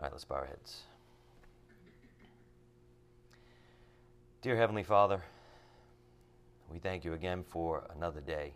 All 0.00 0.06
right, 0.06 0.12
let's 0.12 0.24
bow 0.24 0.36
our 0.36 0.46
heads. 0.46 0.84
Dear 4.40 4.56
Heavenly 4.56 4.82
Father, 4.82 5.22
we 6.72 6.78
thank 6.78 7.04
you 7.04 7.12
again 7.12 7.44
for 7.46 7.86
another 7.94 8.22
day. 8.22 8.54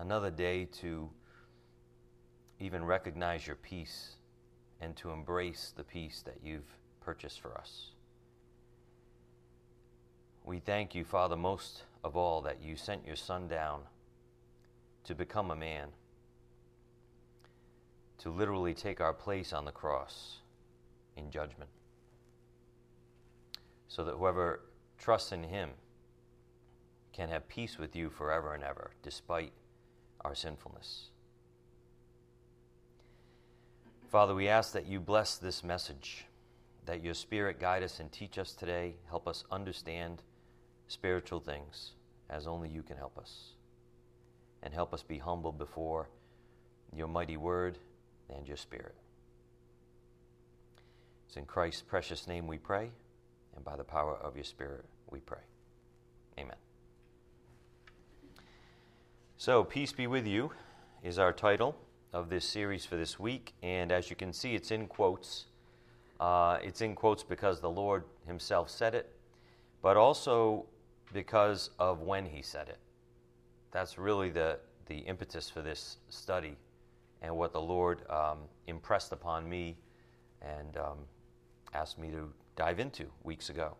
Another 0.00 0.32
day 0.32 0.64
to 0.80 1.08
even 2.58 2.84
recognize 2.84 3.46
your 3.46 3.54
peace 3.54 4.16
and 4.80 4.96
to 4.96 5.10
embrace 5.12 5.72
the 5.76 5.84
peace 5.84 6.22
that 6.22 6.38
you've 6.42 6.76
purchased 7.00 7.40
for 7.40 7.56
us. 7.56 7.92
We 10.44 10.58
thank 10.58 10.92
you, 10.92 11.04
Father, 11.04 11.36
most 11.36 11.84
of 12.02 12.16
all, 12.16 12.40
that 12.40 12.60
you 12.60 12.74
sent 12.74 13.06
your 13.06 13.14
Son 13.14 13.46
down 13.46 13.82
to 15.04 15.14
become 15.14 15.52
a 15.52 15.56
man 15.56 15.90
to 18.22 18.30
literally 18.30 18.72
take 18.72 19.00
our 19.00 19.12
place 19.12 19.52
on 19.52 19.64
the 19.64 19.72
cross 19.72 20.38
in 21.16 21.28
judgment. 21.28 21.70
So 23.88 24.04
that 24.04 24.14
whoever 24.14 24.60
trusts 24.96 25.32
in 25.32 25.42
him 25.42 25.70
can 27.12 27.28
have 27.28 27.48
peace 27.48 27.78
with 27.78 27.96
you 27.96 28.10
forever 28.10 28.54
and 28.54 28.62
ever, 28.62 28.92
despite 29.02 29.52
our 30.24 30.36
sinfulness. 30.36 31.10
Father, 34.08 34.36
we 34.36 34.46
ask 34.46 34.72
that 34.72 34.86
you 34.86 35.00
bless 35.00 35.36
this 35.36 35.64
message, 35.64 36.26
that 36.86 37.02
your 37.02 37.14
Spirit 37.14 37.58
guide 37.58 37.82
us 37.82 37.98
and 37.98 38.12
teach 38.12 38.38
us 38.38 38.52
today, 38.52 38.94
help 39.08 39.26
us 39.26 39.42
understand 39.50 40.22
spiritual 40.86 41.40
things 41.40 41.92
as 42.30 42.46
only 42.46 42.68
you 42.68 42.84
can 42.84 42.96
help 42.96 43.18
us, 43.18 43.54
and 44.62 44.72
help 44.72 44.94
us 44.94 45.02
be 45.02 45.18
humble 45.18 45.50
before 45.50 46.08
your 46.94 47.08
mighty 47.08 47.36
word 47.36 47.78
and 48.28 48.46
your 48.46 48.56
Spirit. 48.56 48.94
It's 51.26 51.36
in 51.36 51.44
Christ's 51.44 51.82
precious 51.82 52.26
name 52.26 52.46
we 52.46 52.58
pray, 52.58 52.90
and 53.56 53.64
by 53.64 53.76
the 53.76 53.84
power 53.84 54.16
of 54.16 54.36
your 54.36 54.44
Spirit 54.44 54.84
we 55.10 55.20
pray. 55.20 55.38
Amen. 56.38 56.56
So, 59.36 59.64
Peace 59.64 59.92
Be 59.92 60.06
With 60.06 60.26
You 60.26 60.52
is 61.02 61.18
our 61.18 61.32
title 61.32 61.76
of 62.12 62.28
this 62.28 62.44
series 62.44 62.84
for 62.84 62.96
this 62.96 63.18
week, 63.18 63.54
and 63.62 63.90
as 63.90 64.10
you 64.10 64.16
can 64.16 64.32
see, 64.32 64.54
it's 64.54 64.70
in 64.70 64.86
quotes. 64.86 65.46
Uh, 66.20 66.58
it's 66.62 66.80
in 66.80 66.94
quotes 66.94 67.22
because 67.22 67.60
the 67.60 67.70
Lord 67.70 68.04
Himself 68.26 68.70
said 68.70 68.94
it, 68.94 69.10
but 69.80 69.96
also 69.96 70.66
because 71.12 71.70
of 71.78 72.02
when 72.02 72.26
He 72.26 72.42
said 72.42 72.68
it. 72.68 72.78
That's 73.72 73.98
really 73.98 74.28
the, 74.28 74.58
the 74.86 74.98
impetus 74.98 75.48
for 75.48 75.62
this 75.62 75.96
study 76.10 76.56
and 77.22 77.34
what 77.34 77.52
the 77.52 77.60
Lord 77.60 78.02
um, 78.10 78.38
impressed 78.66 79.12
upon 79.12 79.48
me 79.48 79.76
and 80.42 80.76
um, 80.76 80.98
asked 81.72 81.98
me 81.98 82.10
to 82.10 82.28
dive 82.56 82.80
into 82.80 83.06
weeks 83.22 83.48
ago. 83.48 83.76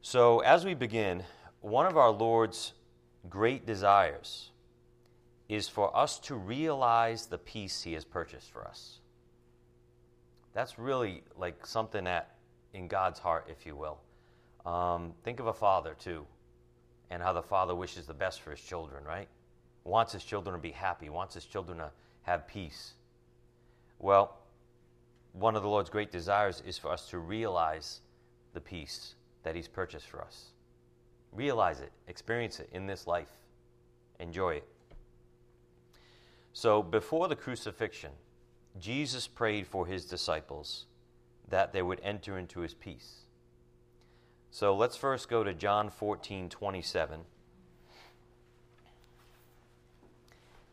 So, 0.00 0.40
as 0.40 0.64
we 0.64 0.74
begin, 0.74 1.24
one 1.60 1.86
of 1.86 1.96
our 1.96 2.10
Lord's 2.10 2.74
great 3.28 3.66
desires 3.66 4.50
is 5.48 5.66
for 5.66 5.94
us 5.96 6.18
to 6.20 6.36
realize 6.36 7.26
the 7.26 7.38
peace 7.38 7.82
He 7.82 7.94
has 7.94 8.04
purchased 8.04 8.50
for 8.52 8.66
us. 8.66 9.00
That's 10.52 10.78
really 10.78 11.22
like 11.36 11.66
something 11.66 12.04
that 12.04 12.36
in 12.74 12.86
God's 12.86 13.18
heart, 13.18 13.48
if 13.50 13.66
you 13.66 13.74
will. 13.74 13.98
Um, 14.70 15.14
think 15.24 15.40
of 15.40 15.46
a 15.46 15.52
father, 15.52 15.96
too, 15.98 16.26
and 17.10 17.22
how 17.22 17.32
the 17.32 17.42
father 17.42 17.74
wishes 17.74 18.06
the 18.06 18.14
best 18.14 18.42
for 18.42 18.50
his 18.50 18.60
children, 18.60 19.02
right? 19.04 19.28
Wants 19.88 20.12
his 20.12 20.22
children 20.22 20.54
to 20.54 20.60
be 20.60 20.70
happy, 20.70 21.08
wants 21.08 21.34
his 21.34 21.44
children 21.44 21.78
to 21.78 21.90
have 22.22 22.46
peace. 22.46 22.92
Well, 23.98 24.36
one 25.32 25.56
of 25.56 25.62
the 25.62 25.68
Lord's 25.68 25.90
great 25.90 26.12
desires 26.12 26.62
is 26.66 26.78
for 26.78 26.92
us 26.92 27.08
to 27.10 27.18
realize 27.18 28.00
the 28.52 28.60
peace 28.60 29.14
that 29.42 29.56
he's 29.56 29.68
purchased 29.68 30.06
for 30.06 30.20
us. 30.20 30.50
Realize 31.32 31.80
it, 31.80 31.92
experience 32.06 32.60
it 32.60 32.68
in 32.72 32.86
this 32.86 33.06
life, 33.06 33.30
enjoy 34.20 34.54
it. 34.54 34.68
So, 36.52 36.82
before 36.82 37.28
the 37.28 37.36
crucifixion, 37.36 38.10
Jesus 38.78 39.26
prayed 39.26 39.66
for 39.66 39.86
his 39.86 40.04
disciples 40.04 40.86
that 41.48 41.72
they 41.72 41.82
would 41.82 42.00
enter 42.02 42.38
into 42.38 42.60
his 42.60 42.74
peace. 42.74 43.20
So, 44.50 44.74
let's 44.74 44.96
first 44.96 45.28
go 45.28 45.44
to 45.44 45.54
John 45.54 45.90
14 45.90 46.48
27. 46.48 47.20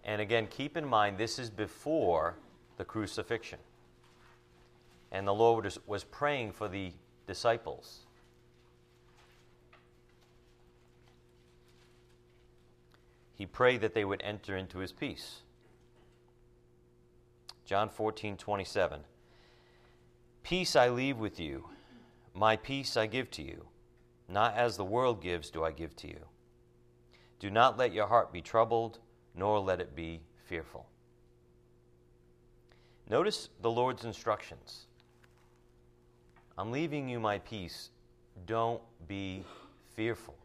And 0.05 0.21
again, 0.21 0.47
keep 0.47 0.77
in 0.77 0.85
mind, 0.85 1.17
this 1.17 1.39
is 1.39 1.49
before 1.49 2.35
the 2.77 2.85
crucifixion. 2.85 3.59
And 5.11 5.27
the 5.27 5.33
Lord 5.33 5.71
was 5.87 6.03
praying 6.03 6.51
for 6.51 6.67
the 6.67 6.91
disciples. 7.25 8.01
He 13.33 13.45
prayed 13.45 13.81
that 13.81 13.93
they 13.93 14.05
would 14.05 14.21
enter 14.23 14.55
into 14.55 14.77
his 14.77 14.91
peace. 14.91 15.41
John 17.65 17.89
14, 17.89 18.37
27. 18.37 19.01
Peace 20.43 20.75
I 20.75 20.89
leave 20.89 21.17
with 21.17 21.39
you, 21.39 21.69
my 22.35 22.55
peace 22.55 22.95
I 22.95 23.07
give 23.07 23.31
to 23.31 23.41
you. 23.41 23.65
Not 24.29 24.55
as 24.55 24.77
the 24.77 24.85
world 24.85 25.21
gives, 25.21 25.49
do 25.49 25.63
I 25.63 25.71
give 25.71 25.95
to 25.97 26.07
you. 26.07 26.19
Do 27.39 27.49
not 27.49 27.77
let 27.77 27.91
your 27.91 28.07
heart 28.07 28.31
be 28.31 28.41
troubled 28.41 28.99
nor 29.37 29.59
let 29.59 29.79
it 29.81 29.95
be 29.95 30.21
fearful. 30.45 30.85
Notice 33.09 33.49
the 33.61 33.69
Lord's 33.69 34.03
instructions 34.03 34.87
I'm 36.57 36.71
leaving 36.71 37.09
you 37.09 37.19
my 37.19 37.39
peace. 37.39 37.89
Don't 38.45 38.81
be 39.07 39.43
fearful. 39.93 40.35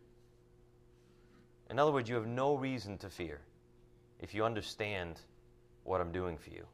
In 1.70 1.78
other 1.78 1.92
words, 1.92 2.08
you 2.08 2.16
have 2.16 2.26
no 2.26 2.56
reason 2.56 2.98
to 2.98 3.08
fear 3.08 3.40
if 4.18 4.34
you 4.34 4.44
understand 4.44 5.20
what 5.84 6.00
I'm 6.00 6.10
doing 6.10 6.36
for 6.36 6.50
you. 6.50 6.66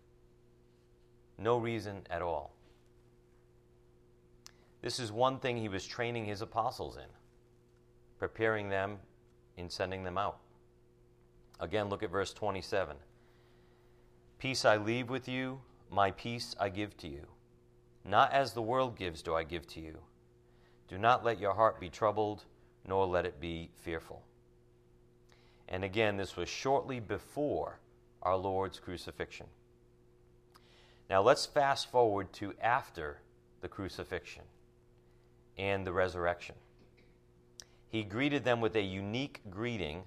No 1.39 1.59
reason 1.59 2.03
at 2.09 2.23
all. 2.23 2.55
This 4.81 4.99
is 4.99 5.13
one 5.13 5.39
thing 5.39 5.59
he 5.59 5.69
was 5.69 5.87
training 5.87 6.25
his 6.25 6.41
apostles 6.41 6.97
in, 6.97 7.11
preparing 8.19 8.71
them 8.71 8.99
in 9.59 9.69
sending 9.69 10.03
them 10.03 10.17
out. 10.17 10.39
Again, 11.61 11.89
look 11.89 12.03
at 12.03 12.11
verse 12.11 12.33
27. 12.33 12.97
Peace 14.39 14.65
I 14.65 14.77
leave 14.77 15.09
with 15.09 15.29
you, 15.29 15.61
my 15.91 16.11
peace 16.11 16.55
I 16.61 16.69
give 16.69 16.97
to 16.99 17.09
you. 17.09 17.27
Not 18.05 18.33
as 18.33 18.53
the 18.53 18.63
world 18.63 18.97
gives, 18.97 19.23
do 19.23 19.35
I 19.35 19.45
give 19.45 19.67
to 19.69 19.81
you. 19.81 19.99
Do 20.89 20.99
not 20.99 21.25
let 21.25 21.41
your 21.41 21.55
heart 21.55 21.81
be 21.81 21.89
troubled, 21.89 22.45
nor 22.87 23.07
let 23.07 23.25
it 23.25 23.41
be 23.41 23.71
fearful. 23.75 24.23
And 25.69 25.83
again, 25.83 26.17
this 26.17 26.37
was 26.37 26.49
shortly 26.49 27.01
before 27.01 27.81
our 28.23 28.37
Lord's 28.37 28.79
crucifixion. 28.79 29.47
Now 31.09 31.23
let's 31.23 31.47
fast 31.47 31.91
forward 31.91 32.33
to 32.35 32.55
after 32.61 33.19
the 33.61 33.69
crucifixion 33.69 34.43
and 35.57 35.87
the 35.87 35.93
resurrection. 35.93 36.55
He 37.89 38.03
greeted 38.03 38.45
them 38.45 38.61
with 38.61 38.77
a 38.77 38.83
unique 38.83 39.41
greeting 39.49 40.03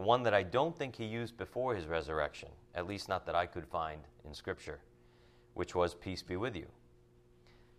one 0.00 0.22
that 0.22 0.34
I 0.34 0.42
don't 0.42 0.76
think 0.76 0.96
he 0.96 1.04
used 1.04 1.36
before 1.36 1.74
his 1.74 1.86
resurrection, 1.86 2.48
at 2.74 2.86
least 2.86 3.08
not 3.08 3.26
that 3.26 3.34
I 3.34 3.46
could 3.46 3.66
find 3.66 4.00
in 4.24 4.34
Scripture, 4.34 4.80
which 5.54 5.74
was, 5.74 5.94
Peace 5.94 6.22
be 6.22 6.36
with 6.36 6.56
you. 6.56 6.66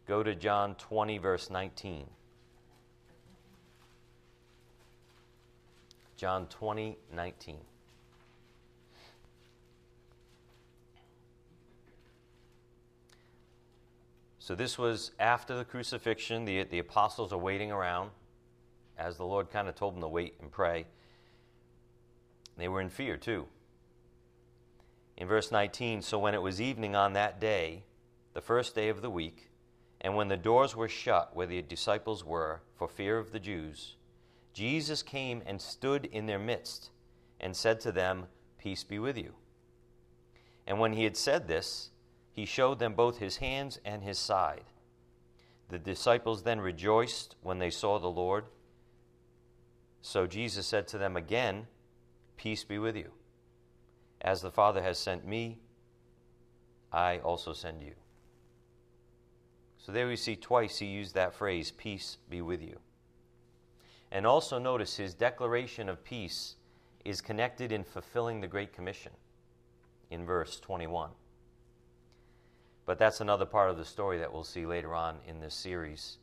Go 0.07 0.23
to 0.23 0.35
John 0.35 0.75
20, 0.75 1.17
verse 1.17 1.49
19. 1.49 2.05
John 6.17 6.45
20, 6.47 6.97
19. 7.13 7.57
So 14.37 14.55
this 14.55 14.77
was 14.77 15.11
after 15.19 15.55
the 15.55 15.63
crucifixion. 15.63 16.45
The, 16.45 16.63
the 16.63 16.79
apostles 16.79 17.31
are 17.31 17.37
waiting 17.37 17.71
around 17.71 18.11
as 18.97 19.17
the 19.17 19.25
Lord 19.25 19.49
kind 19.49 19.67
of 19.67 19.75
told 19.75 19.95
them 19.95 20.01
to 20.01 20.07
wait 20.07 20.35
and 20.41 20.51
pray. 20.51 20.85
They 22.61 22.67
were 22.67 22.79
in 22.79 22.89
fear 22.89 23.17
too. 23.17 23.47
In 25.17 25.27
verse 25.27 25.51
19, 25.51 26.03
so 26.03 26.19
when 26.19 26.35
it 26.35 26.43
was 26.43 26.61
evening 26.61 26.95
on 26.95 27.13
that 27.13 27.41
day, 27.41 27.85
the 28.35 28.41
first 28.41 28.75
day 28.75 28.89
of 28.89 29.01
the 29.01 29.09
week, 29.09 29.49
and 29.99 30.15
when 30.15 30.27
the 30.27 30.37
doors 30.37 30.75
were 30.75 30.87
shut 30.87 31.35
where 31.35 31.47
the 31.47 31.63
disciples 31.63 32.23
were 32.23 32.61
for 32.75 32.87
fear 32.87 33.17
of 33.17 33.31
the 33.31 33.39
Jews, 33.39 33.95
Jesus 34.53 35.01
came 35.01 35.41
and 35.43 35.59
stood 35.59 36.05
in 36.05 36.27
their 36.27 36.37
midst 36.37 36.91
and 37.39 37.55
said 37.55 37.79
to 37.79 37.91
them, 37.91 38.27
Peace 38.59 38.83
be 38.83 38.99
with 38.99 39.17
you. 39.17 39.33
And 40.67 40.79
when 40.79 40.93
he 40.93 41.03
had 41.03 41.17
said 41.17 41.47
this, 41.47 41.89
he 42.31 42.45
showed 42.45 42.77
them 42.77 42.93
both 42.93 43.17
his 43.17 43.37
hands 43.37 43.79
and 43.83 44.03
his 44.03 44.19
side. 44.19 44.65
The 45.69 45.79
disciples 45.79 46.43
then 46.43 46.61
rejoiced 46.61 47.37
when 47.41 47.57
they 47.57 47.71
saw 47.71 47.97
the 47.97 48.07
Lord. 48.07 48.45
So 49.99 50.27
Jesus 50.27 50.67
said 50.67 50.87
to 50.89 50.99
them 50.99 51.17
again, 51.17 51.65
Peace 52.41 52.63
be 52.63 52.79
with 52.79 52.95
you. 52.95 53.11
As 54.19 54.41
the 54.41 54.49
Father 54.49 54.81
has 54.81 54.97
sent 54.97 55.27
me, 55.27 55.59
I 56.91 57.19
also 57.19 57.53
send 57.53 57.83
you. 57.83 57.93
So 59.77 59.91
there 59.91 60.07
we 60.07 60.15
see 60.15 60.35
twice 60.35 60.79
he 60.79 60.87
used 60.87 61.13
that 61.13 61.35
phrase, 61.35 61.69
peace 61.69 62.17
be 62.31 62.41
with 62.41 62.63
you. 62.63 62.79
And 64.11 64.25
also 64.25 64.57
notice 64.57 64.97
his 64.97 65.13
declaration 65.13 65.87
of 65.87 66.03
peace 66.03 66.55
is 67.05 67.21
connected 67.21 67.71
in 67.71 67.83
fulfilling 67.83 68.41
the 68.41 68.47
Great 68.47 68.73
Commission 68.73 69.11
in 70.09 70.25
verse 70.25 70.59
21. 70.59 71.11
But 72.87 72.97
that's 72.97 73.21
another 73.21 73.45
part 73.45 73.69
of 73.69 73.77
the 73.77 73.85
story 73.85 74.17
that 74.17 74.33
we'll 74.33 74.43
see 74.43 74.65
later 74.65 74.95
on 74.95 75.17
in 75.27 75.39
this 75.39 75.53
series. 75.53 76.17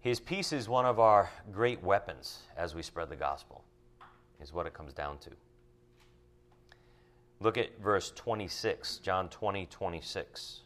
His 0.00 0.18
peace 0.18 0.52
is 0.52 0.68
one 0.68 0.86
of 0.86 0.98
our 0.98 1.30
great 1.52 1.84
weapons 1.84 2.40
as 2.56 2.74
we 2.74 2.82
spread 2.82 3.10
the 3.10 3.16
gospel, 3.16 3.62
is 4.40 4.52
what 4.52 4.66
it 4.66 4.74
comes 4.74 4.92
down 4.92 5.18
to. 5.18 5.30
Look 7.40 7.56
at 7.56 7.80
verse 7.80 8.12
26, 8.14 8.98
John 8.98 9.28
20, 9.28 9.66
26. 9.66 10.60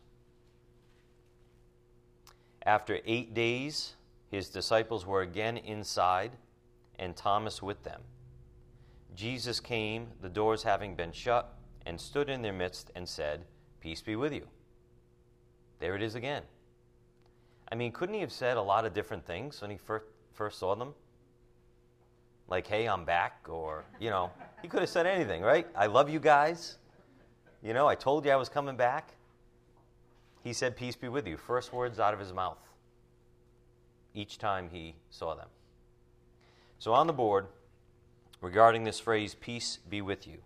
After 2.64 2.98
eight 3.04 3.34
days, 3.34 3.94
his 4.30 4.48
disciples 4.48 5.04
were 5.04 5.20
again 5.20 5.58
inside, 5.58 6.32
and 6.98 7.14
Thomas 7.14 7.62
with 7.62 7.82
them. 7.82 8.00
Jesus 9.14 9.60
came, 9.60 10.08
the 10.22 10.28
doors 10.28 10.62
having 10.62 10.94
been 10.94 11.12
shut, 11.12 11.54
and 11.84 12.00
stood 12.00 12.30
in 12.30 12.40
their 12.40 12.52
midst 12.52 12.90
and 12.94 13.06
said, 13.06 13.44
Peace 13.80 14.00
be 14.00 14.16
with 14.16 14.32
you. 14.32 14.46
There 15.80 15.96
it 15.96 16.02
is 16.02 16.14
again. 16.14 16.44
I 17.70 17.74
mean, 17.74 17.92
couldn't 17.92 18.14
he 18.14 18.20
have 18.20 18.32
said 18.32 18.56
a 18.56 18.62
lot 18.62 18.86
of 18.86 18.94
different 18.94 19.26
things 19.26 19.60
when 19.60 19.70
he 19.70 19.76
first, 19.76 20.06
first 20.32 20.58
saw 20.58 20.74
them? 20.74 20.94
Like, 22.52 22.66
hey, 22.66 22.86
I'm 22.86 23.06
back, 23.06 23.46
or, 23.48 23.82
you 23.98 24.10
know, 24.10 24.30
he 24.60 24.68
could 24.68 24.80
have 24.80 24.90
said 24.90 25.06
anything, 25.06 25.40
right? 25.40 25.66
I 25.74 25.86
love 25.86 26.10
you 26.10 26.20
guys. 26.20 26.76
You 27.62 27.72
know, 27.72 27.88
I 27.88 27.94
told 27.94 28.26
you 28.26 28.30
I 28.30 28.36
was 28.36 28.50
coming 28.50 28.76
back. 28.76 29.14
He 30.44 30.52
said, 30.52 30.76
Peace 30.76 30.94
be 30.94 31.08
with 31.08 31.26
you. 31.26 31.38
First 31.38 31.72
words 31.72 31.98
out 31.98 32.12
of 32.12 32.20
his 32.20 32.30
mouth 32.34 32.58
each 34.12 34.36
time 34.36 34.68
he 34.70 34.96
saw 35.08 35.34
them. 35.34 35.48
So 36.78 36.92
on 36.92 37.06
the 37.06 37.14
board, 37.14 37.46
regarding 38.42 38.84
this 38.84 39.00
phrase, 39.00 39.34
peace 39.34 39.78
be 39.88 40.02
with 40.02 40.26
you, 40.26 40.36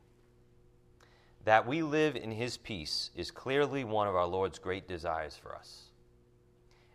that 1.44 1.66
we 1.66 1.82
live 1.82 2.14
in 2.14 2.30
his 2.30 2.56
peace 2.56 3.10
is 3.16 3.32
clearly 3.32 3.82
one 3.82 4.06
of 4.06 4.14
our 4.14 4.28
Lord's 4.28 4.60
great 4.60 4.86
desires 4.86 5.36
for 5.36 5.56
us. 5.56 5.86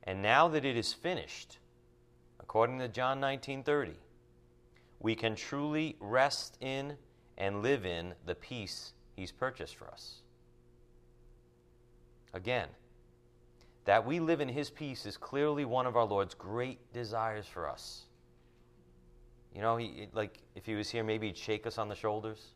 And 0.06 0.22
now 0.22 0.48
that 0.48 0.64
it 0.64 0.78
is 0.78 0.94
finished, 0.94 1.58
according 2.40 2.80
to 2.80 2.88
John 2.88 3.20
19:30, 3.20 3.96
we 5.02 5.16
can 5.16 5.36
truly 5.36 5.96
rest 6.00 6.58
in 6.62 6.96
and 7.38 7.64
live 7.64 7.86
in 7.86 8.14
the 8.26 8.36
peace 8.36 8.94
he's 9.16 9.32
purchased 9.32 9.76
for 9.76 9.88
us. 9.88 10.22
Again, 12.34 12.68
that 13.86 14.06
we 14.06 14.20
live 14.20 14.42
in 14.42 14.48
his 14.48 14.70
peace 14.70 15.06
is 15.06 15.18
clearly 15.18 15.66
one 15.66 15.88
of 15.88 15.98
our 15.98 16.06
Lord's 16.06 16.34
great 16.34 16.94
desires 16.94 17.48
for 17.48 17.68
us. 17.68 18.04
You 19.56 19.62
know, 19.62 19.76
he 19.76 20.08
like 20.14 20.38
if 20.56 20.66
he 20.66 20.76
was 20.76 20.90
here, 20.90 21.04
maybe 21.04 21.28
he'd 21.28 21.38
shake 21.38 21.68
us 21.68 21.78
on 21.78 21.90
the 21.90 21.96
shoulders 21.96 22.54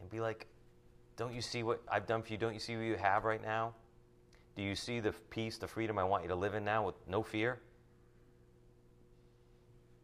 and 0.00 0.08
be 0.08 0.20
like, 0.20 0.46
"Don't 1.16 1.34
you 1.34 1.42
see 1.42 1.62
what 1.62 1.82
I've 1.90 2.06
done 2.06 2.22
for 2.22 2.32
you? 2.32 2.38
Don't 2.38 2.54
you 2.54 2.60
see 2.60 2.76
what 2.76 2.84
you 2.84 2.96
have 2.96 3.24
right 3.24 3.42
now? 3.42 3.74
Do 4.56 4.62
you 4.62 4.74
see 4.74 5.00
the 5.00 5.12
peace, 5.30 5.58
the 5.58 5.68
freedom 5.68 5.98
I 5.98 6.04
want 6.04 6.22
you 6.22 6.28
to 6.28 6.34
live 6.34 6.54
in 6.54 6.64
now 6.64 6.86
with 6.86 6.94
no 7.06 7.22
fear? 7.22 7.60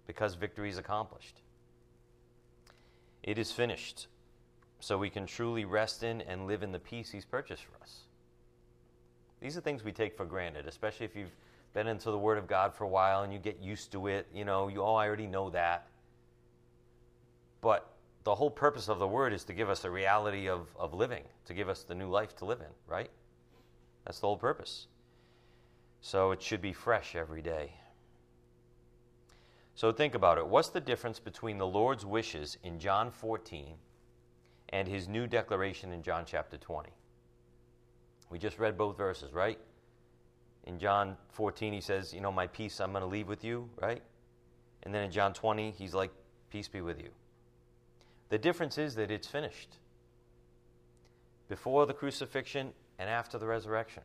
Because 0.06 0.34
victory 0.34 0.68
is 0.68 0.78
accomplished. 0.78 1.40
It 3.24 3.38
is 3.38 3.50
finished, 3.50 4.06
so 4.80 4.98
we 4.98 5.08
can 5.08 5.24
truly 5.24 5.64
rest 5.64 6.02
in 6.02 6.20
and 6.20 6.46
live 6.46 6.62
in 6.62 6.72
the 6.72 6.78
peace 6.78 7.10
He's 7.10 7.24
purchased 7.24 7.64
for 7.64 7.82
us. 7.82 8.00
These 9.40 9.56
are 9.56 9.62
things 9.62 9.82
we 9.82 9.92
take 9.92 10.14
for 10.14 10.26
granted, 10.26 10.68
especially 10.68 11.06
if 11.06 11.16
you've 11.16 11.34
been 11.72 11.86
into 11.86 12.10
the 12.10 12.18
Word 12.18 12.36
of 12.36 12.46
God 12.46 12.74
for 12.74 12.84
a 12.84 12.88
while 12.88 13.22
and 13.22 13.32
you 13.32 13.38
get 13.38 13.60
used 13.60 13.90
to 13.92 14.08
it. 14.08 14.26
You 14.32 14.44
know, 14.44 14.68
you 14.68 14.82
oh, 14.82 14.94
I 14.94 15.06
already 15.06 15.26
know 15.26 15.48
that. 15.50 15.86
But 17.62 17.90
the 18.24 18.34
whole 18.34 18.50
purpose 18.50 18.88
of 18.88 18.98
the 18.98 19.08
Word 19.08 19.32
is 19.32 19.44
to 19.44 19.54
give 19.54 19.70
us 19.70 19.86
a 19.86 19.90
reality 19.90 20.46
of, 20.46 20.68
of 20.78 20.92
living, 20.92 21.24
to 21.46 21.54
give 21.54 21.70
us 21.70 21.82
the 21.82 21.94
new 21.94 22.10
life 22.10 22.36
to 22.36 22.44
live 22.44 22.60
in, 22.60 22.72
right? 22.86 23.10
That's 24.04 24.20
the 24.20 24.26
whole 24.26 24.36
purpose. 24.36 24.86
So 26.02 26.30
it 26.32 26.42
should 26.42 26.60
be 26.60 26.74
fresh 26.74 27.16
every 27.16 27.40
day. 27.40 27.72
So 29.74 29.90
think 29.92 30.14
about 30.14 30.38
it. 30.38 30.46
What's 30.46 30.68
the 30.68 30.80
difference 30.80 31.18
between 31.18 31.58
the 31.58 31.66
Lord's 31.66 32.06
wishes 32.06 32.58
in 32.62 32.78
John 32.78 33.10
14 33.10 33.74
and 34.68 34.86
his 34.86 35.08
new 35.08 35.26
declaration 35.26 35.92
in 35.92 36.02
John 36.02 36.24
chapter 36.26 36.56
20? 36.56 36.90
We 38.30 38.38
just 38.38 38.58
read 38.58 38.78
both 38.78 38.96
verses, 38.96 39.32
right? 39.32 39.58
In 40.64 40.78
John 40.78 41.16
14, 41.32 41.72
he 41.72 41.80
says, 41.80 42.14
You 42.14 42.20
know, 42.20 42.32
my 42.32 42.46
peace 42.46 42.80
I'm 42.80 42.92
going 42.92 43.02
to 43.02 43.08
leave 43.08 43.28
with 43.28 43.44
you, 43.44 43.68
right? 43.80 44.02
And 44.84 44.94
then 44.94 45.02
in 45.02 45.10
John 45.10 45.32
20, 45.32 45.72
he's 45.72 45.94
like, 45.94 46.10
Peace 46.50 46.68
be 46.68 46.80
with 46.80 47.00
you. 47.00 47.10
The 48.28 48.38
difference 48.38 48.78
is 48.78 48.94
that 48.94 49.10
it's 49.10 49.26
finished. 49.26 49.78
Before 51.48 51.84
the 51.84 51.92
crucifixion 51.92 52.72
and 52.98 53.10
after 53.10 53.38
the 53.38 53.46
resurrection. 53.46 54.04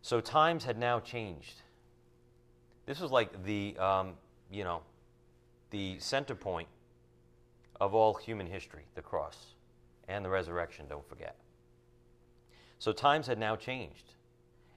So 0.00 0.20
times 0.20 0.64
had 0.64 0.78
now 0.78 1.00
changed. 1.00 1.62
This 2.86 3.00
was 3.00 3.10
like 3.10 3.44
the, 3.44 3.76
um, 3.78 4.14
you 4.50 4.64
know, 4.64 4.82
the 5.70 5.98
center 5.98 6.34
point 6.34 6.68
of 7.80 7.94
all 7.94 8.14
human 8.14 8.46
history, 8.46 8.84
the 8.94 9.02
cross 9.02 9.54
and 10.08 10.24
the 10.24 10.28
resurrection, 10.28 10.86
don't 10.88 11.08
forget. 11.08 11.36
So 12.78 12.92
times 12.92 13.26
had 13.26 13.38
now 13.38 13.56
changed, 13.56 14.14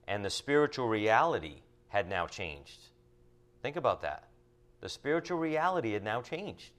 and 0.08 0.24
the 0.24 0.30
spiritual 0.30 0.88
reality 0.88 1.62
had 1.90 2.08
now 2.08 2.28
changed. 2.28 2.80
Think 3.62 3.76
about 3.76 4.02
that. 4.04 4.28
The 4.82 4.90
spiritual 4.90 5.40
reality 5.40 5.94
had 5.94 6.04
now 6.04 6.22
changed. 6.22 6.72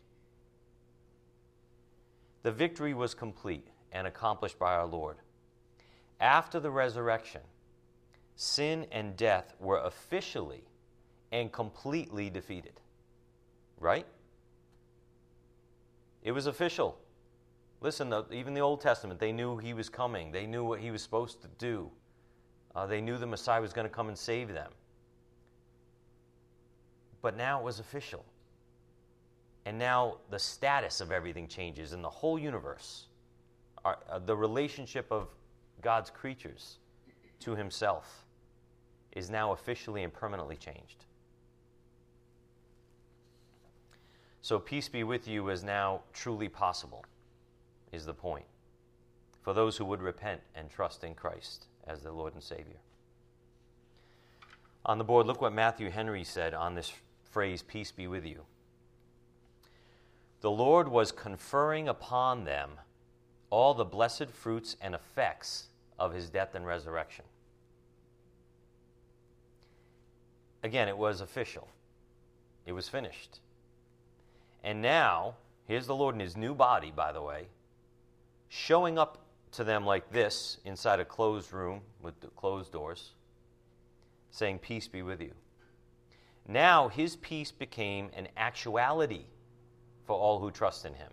The 2.42 2.52
victory 2.52 2.94
was 2.94 3.14
complete 3.14 3.66
and 3.90 4.06
accomplished 4.06 4.58
by 4.58 4.74
our 4.74 4.86
Lord. 4.86 5.16
After 6.20 6.60
the 6.60 6.70
resurrection, 6.70 7.40
sin 8.36 8.86
and 8.92 9.16
death 9.16 9.54
were 9.58 9.78
officially 9.78 10.62
and 11.40 11.52
completely 11.52 12.30
defeated. 12.30 12.80
Right? 13.78 14.06
It 16.22 16.32
was 16.32 16.46
official. 16.46 16.98
Listen, 17.82 18.12
even 18.32 18.54
the 18.54 18.60
Old 18.60 18.80
Testament, 18.80 19.20
they 19.20 19.32
knew 19.32 19.58
he 19.58 19.74
was 19.74 19.88
coming. 19.88 20.32
They 20.32 20.46
knew 20.46 20.64
what 20.64 20.80
he 20.80 20.90
was 20.90 21.02
supposed 21.02 21.42
to 21.42 21.48
do. 21.58 21.90
Uh, 22.74 22.86
they 22.86 23.00
knew 23.00 23.18
the 23.18 23.26
Messiah 23.26 23.60
was 23.60 23.72
going 23.72 23.86
to 23.86 23.92
come 23.92 24.08
and 24.08 24.16
save 24.16 24.48
them. 24.48 24.70
But 27.20 27.36
now 27.36 27.60
it 27.60 27.64
was 27.64 27.80
official. 27.80 28.24
And 29.66 29.78
now 29.78 30.18
the 30.30 30.38
status 30.38 31.00
of 31.00 31.12
everything 31.12 31.48
changes 31.48 31.92
in 31.92 32.00
the 32.00 32.10
whole 32.10 32.38
universe. 32.38 33.06
Our, 33.84 33.98
uh, 34.10 34.20
the 34.20 34.36
relationship 34.36 35.06
of 35.10 35.28
God's 35.82 36.08
creatures 36.08 36.78
to 37.40 37.54
himself 37.54 38.24
is 39.12 39.28
now 39.28 39.52
officially 39.52 40.02
and 40.02 40.12
permanently 40.12 40.56
changed. 40.56 41.05
So, 44.46 44.60
peace 44.60 44.88
be 44.88 45.02
with 45.02 45.26
you 45.26 45.48
is 45.48 45.64
now 45.64 46.02
truly 46.12 46.48
possible, 46.48 47.04
is 47.90 48.06
the 48.06 48.14
point, 48.14 48.44
for 49.42 49.52
those 49.52 49.76
who 49.76 49.84
would 49.86 50.00
repent 50.00 50.40
and 50.54 50.70
trust 50.70 51.02
in 51.02 51.16
Christ 51.16 51.66
as 51.84 52.04
their 52.04 52.12
Lord 52.12 52.32
and 52.32 52.40
Savior. 52.40 52.78
On 54.84 54.98
the 54.98 55.04
board, 55.04 55.26
look 55.26 55.42
what 55.42 55.52
Matthew 55.52 55.90
Henry 55.90 56.22
said 56.22 56.54
on 56.54 56.76
this 56.76 56.92
phrase, 57.28 57.60
peace 57.60 57.90
be 57.90 58.06
with 58.06 58.24
you. 58.24 58.42
The 60.42 60.50
Lord 60.52 60.86
was 60.86 61.10
conferring 61.10 61.88
upon 61.88 62.44
them 62.44 62.70
all 63.50 63.74
the 63.74 63.84
blessed 63.84 64.30
fruits 64.30 64.76
and 64.80 64.94
effects 64.94 65.70
of 65.98 66.14
his 66.14 66.30
death 66.30 66.54
and 66.54 66.64
resurrection. 66.64 67.24
Again, 70.62 70.86
it 70.86 70.96
was 70.96 71.20
official, 71.20 71.66
it 72.64 72.70
was 72.70 72.88
finished. 72.88 73.40
And 74.64 74.82
now, 74.82 75.34
here's 75.66 75.86
the 75.86 75.94
Lord 75.94 76.14
in 76.14 76.20
his 76.20 76.36
new 76.36 76.54
body, 76.54 76.92
by 76.94 77.12
the 77.12 77.22
way, 77.22 77.46
showing 78.48 78.98
up 78.98 79.18
to 79.52 79.64
them 79.64 79.86
like 79.86 80.10
this 80.10 80.58
inside 80.64 81.00
a 81.00 81.04
closed 81.04 81.52
room 81.52 81.80
with 82.02 82.14
closed 82.36 82.72
doors, 82.72 83.12
saying, 84.30 84.58
Peace 84.58 84.88
be 84.88 85.02
with 85.02 85.20
you. 85.20 85.32
Now, 86.48 86.88
his 86.88 87.16
peace 87.16 87.50
became 87.50 88.10
an 88.16 88.28
actuality 88.36 89.24
for 90.04 90.16
all 90.16 90.38
who 90.38 90.50
trust 90.50 90.84
in 90.84 90.94
him. 90.94 91.10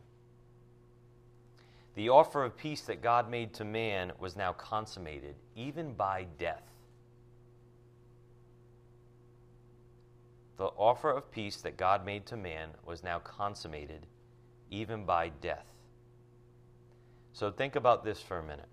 The 1.96 2.10
offer 2.10 2.44
of 2.44 2.58
peace 2.58 2.82
that 2.82 3.02
God 3.02 3.30
made 3.30 3.54
to 3.56 3.66
man 3.66 4.12
was 4.20 4.36
now 4.36 4.54
consummated, 4.54 5.36
even 5.56 5.94
by 5.94 6.26
death. 6.40 6.73
The 10.64 10.72
offer 10.78 11.12
of 11.12 11.30
peace 11.30 11.58
that 11.58 11.76
God 11.76 12.06
made 12.06 12.26
to 12.28 12.38
man 12.38 12.70
was 12.86 13.04
now 13.04 13.20
consummated 13.20 14.06
even 14.72 15.04
by 15.04 15.28
death. 15.28 15.66
So 17.34 17.52
think 17.52 17.76
about 17.76 18.06
this 18.06 18.22
for 18.22 18.40
a 18.40 18.44
minute. 18.44 18.70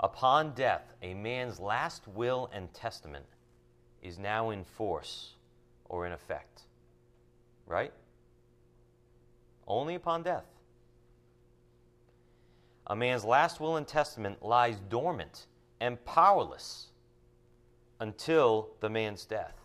Upon 0.00 0.52
death, 0.54 0.94
a 1.00 1.14
man's 1.14 1.60
last 1.60 2.08
will 2.08 2.50
and 2.52 2.74
testament 2.74 3.24
is 4.02 4.18
now 4.18 4.50
in 4.50 4.64
force 4.64 5.34
or 5.84 6.08
in 6.08 6.12
effect. 6.12 6.62
Right? 7.64 7.92
Only 9.68 9.94
upon 9.94 10.24
death. 10.24 10.46
A 12.88 12.96
man's 12.96 13.24
last 13.24 13.60
will 13.60 13.76
and 13.76 13.86
testament 13.86 14.44
lies 14.44 14.80
dormant 14.88 15.46
and 15.78 16.04
powerless 16.04 16.88
until 18.00 18.70
the 18.80 18.90
man's 18.90 19.24
death. 19.24 19.59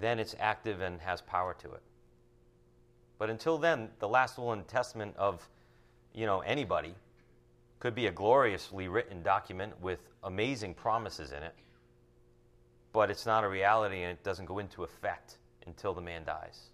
Then 0.00 0.18
it's 0.18 0.34
active 0.38 0.80
and 0.80 1.00
has 1.00 1.20
power 1.20 1.54
to 1.60 1.72
it. 1.72 1.82
But 3.18 3.30
until 3.30 3.58
then, 3.58 3.90
the 3.98 4.08
last 4.08 4.38
will 4.38 4.52
and 4.52 4.66
testament 4.66 5.16
of, 5.16 5.48
you 6.12 6.26
know, 6.26 6.40
anybody 6.40 6.94
could 7.78 7.94
be 7.94 8.06
a 8.06 8.12
gloriously 8.12 8.88
written 8.88 9.22
document 9.22 9.80
with 9.80 10.00
amazing 10.24 10.74
promises 10.74 11.32
in 11.32 11.42
it, 11.42 11.54
but 12.92 13.10
it's 13.10 13.26
not 13.26 13.44
a 13.44 13.48
reality 13.48 14.02
and 14.02 14.12
it 14.12 14.22
doesn't 14.22 14.46
go 14.46 14.58
into 14.58 14.84
effect 14.84 15.38
until 15.66 15.94
the 15.94 16.00
man 16.00 16.24
dies. 16.24 16.70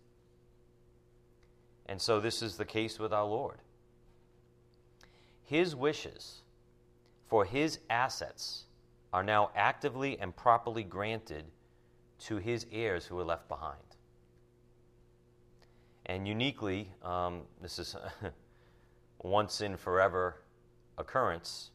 And 1.87 2.01
so 2.01 2.21
this 2.21 2.43
is 2.43 2.57
the 2.57 2.65
case 2.65 2.99
with 2.99 3.13
our 3.13 3.25
Lord. 3.25 3.59
His 5.45 5.75
wishes 5.75 6.43
for 7.29 7.45
his 7.47 7.79
assets 7.89 8.65
are 9.13 9.23
now 9.23 9.51
actively 9.57 10.19
and 10.19 10.37
properly 10.37 10.83
granted 10.83 11.45
to 12.27 12.37
his 12.37 12.67
heirs 12.73 13.07
who 13.07 13.17
were 13.17 13.25
left 13.25 13.49
behind. 13.49 13.79
And 16.07 16.27
uniquely, 16.27 16.91
um, 17.03 17.43
this 17.61 17.79
is 17.79 17.95
once 19.23 19.61
in 19.61 19.77
forever 19.77 20.43
occurrence, 20.97 21.71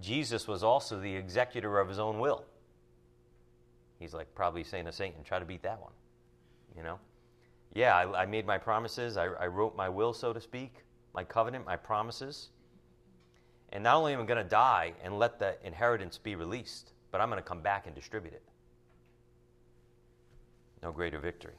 Jesus 0.00 0.46
was 0.46 0.62
also 0.62 1.00
the 1.00 1.14
executor 1.14 1.78
of 1.78 1.88
his 1.88 1.98
own 1.98 2.18
will. 2.18 2.44
He's 3.98 4.12
like 4.12 4.34
probably 4.34 4.64
saying 4.64 4.84
to 4.86 4.92
Satan, 4.92 5.22
try 5.24 5.38
to 5.38 5.44
beat 5.44 5.62
that 5.62 5.80
one. 5.80 5.92
You 6.76 6.82
know? 6.82 6.98
Yeah, 7.74 7.96
I, 7.96 8.22
I 8.22 8.26
made 8.26 8.46
my 8.46 8.58
promises. 8.58 9.16
I, 9.16 9.26
I, 9.26 9.46
wrote 9.46 9.76
my 9.76 9.88
will, 9.88 10.12
so 10.12 10.32
to 10.32 10.40
speak, 10.40 10.84
my 11.14 11.24
covenant, 11.24 11.64
my 11.64 11.76
promises. 11.76 12.50
And 13.72 13.84
not 13.84 13.96
only 13.96 14.12
am 14.12 14.20
I 14.20 14.24
going 14.26 14.42
to 14.42 14.48
die 14.48 14.92
and 15.02 15.18
let 15.18 15.38
the 15.38 15.56
inheritance 15.64 16.18
be 16.18 16.34
released, 16.34 16.92
but 17.10 17.20
I'm 17.20 17.30
going 17.30 17.42
to 17.42 17.48
come 17.48 17.62
back 17.62 17.86
and 17.86 17.94
distribute 17.94 18.34
it. 18.34 18.42
No 20.86 20.92
greater 20.92 21.18
victory. 21.18 21.58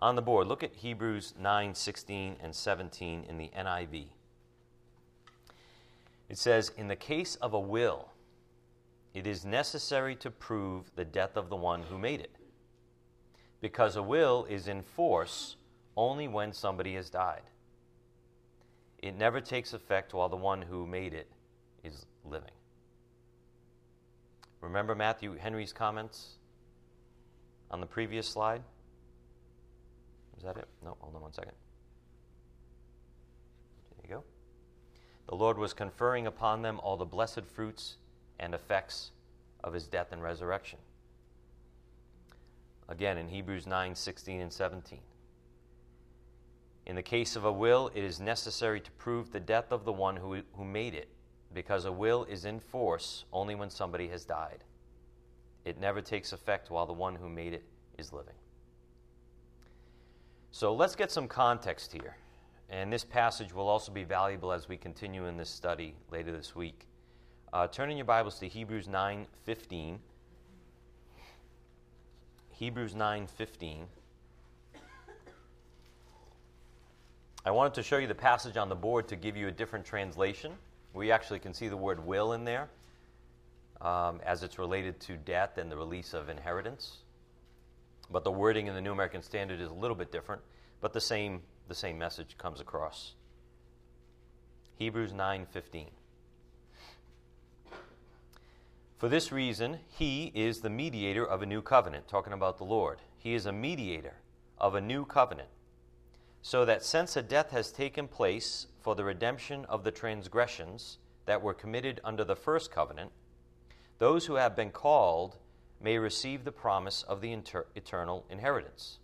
On 0.00 0.16
the 0.16 0.22
board, 0.22 0.48
look 0.48 0.64
at 0.64 0.74
Hebrews 0.74 1.34
9, 1.38 1.72
16, 1.76 2.36
and 2.42 2.52
17 2.52 3.24
in 3.28 3.38
the 3.38 3.48
NIV. 3.56 4.06
It 6.28 6.36
says, 6.36 6.72
In 6.76 6.88
the 6.88 6.96
case 6.96 7.36
of 7.36 7.54
a 7.54 7.60
will, 7.60 8.08
it 9.14 9.24
is 9.24 9.44
necessary 9.44 10.16
to 10.16 10.32
prove 10.32 10.90
the 10.96 11.04
death 11.04 11.36
of 11.36 11.48
the 11.48 11.54
one 11.54 11.84
who 11.84 11.96
made 11.96 12.18
it, 12.18 12.34
because 13.60 13.94
a 13.94 14.02
will 14.02 14.46
is 14.50 14.66
in 14.66 14.82
force 14.82 15.54
only 15.96 16.26
when 16.26 16.52
somebody 16.52 16.96
has 16.96 17.08
died. 17.08 17.44
It 18.98 19.16
never 19.16 19.40
takes 19.40 19.74
effect 19.74 20.12
while 20.12 20.28
the 20.28 20.34
one 20.34 20.62
who 20.62 20.88
made 20.88 21.14
it 21.14 21.30
is 21.84 22.04
living. 22.24 22.50
Remember 24.60 24.96
Matthew 24.96 25.36
Henry's 25.36 25.72
comments 25.72 26.38
on 27.70 27.80
the 27.80 27.86
previous 27.86 28.28
slide? 28.28 28.62
Is 30.36 30.44
that 30.44 30.56
it? 30.56 30.66
No, 30.84 30.96
hold 31.00 31.14
on 31.14 31.22
one 31.22 31.32
second. 31.32 31.52
There 33.96 34.10
you 34.10 34.14
go. 34.16 34.24
the 35.28 35.36
Lord 35.36 35.58
was 35.58 35.74
conferring 35.74 36.26
upon 36.26 36.62
them 36.62 36.80
all 36.82 36.96
the 36.96 37.04
blessed 37.04 37.44
fruits 37.44 37.96
and 38.38 38.54
effects 38.54 39.10
of 39.62 39.74
his 39.74 39.86
death 39.86 40.12
and 40.12 40.22
resurrection. 40.22 40.78
Again, 42.88 43.18
in 43.18 43.28
Hebrews 43.28 43.66
9 43.66 43.94
16 43.94 44.40
and 44.40 44.52
17. 44.52 44.98
In 46.86 46.96
the 46.96 47.02
case 47.02 47.36
of 47.36 47.44
a 47.44 47.52
will, 47.52 47.90
it 47.94 48.02
is 48.02 48.18
necessary 48.18 48.80
to 48.80 48.90
prove 48.92 49.30
the 49.30 49.38
death 49.38 49.70
of 49.70 49.84
the 49.84 49.92
one 49.92 50.16
who, 50.16 50.40
who 50.54 50.64
made 50.64 50.94
it, 50.94 51.08
because 51.54 51.84
a 51.84 51.92
will 51.92 52.24
is 52.24 52.44
in 52.44 52.58
force 52.58 53.26
only 53.32 53.54
when 53.54 53.70
somebody 53.70 54.08
has 54.08 54.24
died. 54.24 54.64
It 55.64 55.78
never 55.78 56.00
takes 56.00 56.32
effect 56.32 56.70
while 56.70 56.86
the 56.86 56.92
one 56.92 57.14
who 57.14 57.28
made 57.28 57.52
it 57.52 57.64
is 57.98 58.12
living. 58.12 58.34
So 60.50 60.74
let's 60.74 60.96
get 60.96 61.10
some 61.10 61.28
context 61.28 61.92
here. 61.92 62.16
And 62.70 62.92
this 62.92 63.04
passage 63.04 63.52
will 63.52 63.68
also 63.68 63.92
be 63.92 64.04
valuable 64.04 64.52
as 64.52 64.68
we 64.68 64.76
continue 64.76 65.26
in 65.26 65.36
this 65.36 65.50
study 65.50 65.94
later 66.10 66.32
this 66.32 66.54
week. 66.54 66.86
Uh, 67.52 67.66
turn 67.66 67.90
in 67.90 67.96
your 67.96 68.06
Bibles 68.06 68.38
to 68.38 68.48
Hebrews 68.48 68.86
9:15. 68.88 69.98
Hebrews 72.50 72.94
9:15. 72.94 73.88
I 77.44 77.50
wanted 77.50 77.74
to 77.74 77.82
show 77.82 77.96
you 77.96 78.06
the 78.06 78.14
passage 78.14 78.56
on 78.56 78.68
the 78.68 78.74
board 78.76 79.08
to 79.08 79.16
give 79.16 79.36
you 79.36 79.48
a 79.48 79.50
different 79.50 79.84
translation. 79.84 80.56
We 80.92 81.10
actually 81.10 81.38
can 81.38 81.54
see 81.54 81.68
the 81.68 81.76
word 81.76 82.04
will 82.04 82.32
in 82.34 82.44
there 82.44 82.68
um, 83.80 84.20
as 84.24 84.42
it's 84.42 84.58
related 84.58 85.00
to 85.00 85.16
death 85.16 85.58
and 85.58 85.70
the 85.70 85.76
release 85.76 86.14
of 86.14 86.28
inheritance. 86.28 86.98
But 88.10 88.24
the 88.24 88.32
wording 88.32 88.66
in 88.66 88.74
the 88.74 88.80
New 88.80 88.92
American 88.92 89.22
Standard 89.22 89.60
is 89.60 89.70
a 89.70 89.74
little 89.74 89.96
bit 89.96 90.10
different, 90.12 90.42
but 90.80 90.92
the 90.92 91.00
same 91.00 91.42
the 91.68 91.74
same 91.74 91.96
message 91.96 92.36
comes 92.36 92.60
across. 92.60 93.14
Hebrews 94.74 95.12
9:15. 95.12 95.90
For 98.98 99.08
this 99.08 99.30
reason, 99.30 99.78
he 99.86 100.32
is 100.34 100.60
the 100.60 100.68
mediator 100.68 101.24
of 101.24 101.42
a 101.42 101.46
new 101.46 101.62
covenant, 101.62 102.08
talking 102.08 102.32
about 102.32 102.58
the 102.58 102.64
Lord. 102.64 102.98
He 103.16 103.34
is 103.34 103.46
a 103.46 103.52
mediator 103.52 104.16
of 104.58 104.74
a 104.74 104.80
new 104.80 105.06
covenant, 105.06 105.48
so 106.42 106.64
that 106.64 106.84
since 106.84 107.16
a 107.16 107.22
death 107.22 107.50
has 107.50 107.70
taken 107.70 108.08
place 108.08 108.66
for 108.80 108.94
the 108.94 109.04
redemption 109.04 109.64
of 109.66 109.84
the 109.84 109.90
transgressions 109.90 110.98
that 111.26 111.40
were 111.40 111.54
committed 111.54 112.00
under 112.02 112.24
the 112.24 112.36
first 112.36 112.70
covenant, 112.72 113.12
those 114.00 114.24
who 114.26 114.34
have 114.34 114.56
been 114.56 114.70
called 114.70 115.36
may 115.78 115.98
receive 115.98 116.44
the 116.44 116.50
promise 116.50 117.02
of 117.02 117.20
the 117.20 117.32
inter- 117.32 117.66
eternal 117.74 118.24
inheritance. 118.30 118.98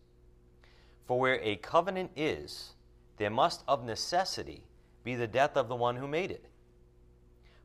For 1.04 1.20
where 1.20 1.38
a 1.42 1.56
covenant 1.56 2.10
is, 2.16 2.72
there 3.18 3.30
must 3.30 3.62
of 3.68 3.84
necessity 3.84 4.64
be 5.04 5.14
the 5.14 5.26
death 5.26 5.54
of 5.54 5.68
the 5.68 5.76
one 5.76 5.96
who 5.96 6.08
made 6.08 6.30
it. 6.30 6.46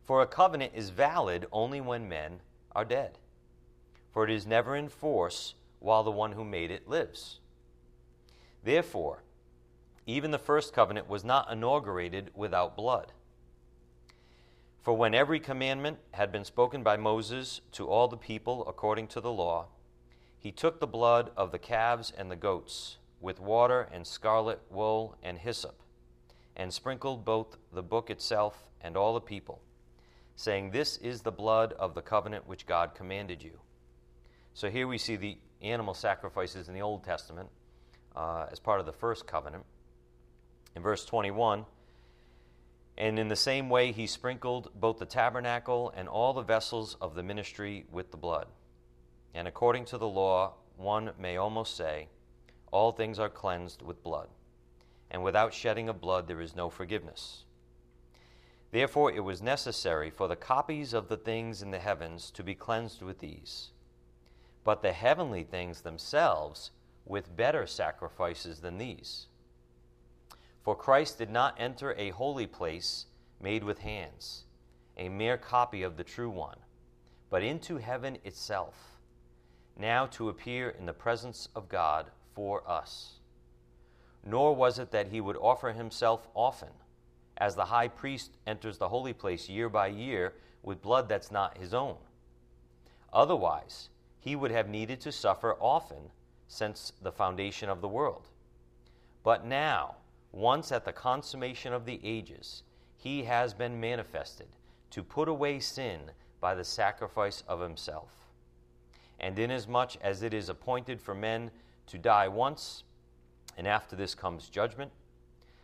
For 0.03 0.21
a 0.21 0.27
covenant 0.27 0.73
is 0.75 0.89
valid 0.89 1.47
only 1.53 1.79
when 1.79 2.09
men 2.09 2.41
are 2.73 2.85
dead. 2.85 3.17
For 4.11 4.25
it 4.25 4.29
is 4.29 4.45
never 4.45 4.75
in 4.75 4.89
force 4.89 5.55
while 5.79 6.03
the 6.03 6.11
one 6.11 6.33
who 6.33 6.43
made 6.43 6.69
it 6.69 6.89
lives. 6.89 7.39
Therefore, 8.61 9.23
even 10.05 10.31
the 10.31 10.37
first 10.37 10.73
covenant 10.73 11.07
was 11.07 11.23
not 11.23 11.49
inaugurated 11.49 12.31
without 12.35 12.75
blood. 12.75 13.13
For 14.81 14.97
when 14.97 15.13
every 15.13 15.39
commandment 15.39 15.99
had 16.11 16.31
been 16.31 16.43
spoken 16.43 16.81
by 16.81 16.97
Moses 16.97 17.61
to 17.73 17.87
all 17.87 18.07
the 18.07 18.17
people 18.17 18.67
according 18.67 19.07
to 19.09 19.21
the 19.21 19.31
law, 19.31 19.67
he 20.39 20.51
took 20.51 20.79
the 20.79 20.87
blood 20.87 21.29
of 21.37 21.51
the 21.51 21.59
calves 21.59 22.11
and 22.17 22.31
the 22.31 22.35
goats 22.35 22.97
with 23.19 23.39
water 23.39 23.87
and 23.93 24.07
scarlet 24.07 24.59
wool 24.71 25.15
and 25.21 25.37
hyssop, 25.37 25.83
and 26.55 26.73
sprinkled 26.73 27.23
both 27.23 27.57
the 27.71 27.83
book 27.83 28.09
itself 28.09 28.71
and 28.81 28.97
all 28.97 29.13
the 29.13 29.21
people, 29.21 29.61
saying, 30.35 30.71
This 30.71 30.97
is 30.97 31.21
the 31.21 31.31
blood 31.31 31.73
of 31.73 31.93
the 31.93 32.01
covenant 32.01 32.47
which 32.47 32.65
God 32.65 32.95
commanded 32.95 33.43
you. 33.43 33.59
So 34.55 34.71
here 34.71 34.87
we 34.87 34.97
see 34.97 35.15
the 35.15 35.37
animal 35.61 35.93
sacrifices 35.93 36.67
in 36.67 36.73
the 36.73 36.81
Old 36.81 37.03
Testament 37.03 37.49
uh, 38.15 38.47
as 38.51 38.59
part 38.59 38.79
of 38.79 38.87
the 38.87 38.91
first 38.91 39.27
covenant. 39.27 39.63
In 40.75 40.81
verse 40.81 41.05
21, 41.05 41.65
and 43.01 43.17
in 43.17 43.29
the 43.29 43.35
same 43.35 43.67
way 43.67 43.91
he 43.91 44.05
sprinkled 44.05 44.69
both 44.79 44.99
the 44.99 45.05
tabernacle 45.07 45.91
and 45.97 46.07
all 46.07 46.33
the 46.33 46.43
vessels 46.43 46.95
of 47.01 47.15
the 47.15 47.23
ministry 47.23 47.83
with 47.91 48.11
the 48.11 48.17
blood. 48.17 48.45
And 49.33 49.47
according 49.47 49.85
to 49.85 49.97
the 49.97 50.07
law, 50.07 50.53
one 50.77 51.09
may 51.17 51.35
almost 51.35 51.75
say, 51.75 52.09
all 52.71 52.91
things 52.91 53.17
are 53.17 53.27
cleansed 53.27 53.81
with 53.81 54.03
blood, 54.03 54.27
and 55.09 55.23
without 55.23 55.51
shedding 55.51 55.89
of 55.89 55.99
blood 55.99 56.27
there 56.27 56.41
is 56.41 56.55
no 56.55 56.69
forgiveness. 56.69 57.45
Therefore, 58.69 59.11
it 59.11 59.23
was 59.23 59.41
necessary 59.41 60.11
for 60.11 60.27
the 60.27 60.35
copies 60.35 60.93
of 60.93 61.07
the 61.07 61.17
things 61.17 61.63
in 61.63 61.71
the 61.71 61.79
heavens 61.79 62.29
to 62.29 62.43
be 62.43 62.53
cleansed 62.53 63.01
with 63.01 63.17
these, 63.17 63.71
but 64.63 64.83
the 64.83 64.93
heavenly 64.93 65.43
things 65.43 65.81
themselves 65.81 66.69
with 67.03 67.35
better 67.35 67.65
sacrifices 67.65 68.59
than 68.59 68.77
these. 68.77 69.25
For 70.63 70.75
Christ 70.75 71.17
did 71.17 71.29
not 71.29 71.55
enter 71.59 71.93
a 71.97 72.11
holy 72.11 72.45
place 72.45 73.07
made 73.41 73.63
with 73.63 73.79
hands, 73.79 74.45
a 74.97 75.09
mere 75.09 75.37
copy 75.37 75.81
of 75.81 75.97
the 75.97 76.03
true 76.03 76.29
one, 76.29 76.57
but 77.29 77.41
into 77.41 77.77
heaven 77.77 78.17
itself, 78.23 78.99
now 79.75 80.05
to 80.07 80.29
appear 80.29 80.69
in 80.69 80.85
the 80.85 80.93
presence 80.93 81.49
of 81.55 81.67
God 81.67 82.11
for 82.35 82.69
us. 82.69 83.19
Nor 84.23 84.55
was 84.55 84.77
it 84.77 84.91
that 84.91 85.07
he 85.07 85.19
would 85.19 85.37
offer 85.37 85.71
himself 85.71 86.27
often, 86.35 86.69
as 87.37 87.55
the 87.55 87.65
high 87.65 87.87
priest 87.87 88.37
enters 88.45 88.77
the 88.77 88.89
holy 88.89 89.13
place 89.13 89.49
year 89.49 89.67
by 89.67 89.87
year 89.87 90.35
with 90.61 90.81
blood 90.83 91.09
that's 91.09 91.31
not 91.31 91.57
his 91.57 91.73
own. 91.73 91.97
Otherwise, 93.11 93.89
he 94.19 94.35
would 94.35 94.51
have 94.51 94.69
needed 94.69 95.01
to 95.01 95.11
suffer 95.11 95.57
often 95.59 96.11
since 96.47 96.93
the 97.01 97.11
foundation 97.11 97.67
of 97.67 97.81
the 97.81 97.87
world. 97.87 98.27
But 99.23 99.43
now, 99.43 99.95
once 100.31 100.71
at 100.71 100.85
the 100.85 100.93
consummation 100.93 101.73
of 101.73 101.85
the 101.85 101.99
ages, 102.03 102.63
he 102.95 103.23
has 103.23 103.53
been 103.53 103.79
manifested 103.79 104.47
to 104.89 105.03
put 105.03 105.27
away 105.27 105.59
sin 105.59 105.99
by 106.39 106.55
the 106.55 106.63
sacrifice 106.63 107.43
of 107.47 107.59
himself. 107.59 108.27
And 109.19 109.37
inasmuch 109.37 109.95
as 110.01 110.23
it 110.23 110.33
is 110.33 110.49
appointed 110.49 111.01
for 111.01 111.13
men 111.13 111.51
to 111.87 111.97
die 111.97 112.27
once, 112.27 112.83
and 113.57 113.67
after 113.67 113.95
this 113.95 114.15
comes 114.15 114.49
judgment, 114.49 114.91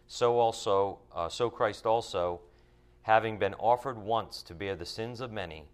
so 0.07 0.39
also, 0.39 0.99
uh, 1.13 1.29
so 1.29 1.49
Christ 1.49 1.85
also, 1.85 2.41
having 3.01 3.37
been 3.37 3.53
offered 3.55 3.97
once 3.97 4.41
to 4.43 4.53
bear 4.53 4.75
the 4.75 4.85
sins 4.85 5.21
of 5.21 5.31
many, 5.31 5.65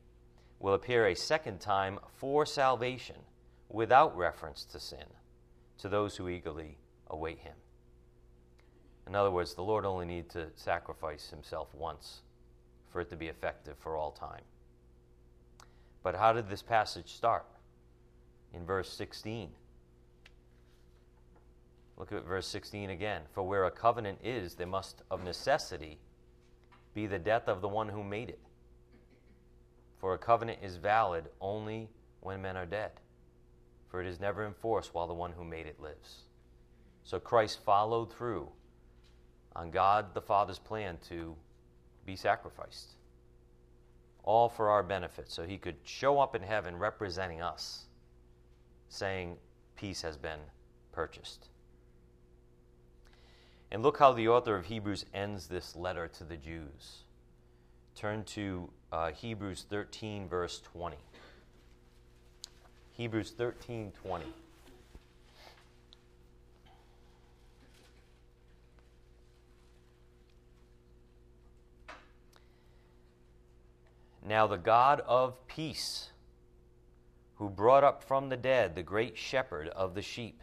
will 0.59 0.73
appear 0.73 1.07
a 1.07 1.15
second 1.15 1.59
time 1.59 1.99
for 2.07 2.45
salvation 2.45 3.17
without 3.69 4.15
reference 4.15 4.63
to 4.65 4.79
sin 4.79 5.05
to 5.77 5.89
those 5.89 6.15
who 6.15 6.29
eagerly 6.29 6.77
await 7.07 7.39
him. 7.39 7.55
In 9.07 9.15
other 9.15 9.31
words, 9.31 9.53
the 9.53 9.63
Lord 9.63 9.85
only 9.85 10.05
needed 10.05 10.29
to 10.31 10.47
sacrifice 10.55 11.29
himself 11.29 11.73
once 11.73 12.21
for 12.89 13.01
it 13.01 13.09
to 13.09 13.15
be 13.15 13.27
effective 13.27 13.75
for 13.79 13.97
all 13.97 14.11
time. 14.11 14.43
But 16.03 16.15
how 16.15 16.33
did 16.33 16.49
this 16.49 16.61
passage 16.61 17.13
start? 17.13 17.45
In 18.53 18.65
verse 18.65 18.91
16. 18.93 19.49
Look 21.97 22.11
at 22.11 22.25
verse 22.25 22.47
16 22.47 22.91
again. 22.91 23.21
For 23.31 23.43
where 23.43 23.65
a 23.65 23.71
covenant 23.71 24.19
is, 24.23 24.55
there 24.55 24.67
must 24.67 25.01
of 25.09 25.23
necessity 25.23 25.99
be 26.93 27.07
the 27.07 27.19
death 27.19 27.47
of 27.47 27.61
the 27.61 27.67
one 27.67 27.89
who 27.89 28.03
made 28.03 28.29
it. 28.29 28.41
For 29.99 30.13
a 30.13 30.17
covenant 30.17 30.59
is 30.61 30.75
valid 30.75 31.29
only 31.39 31.89
when 32.19 32.41
men 32.41 32.57
are 32.57 32.65
dead, 32.65 32.91
for 33.89 34.01
it 34.01 34.07
is 34.07 34.19
never 34.19 34.45
enforced 34.45 34.93
while 34.93 35.07
the 35.07 35.13
one 35.13 35.31
who 35.31 35.43
made 35.43 35.65
it 35.65 35.79
lives. 35.79 36.23
So 37.03 37.19
Christ 37.19 37.63
followed 37.63 38.11
through 38.11 38.49
on 39.55 39.71
God 39.71 40.13
the 40.13 40.21
Father's 40.21 40.59
plan 40.59 40.97
to 41.09 41.35
be 42.05 42.15
sacrificed, 42.15 42.95
all 44.23 44.49
for 44.49 44.69
our 44.69 44.83
benefit, 44.83 45.29
so 45.29 45.43
he 45.43 45.57
could 45.57 45.75
show 45.83 46.19
up 46.19 46.35
in 46.35 46.41
heaven 46.41 46.77
representing 46.77 47.41
us, 47.41 47.85
saying, 48.89 49.37
Peace 49.75 50.01
has 50.01 50.17
been 50.17 50.39
purchased. 50.91 51.49
And 53.71 53.81
look 53.81 53.97
how 53.97 54.13
the 54.13 54.27
author 54.27 54.55
of 54.55 54.65
Hebrews 54.65 55.05
ends 55.13 55.47
this 55.47 55.75
letter 55.75 56.07
to 56.07 56.23
the 56.23 56.37
Jews. 56.37 57.03
Turn 57.95 58.23
to 58.25 58.69
uh, 58.91 59.11
Hebrews 59.11 59.65
13, 59.69 60.27
verse 60.27 60.61
20. 60.61 60.97
Hebrews 62.91 63.31
13, 63.35 63.91
20. 64.03 64.25
Now, 74.25 74.47
the 74.47 74.57
God 74.57 75.01
of 75.01 75.45
peace, 75.47 76.11
who 77.35 77.49
brought 77.49 77.83
up 77.83 78.03
from 78.03 78.29
the 78.29 78.37
dead 78.37 78.73
the 78.73 78.83
great 78.83 79.17
shepherd 79.17 79.67
of 79.69 79.95
the 79.95 80.01
sheep 80.01 80.41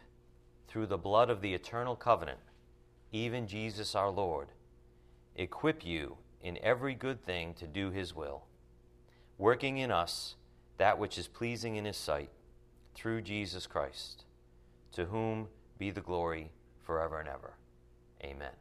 through 0.67 0.85
the 0.85 0.97
blood 0.97 1.29
of 1.29 1.41
the 1.41 1.53
eternal 1.53 1.95
covenant, 1.95 2.39
even 3.11 3.47
Jesus 3.47 3.95
our 3.95 4.09
Lord, 4.09 4.49
equip 5.35 5.85
you 5.85 6.17
in 6.41 6.59
every 6.61 6.93
good 6.93 7.25
thing 7.25 7.53
to 7.55 7.65
do 7.65 7.89
his 7.89 8.15
will, 8.15 8.43
working 9.37 9.79
in 9.79 9.91
us 9.91 10.35
that 10.77 10.99
which 10.99 11.17
is 11.17 11.27
pleasing 11.27 11.75
in 11.75 11.85
his 11.85 11.97
sight, 11.97 12.29
through 12.93 13.21
Jesus 13.21 13.65
Christ, 13.65 14.25
to 14.91 15.05
whom 15.05 15.47
be 15.77 15.89
the 15.89 16.01
glory 16.01 16.51
forever 16.83 17.19
and 17.19 17.29
ever. 17.29 17.53
Amen. 18.23 18.53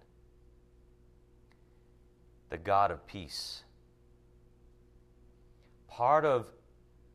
The 2.49 2.59
God 2.59 2.91
of 2.91 3.07
peace 3.07 3.65
part 6.01 6.25
of 6.25 6.47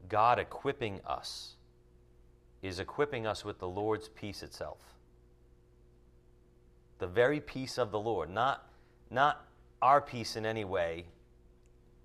God 0.08 0.38
equipping 0.38 1.02
us 1.08 1.56
is 2.62 2.78
equipping 2.78 3.26
us 3.26 3.44
with 3.44 3.58
the 3.58 3.68
Lord's 3.68 4.10
peace 4.10 4.44
itself. 4.44 4.78
The 7.00 7.08
very 7.08 7.40
peace 7.40 7.80
of 7.80 7.90
the 7.90 7.98
Lord, 7.98 8.30
not, 8.30 8.70
not 9.10 9.44
our 9.82 10.00
peace 10.00 10.36
in 10.36 10.46
any 10.46 10.66
way. 10.66 11.06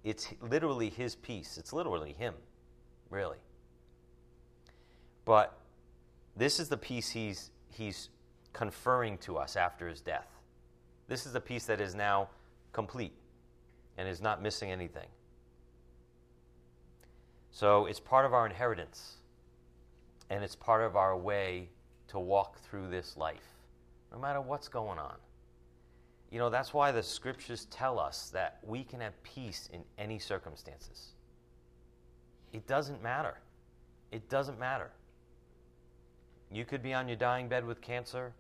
It's 0.04 0.28
literally 0.40 0.88
His 0.88 1.16
peace. 1.16 1.58
It's 1.58 1.74
literally 1.74 2.14
Him, 2.14 2.32
really. 3.10 3.36
But 5.26 5.58
this 6.34 6.58
is 6.58 6.70
the 6.70 6.78
peace 6.78 7.10
He's, 7.10 7.50
he's 7.68 8.08
conferring 8.54 9.18
to 9.18 9.36
us 9.36 9.54
after 9.54 9.86
His 9.86 10.00
death. 10.00 10.28
This 11.08 11.26
is 11.26 11.34
the 11.34 11.42
peace 11.42 11.66
that 11.66 11.78
is 11.78 11.94
now 11.94 12.30
complete 12.72 13.12
and 13.98 14.08
is 14.08 14.22
not 14.22 14.40
missing 14.40 14.70
anything. 14.70 15.08
So 17.50 17.86
it's 17.86 18.00
part 18.00 18.24
of 18.24 18.32
our 18.32 18.46
inheritance, 18.46 19.16
and 20.30 20.44
it's 20.44 20.54
part 20.54 20.82
of 20.82 20.96
our 20.96 21.16
way 21.16 21.68
to 22.08 22.18
walk 22.18 22.58
through 22.60 22.88
this 22.88 23.16
life, 23.16 23.56
no 24.12 24.18
matter 24.18 24.40
what's 24.40 24.68
going 24.68 24.98
on. 24.98 25.16
You 26.30 26.38
know, 26.38 26.48
that's 26.48 26.72
why 26.72 26.92
the 26.92 27.02
scriptures 27.02 27.66
tell 27.66 27.98
us 27.98 28.30
that 28.30 28.58
we 28.62 28.84
can 28.84 29.00
have 29.00 29.20
peace 29.24 29.68
in 29.72 29.82
any 29.98 30.18
circumstances. 30.18 31.08
It 32.52 32.66
doesn't 32.68 33.02
matter. 33.02 33.38
It 34.12 34.28
doesn't 34.28 34.58
matter. 34.58 34.90
You 36.52 36.64
could 36.64 36.82
be 36.82 36.94
on 36.94 37.08
your 37.08 37.16
dying 37.16 37.48
bed 37.48 37.64
with 37.64 37.80
cancer. 37.80 38.32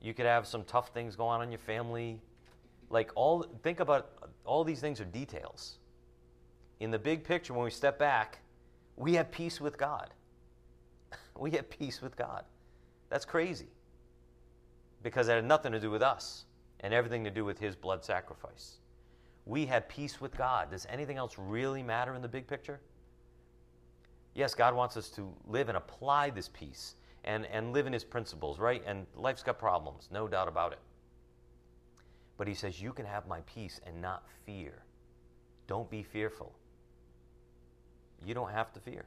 You 0.00 0.14
could 0.14 0.26
have 0.26 0.46
some 0.46 0.64
tough 0.64 0.88
things 0.88 1.14
going 1.14 1.40
on 1.40 1.42
in 1.42 1.50
your 1.50 1.58
family. 1.58 2.20
Like 2.90 3.10
all 3.14 3.46
think 3.62 3.80
about 3.80 4.10
all 4.44 4.64
these 4.64 4.80
things 4.80 5.00
are 5.00 5.04
details 5.06 5.78
in 6.82 6.90
the 6.90 6.98
big 6.98 7.22
picture, 7.22 7.54
when 7.54 7.64
we 7.64 7.70
step 7.70 7.98
back, 7.98 8.40
we 8.96 9.14
have 9.14 9.30
peace 9.30 9.60
with 9.60 9.78
God. 9.78 10.10
we 11.38 11.52
have 11.52 11.70
peace 11.70 12.02
with 12.02 12.16
God. 12.16 12.44
That's 13.08 13.24
crazy 13.24 13.68
because 15.02 15.28
it 15.28 15.32
had 15.32 15.44
nothing 15.44 15.72
to 15.72 15.80
do 15.80 15.90
with 15.90 16.02
us 16.02 16.44
and 16.80 16.92
everything 16.92 17.22
to 17.24 17.30
do 17.30 17.44
with 17.44 17.58
His 17.58 17.76
blood 17.76 18.04
sacrifice. 18.04 18.78
We 19.46 19.66
have 19.66 19.88
peace 19.88 20.20
with 20.20 20.36
God. 20.36 20.70
Does 20.70 20.86
anything 20.90 21.16
else 21.16 21.36
really 21.38 21.82
matter 21.82 22.14
in 22.14 22.22
the 22.22 22.28
big 22.28 22.46
picture? 22.48 22.80
Yes, 24.34 24.54
God 24.54 24.74
wants 24.74 24.96
us 24.96 25.08
to 25.10 25.32
live 25.46 25.68
and 25.68 25.76
apply 25.76 26.30
this 26.30 26.48
peace 26.48 26.96
and, 27.24 27.46
and 27.46 27.72
live 27.72 27.86
in 27.86 27.92
His 27.92 28.04
principles, 28.04 28.58
right? 28.58 28.82
And 28.86 29.06
life's 29.14 29.42
got 29.42 29.58
problems, 29.58 30.08
no 30.10 30.26
doubt 30.26 30.48
about 30.48 30.72
it. 30.72 30.80
But 32.38 32.48
He 32.48 32.54
says, 32.54 32.80
You 32.80 32.92
can 32.92 33.06
have 33.06 33.28
my 33.28 33.40
peace 33.42 33.80
and 33.86 34.00
not 34.00 34.24
fear. 34.44 34.82
Don't 35.68 35.88
be 35.88 36.02
fearful 36.02 36.56
you 38.26 38.34
don't 38.34 38.50
have 38.50 38.72
to 38.72 38.80
fear. 38.80 39.04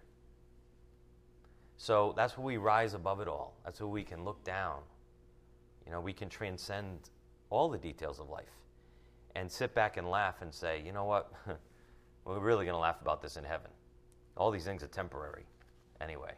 So 1.77 2.13
that's 2.15 2.37
where 2.37 2.45
we 2.45 2.57
rise 2.57 2.93
above 2.93 3.19
it 3.19 3.27
all. 3.27 3.55
That's 3.63 3.79
where 3.79 3.89
we 3.89 4.03
can 4.03 4.23
look 4.23 4.43
down. 4.43 4.79
You 5.85 5.91
know, 5.91 6.01
we 6.01 6.13
can 6.13 6.29
transcend 6.29 7.09
all 7.49 7.69
the 7.69 7.77
details 7.77 8.19
of 8.19 8.29
life 8.29 8.45
and 9.35 9.51
sit 9.51 9.75
back 9.75 9.97
and 9.97 10.09
laugh 10.09 10.41
and 10.41 10.53
say, 10.53 10.81
you 10.85 10.91
know 10.91 11.05
what? 11.05 11.31
We're 12.25 12.39
really 12.39 12.65
going 12.65 12.75
to 12.75 12.79
laugh 12.79 13.01
about 13.01 13.21
this 13.21 13.37
in 13.37 13.43
heaven. 13.43 13.69
All 14.37 14.51
these 14.51 14.63
things 14.63 14.83
are 14.83 14.87
temporary 14.87 15.45
anyway. 16.01 16.31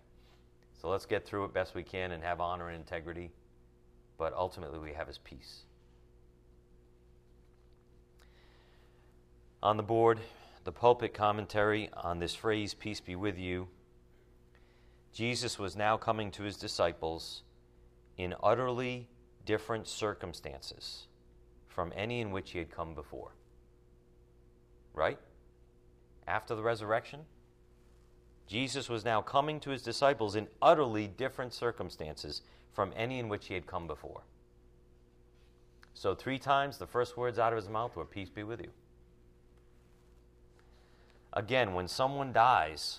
So 0.81 0.89
let's 0.89 1.05
get 1.05 1.25
through 1.25 1.45
it 1.45 1.53
best 1.53 1.75
we 1.75 1.83
can 1.83 2.11
and 2.11 2.23
have 2.23 2.41
honor 2.41 2.69
and 2.69 2.77
integrity. 2.77 3.31
But 4.17 4.33
ultimately, 4.33 4.79
we 4.79 4.93
have 4.93 5.07
his 5.07 5.19
peace. 5.19 5.61
On 9.61 9.77
the 9.77 9.83
board, 9.83 10.19
the 10.67 10.71
pulpit 10.73 11.13
commentary 11.13 11.89
on 11.93 12.19
this 12.19 12.35
phrase, 12.35 12.73
Peace 12.73 12.99
be 12.99 13.15
with 13.15 13.37
you, 13.37 13.69
Jesus 15.13 15.57
was 15.57 15.77
now 15.77 15.95
coming 15.95 16.29
to 16.31 16.43
his 16.43 16.57
disciples 16.57 17.43
in 18.17 18.35
utterly 18.43 19.07
different 19.45 19.87
circumstances 19.87 21.07
from 21.69 21.93
any 21.95 22.19
in 22.19 22.31
which 22.31 22.51
he 22.51 22.59
had 22.59 22.69
come 22.69 22.93
before. 22.93 23.31
Right? 24.93 25.17
After 26.27 26.53
the 26.53 26.63
resurrection, 26.63 27.21
Jesus 28.45 28.89
was 28.89 29.05
now 29.05 29.21
coming 29.21 29.61
to 29.61 29.69
his 29.69 29.83
disciples 29.83 30.35
in 30.35 30.49
utterly 30.61 31.07
different 31.07 31.53
circumstances 31.53 32.41
from 32.73 32.91
any 32.97 33.19
in 33.19 33.29
which 33.29 33.47
he 33.47 33.53
had 33.53 33.67
come 33.67 33.87
before. 33.87 34.23
So, 35.93 36.13
three 36.13 36.37
times 36.37 36.77
the 36.77 36.87
first 36.87 37.15
words 37.15 37.39
out 37.39 37.53
of 37.53 37.57
his 37.57 37.69
mouth 37.69 37.95
were, 37.95 38.03
Peace 38.03 38.29
be 38.29 38.43
with 38.43 38.59
you. 38.59 38.71
Again, 41.37 41.75
when 41.75 41.87
someone 41.87 42.33
dies, 42.33 42.97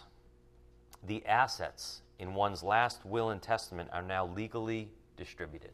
the 1.04 1.26
assets 1.26 2.02
in 2.20 2.34
one's 2.34 2.62
last 2.62 3.04
will 3.04 3.30
and 3.30 3.42
testament 3.42 3.90
are 3.92 4.00
now 4.00 4.26
legally 4.26 4.90
distributed. 5.16 5.72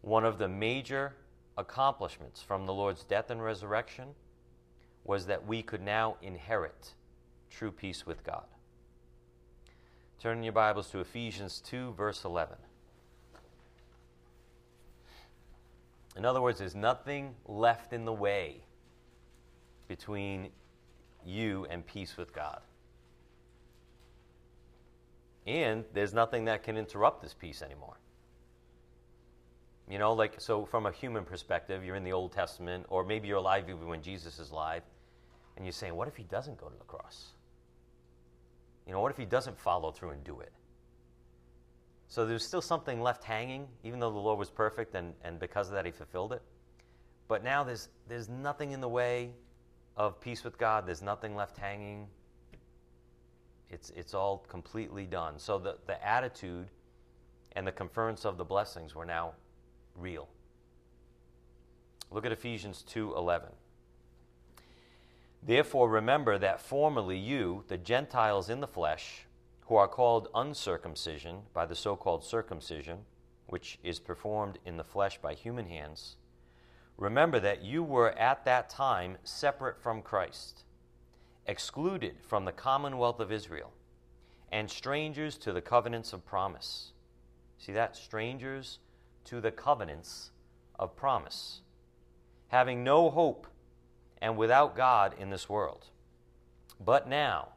One 0.00 0.24
of 0.24 0.38
the 0.38 0.46
major 0.46 1.16
accomplishments 1.58 2.40
from 2.40 2.66
the 2.66 2.72
Lord's 2.72 3.02
death 3.02 3.32
and 3.32 3.42
resurrection 3.42 4.10
was 5.02 5.26
that 5.26 5.44
we 5.44 5.60
could 5.60 5.82
now 5.82 6.16
inherit 6.22 6.94
true 7.50 7.72
peace 7.72 8.06
with 8.06 8.22
God. 8.22 8.46
Turn 10.20 10.40
your 10.44 10.52
Bibles 10.52 10.88
to 10.90 11.00
Ephesians 11.00 11.60
2, 11.66 11.94
verse 11.94 12.24
11. 12.24 12.54
In 16.16 16.24
other 16.24 16.40
words, 16.40 16.60
there's 16.60 16.76
nothing 16.76 17.34
left 17.44 17.92
in 17.92 18.04
the 18.04 18.12
way 18.12 18.62
between 19.88 20.50
you 21.26 21.66
and 21.70 21.86
peace 21.86 22.16
with 22.16 22.32
God. 22.34 22.60
And 25.46 25.84
there's 25.94 26.12
nothing 26.12 26.44
that 26.44 26.62
can 26.62 26.76
interrupt 26.76 27.22
this 27.22 27.34
peace 27.34 27.62
anymore. 27.62 27.96
You 29.88 29.98
know, 29.98 30.12
like, 30.12 30.40
so 30.40 30.64
from 30.64 30.86
a 30.86 30.92
human 30.92 31.24
perspective, 31.24 31.84
you're 31.84 31.96
in 31.96 32.04
the 32.04 32.12
Old 32.12 32.32
Testament, 32.32 32.86
or 32.88 33.04
maybe 33.04 33.26
you're 33.26 33.38
alive 33.38 33.64
even 33.68 33.88
when 33.88 34.02
Jesus 34.02 34.38
is 34.38 34.50
alive, 34.50 34.82
and 35.56 35.64
you're 35.64 35.72
saying, 35.72 35.96
what 35.96 36.06
if 36.06 36.14
he 36.14 36.22
doesn't 36.24 36.58
go 36.58 36.68
to 36.68 36.78
the 36.78 36.84
cross? 36.84 37.30
You 38.86 38.92
know, 38.92 39.00
what 39.00 39.10
if 39.10 39.16
he 39.16 39.24
doesn't 39.24 39.58
follow 39.58 39.90
through 39.90 40.10
and 40.10 40.22
do 40.22 40.40
it? 40.40 40.52
So 42.06 42.26
there's 42.26 42.44
still 42.44 42.62
something 42.62 43.00
left 43.00 43.24
hanging, 43.24 43.68
even 43.82 43.98
though 44.00 44.10
the 44.10 44.18
Lord 44.18 44.38
was 44.38 44.50
perfect 44.50 44.94
and, 44.94 45.14
and 45.24 45.38
because 45.38 45.68
of 45.68 45.74
that 45.74 45.86
he 45.86 45.92
fulfilled 45.92 46.32
it. 46.32 46.42
But 47.28 47.44
now 47.44 47.62
there's, 47.62 47.88
there's 48.08 48.28
nothing 48.28 48.72
in 48.72 48.80
the 48.80 48.88
way 48.88 49.30
of 50.06 50.18
peace 50.18 50.44
with 50.44 50.56
God, 50.56 50.86
there's 50.86 51.02
nothing 51.02 51.36
left 51.36 51.58
hanging. 51.58 52.06
It's, 53.68 53.90
it's 53.90 54.14
all 54.14 54.38
completely 54.48 55.04
done. 55.04 55.38
So 55.38 55.58
the, 55.58 55.76
the 55.86 56.04
attitude 56.06 56.68
and 57.52 57.66
the 57.66 57.72
conference 57.72 58.24
of 58.24 58.38
the 58.38 58.44
blessings 58.44 58.94
were 58.94 59.04
now 59.04 59.34
real. 59.94 60.28
Look 62.10 62.24
at 62.24 62.32
Ephesians 62.32 62.82
2:11. 62.90 63.50
Therefore 65.42 65.88
remember 65.88 66.38
that 66.38 66.60
formerly 66.60 67.18
you, 67.18 67.64
the 67.68 67.78
Gentiles 67.78 68.48
in 68.48 68.60
the 68.60 68.66
flesh, 68.66 69.26
who 69.66 69.76
are 69.76 69.88
called 69.88 70.28
uncircumcision 70.34 71.42
by 71.52 71.66
the 71.66 71.76
so-called 71.76 72.24
circumcision, 72.24 73.00
which 73.46 73.78
is 73.82 74.00
performed 74.00 74.58
in 74.64 74.76
the 74.76 74.84
flesh 74.84 75.18
by 75.18 75.34
human 75.34 75.66
hands, 75.66 76.16
remember 77.00 77.40
that 77.40 77.64
you 77.64 77.82
were 77.82 78.10
at 78.10 78.44
that 78.44 78.68
time 78.68 79.16
separate 79.24 79.82
from 79.82 80.02
Christ, 80.02 80.64
excluded 81.46 82.16
from 82.22 82.44
the 82.44 82.52
commonwealth 82.52 83.18
of 83.18 83.32
Israel, 83.32 83.72
and 84.52 84.70
strangers 84.70 85.36
to 85.38 85.52
the 85.52 85.62
covenants 85.62 86.12
of 86.12 86.24
promise. 86.26 86.92
See 87.58 87.72
that? 87.72 87.96
Strangers 87.96 88.78
to 89.24 89.40
the 89.40 89.50
covenants 89.50 90.30
of 90.78 90.94
promise, 90.94 91.62
having 92.48 92.84
no 92.84 93.10
hope 93.10 93.46
and 94.20 94.36
without 94.36 94.76
God 94.76 95.14
in 95.18 95.30
this 95.30 95.48
world. 95.48 95.86
But 96.78 97.08
now, 97.08 97.48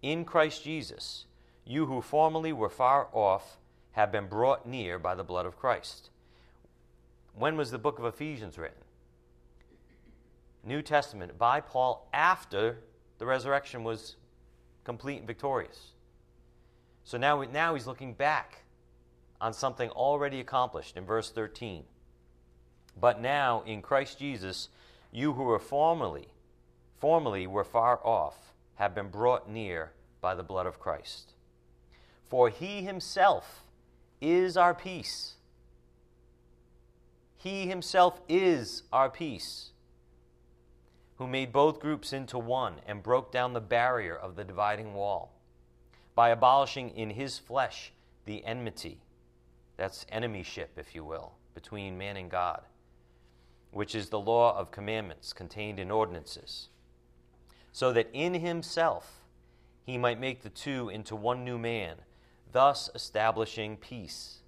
in 0.00 0.24
Christ 0.24 0.64
Jesus, 0.64 1.26
you 1.66 1.86
who 1.86 2.00
formerly 2.00 2.54
were 2.54 2.70
far 2.70 3.08
off 3.12 3.58
have 3.92 4.10
been 4.10 4.28
brought 4.28 4.66
near 4.66 4.98
by 4.98 5.14
the 5.14 5.24
blood 5.24 5.44
of 5.44 5.58
Christ. 5.58 6.10
When 7.38 7.56
was 7.56 7.70
the 7.70 7.78
book 7.78 8.00
of 8.00 8.04
Ephesians 8.04 8.58
written? 8.58 8.82
New 10.64 10.82
Testament 10.82 11.38
by 11.38 11.60
Paul 11.60 12.08
after 12.12 12.78
the 13.18 13.26
resurrection 13.26 13.84
was 13.84 14.16
complete 14.82 15.18
and 15.18 15.26
victorious. 15.26 15.92
So 17.04 17.16
now, 17.16 17.42
now 17.42 17.74
he's 17.74 17.86
looking 17.86 18.12
back 18.12 18.64
on 19.40 19.52
something 19.52 19.88
already 19.90 20.40
accomplished 20.40 20.96
in 20.96 21.04
verse 21.04 21.30
13. 21.30 21.84
But 23.00 23.20
now 23.20 23.62
in 23.64 23.82
Christ 23.82 24.18
Jesus, 24.18 24.68
you 25.12 25.34
who 25.34 25.44
were 25.44 25.60
formerly, 25.60 26.28
formerly 26.98 27.46
were 27.46 27.64
far 27.64 28.00
off, 28.04 28.52
have 28.74 28.96
been 28.96 29.08
brought 29.08 29.48
near 29.48 29.92
by 30.20 30.34
the 30.34 30.42
blood 30.42 30.66
of 30.66 30.80
Christ. 30.80 31.34
For 32.28 32.48
he 32.48 32.82
himself 32.82 33.62
is 34.20 34.56
our 34.56 34.74
peace. 34.74 35.34
He 37.38 37.68
himself 37.68 38.20
is 38.28 38.82
our 38.92 39.08
peace, 39.08 39.70
who 41.18 41.28
made 41.28 41.52
both 41.52 41.78
groups 41.78 42.12
into 42.12 42.36
one 42.36 42.80
and 42.84 43.00
broke 43.00 43.30
down 43.30 43.52
the 43.52 43.60
barrier 43.60 44.16
of 44.16 44.34
the 44.34 44.44
dividing 44.44 44.92
wall 44.92 45.32
by 46.16 46.30
abolishing 46.30 46.90
in 46.90 47.10
his 47.10 47.38
flesh 47.38 47.92
the 48.24 48.44
enmity 48.44 49.02
that's 49.76 50.04
enemyship, 50.12 50.70
if 50.76 50.96
you 50.96 51.04
will, 51.04 51.34
between 51.54 51.96
man 51.96 52.16
and 52.16 52.28
God, 52.28 52.62
which 53.70 53.94
is 53.94 54.08
the 54.08 54.18
law 54.18 54.58
of 54.58 54.72
commandments 54.72 55.32
contained 55.32 55.78
in 55.78 55.92
ordinances, 55.92 56.70
so 57.70 57.92
that 57.92 58.10
in 58.12 58.34
himself 58.34 59.22
he 59.84 59.96
might 59.96 60.18
make 60.18 60.42
the 60.42 60.50
two 60.50 60.88
into 60.88 61.14
one 61.14 61.44
new 61.44 61.56
man, 61.56 61.98
thus 62.50 62.90
establishing 62.96 63.76
peace, 63.76 64.38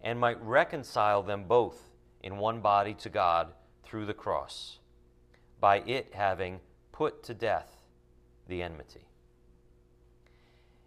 and 0.00 0.18
might 0.18 0.42
reconcile 0.42 1.22
them 1.22 1.44
both 1.44 1.90
in 2.24 2.38
one 2.38 2.60
body 2.60 2.94
to 2.94 3.10
God 3.10 3.52
through 3.84 4.06
the 4.06 4.14
cross, 4.14 4.78
by 5.60 5.80
it 5.80 6.14
having 6.14 6.58
put 6.90 7.22
to 7.24 7.34
death 7.34 7.82
the 8.48 8.62
enmity. 8.62 9.06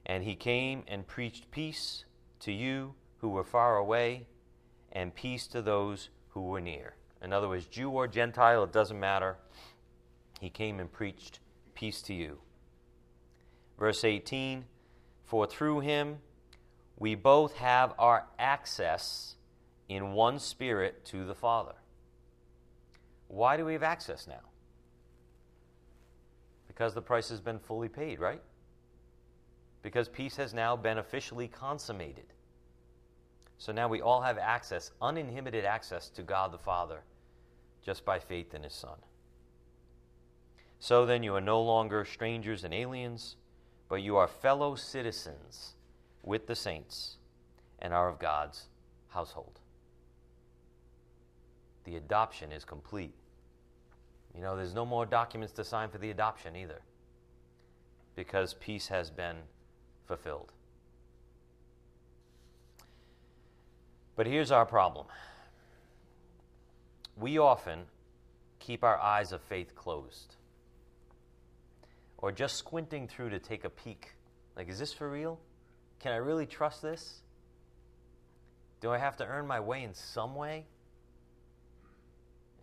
And 0.03 0.23
he 0.23 0.35
came 0.35 0.83
and 0.87 1.05
preached 1.05 1.51
peace 1.51 2.05
to 2.39 2.51
you 2.51 2.95
who 3.19 3.29
were 3.29 3.43
far 3.43 3.77
away, 3.77 4.25
and 4.91 5.13
peace 5.13 5.45
to 5.47 5.61
those 5.61 6.09
who 6.29 6.41
were 6.41 6.59
near. 6.59 6.95
In 7.21 7.31
other 7.31 7.47
words, 7.47 7.67
Jew 7.67 7.91
or 7.91 8.07
Gentile, 8.07 8.63
it 8.63 8.71
doesn't 8.71 8.99
matter. 8.99 9.37
He 10.39 10.49
came 10.49 10.79
and 10.79 10.91
preached 10.91 11.39
peace 11.75 12.01
to 12.03 12.15
you. 12.15 12.39
Verse 13.77 14.03
18 14.03 14.65
For 15.23 15.45
through 15.45 15.81
him 15.81 16.17
we 16.97 17.13
both 17.13 17.57
have 17.57 17.93
our 17.99 18.25
access 18.39 19.35
in 19.89 20.13
one 20.13 20.39
spirit 20.39 21.05
to 21.05 21.25
the 21.25 21.35
Father. 21.35 21.75
Why 23.27 23.57
do 23.57 23.65
we 23.65 23.73
have 23.73 23.83
access 23.83 24.27
now? 24.27 24.49
Because 26.67 26.93
the 26.93 27.01
price 27.01 27.29
has 27.29 27.41
been 27.41 27.59
fully 27.59 27.89
paid, 27.89 28.19
right? 28.19 28.41
Because 29.81 30.07
peace 30.07 30.35
has 30.37 30.53
now 30.53 30.75
been 30.75 30.97
officially 30.97 31.47
consummated. 31.47 32.33
So 33.57 33.71
now 33.71 33.87
we 33.87 34.01
all 34.01 34.21
have 34.21 34.37
access, 34.37 34.91
uninhibited 35.01 35.65
access 35.65 36.09
to 36.09 36.21
God 36.21 36.51
the 36.51 36.57
Father, 36.57 37.01
just 37.83 38.05
by 38.05 38.19
faith 38.19 38.53
in 38.53 38.63
His 38.63 38.73
Son. 38.73 38.97
So 40.79 41.05
then 41.05 41.23
you 41.23 41.33
are 41.33 41.41
no 41.41 41.61
longer 41.61 42.05
strangers 42.05 42.63
and 42.63 42.73
aliens, 42.73 43.35
but 43.89 44.03
you 44.03 44.15
are 44.17 44.27
fellow 44.27 44.75
citizens 44.75 45.73
with 46.23 46.45
the 46.45 46.55
saints 46.55 47.17
and 47.79 47.93
are 47.93 48.09
of 48.09 48.19
God's 48.19 48.65
household. 49.09 49.59
The 51.87 51.95
adoption 51.95 52.51
is 52.51 52.65
complete. 52.65 53.13
You 54.35 54.41
know, 54.41 54.57
there's 54.57 54.75
no 54.75 54.85
more 54.85 55.05
documents 55.05 55.53
to 55.53 55.63
sign 55.63 55.87
for 55.87 55.97
the 55.97 56.11
adoption 56.11 56.53
either, 56.53 56.81
because 58.13 58.53
peace 58.55 58.89
has 58.89 59.09
been 59.09 59.37
fulfilled. 60.05 60.51
But 64.17 64.27
here's 64.27 64.51
our 64.51 64.65
problem 64.65 65.05
we 67.15 67.37
often 67.37 67.85
keep 68.59 68.83
our 68.83 68.97
eyes 68.99 69.31
of 69.31 69.41
faith 69.41 69.73
closed 69.73 70.35
or 72.17 72.33
just 72.33 72.57
squinting 72.57 73.07
through 73.07 73.29
to 73.29 73.39
take 73.39 73.63
a 73.63 73.69
peek. 73.69 74.13
Like, 74.57 74.67
is 74.67 74.77
this 74.77 74.91
for 74.91 75.09
real? 75.09 75.39
Can 75.99 76.11
I 76.11 76.17
really 76.17 76.45
trust 76.45 76.81
this? 76.81 77.21
Do 78.81 78.91
I 78.91 78.97
have 78.97 79.15
to 79.17 79.25
earn 79.25 79.47
my 79.47 79.61
way 79.61 79.83
in 79.83 79.93
some 79.93 80.35
way? 80.35 80.65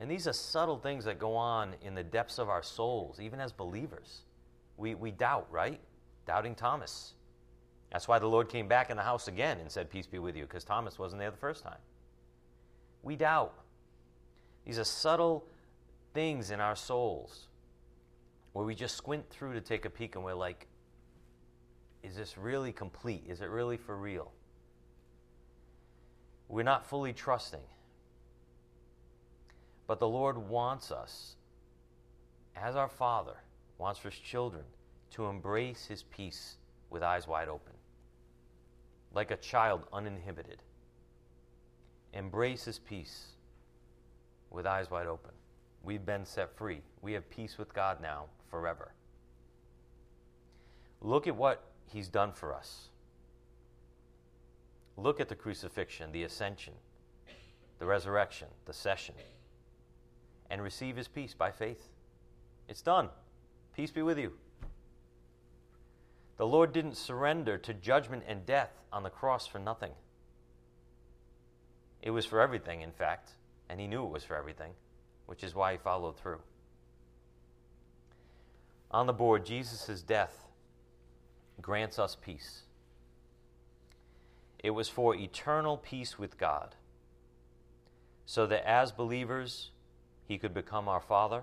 And 0.01 0.11
these 0.11 0.27
are 0.27 0.33
subtle 0.33 0.79
things 0.79 1.05
that 1.05 1.19
go 1.19 1.35
on 1.37 1.75
in 1.83 1.95
the 1.95 2.03
depths 2.03 2.39
of 2.39 2.49
our 2.49 2.63
souls, 2.63 3.21
even 3.21 3.41
as 3.41 3.53
believers. 3.53 4.23
We, 4.77 4.95
we 4.95 5.11
doubt, 5.11 5.47
right? 5.51 5.81
Doubting 6.27 6.55
Thomas. 6.55 7.15
That's 7.93 8.09
why 8.09 8.19
the 8.19 8.27
Lord 8.27 8.49
came 8.49 8.67
back 8.67 8.91
in 8.91 8.97
the 8.97 9.03
house 9.03 9.29
again 9.29 9.59
and 9.61 9.71
said, 9.71 9.91
Peace 9.91 10.07
be 10.07 10.19
with 10.19 10.37
you, 10.37 10.43
because 10.43 10.65
Thomas 10.65 10.99
wasn't 10.99 11.21
there 11.21 11.31
the 11.31 11.37
first 11.37 11.63
time. 11.63 11.79
We 13.03 13.15
doubt. 13.15 13.55
These 14.67 14.79
are 14.79 14.85
subtle 14.85 15.45
things 16.13 16.51
in 16.51 16.61
our 16.61 16.75
souls 16.75 17.49
where 18.53 18.65
we 18.65 18.75
just 18.75 18.97
squint 18.97 19.29
through 19.31 19.53
to 19.53 19.61
take 19.61 19.85
a 19.85 19.91
peek 19.91 20.15
and 20.15 20.25
we're 20.25 20.35
like, 20.35 20.67
is 22.03 22.17
this 22.17 22.39
really 22.39 22.73
complete? 22.73 23.25
Is 23.29 23.41
it 23.41 23.49
really 23.49 23.77
for 23.77 23.97
real? 23.97 24.31
We're 26.49 26.63
not 26.63 26.87
fully 26.87 27.13
trusting. 27.13 27.63
But 29.87 30.01
the 30.01 30.09
Lord 30.09 30.39
wants 30.39 30.91
us, 30.91 31.37
as 32.57 32.77
our 32.77 32.89
Father, 32.89 33.37
wants 33.79 34.01
for 34.01 34.11
His 34.11 34.19
children 34.19 34.65
to 35.13 35.27
embrace 35.27 35.87
His 35.87 36.03
peace 36.03 36.57
with 36.91 37.03
eyes 37.03 37.27
wide 37.27 37.49
open 37.49 37.75
like 39.15 39.31
a 39.31 39.37
child 39.37 39.87
uninhibited. 39.93 40.59
Embrace 42.13 42.65
his 42.65 42.79
peace 42.79 43.27
with 44.51 44.67
eyes 44.67 44.91
wide 44.91 45.07
open. 45.07 45.31
We've 45.83 46.05
been 46.05 46.25
set 46.25 46.57
free. 46.57 46.81
We 47.03 47.13
have 47.13 47.29
peace 47.31 47.59
with 47.59 47.73
God 47.73 48.01
now 48.01 48.27
forever. 48.51 48.93
Look 51.01 51.27
at 51.27 51.37
what 51.37 51.63
He's 51.87 52.09
done 52.09 52.33
for 52.33 52.55
us. 52.55 52.89
Look 54.97 55.21
at 55.21 55.29
the 55.29 55.35
crucifixion, 55.35 56.13
the 56.13 56.23
ascension, 56.23 56.73
the 57.79 57.85
resurrection, 57.85 58.49
the 58.65 58.73
session, 58.73 59.15
and 60.51 60.63
receive 60.63 60.97
His 60.97 61.09
peace 61.09 61.35
by 61.35 61.51
faith. 61.51 61.89
It's 62.69 62.83
done. 62.83 63.09
Peace 63.75 63.91
be 63.91 64.03
with 64.03 64.19
you. 64.19 64.33
The 66.37 66.47
Lord 66.47 66.73
didn't 66.73 66.97
surrender 66.97 67.59
to 67.59 67.75
judgment 67.75 68.25
and 68.27 68.45
death 68.45 68.73
on 68.93 69.03
the 69.03 69.11
cross 69.11 69.47
for 69.47 69.59
nothing. 69.59 69.93
It 72.03 72.11
was 72.11 72.27
for 72.27 72.41
everything, 72.41 72.83
in 72.83 72.93
fact, 72.93 73.33
and 73.69 73.81
He 73.81 73.87
knew 73.87 74.05
it 74.05 74.11
was 74.11 74.25
for 74.25 74.37
everything, 74.37 74.73
which 75.27 75.45
is 75.45 75.55
why 75.55 75.73
He 75.73 75.79
followed 75.79 76.19
through. 76.19 76.41
On 78.91 79.07
the 79.07 79.13
board, 79.13 79.47
Jesus' 79.47 80.03
death 80.03 80.47
grants 81.61 81.99
us 81.99 82.17
peace. 82.21 82.63
It 84.63 84.71
was 84.71 84.89
for 84.89 85.15
eternal 85.15 85.77
peace 85.77 86.19
with 86.19 86.39
God, 86.39 86.75
so 88.25 88.47
that 88.47 88.69
as 88.69 88.93
believers, 88.93 89.71
He 90.27 90.39
could 90.39 90.55
become 90.55 90.89
our 90.89 91.01
Father, 91.01 91.43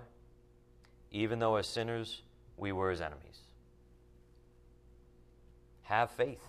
even 1.10 1.38
though 1.38 1.56
as 1.56 1.66
sinners, 1.66 2.22
we 2.56 2.72
were 2.72 2.90
His 2.90 3.00
enemies. 3.00 3.40
Have 5.82 6.10
faith, 6.10 6.42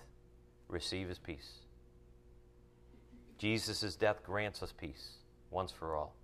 receive 0.67 1.09
His 1.09 1.19
peace. 1.19 1.53
Jesus' 3.37 3.95
death 3.95 4.23
grants 4.23 4.63
us 4.63 4.71
peace 4.71 5.17
once 5.51 5.71
for 5.71 5.95
all. 5.95 6.15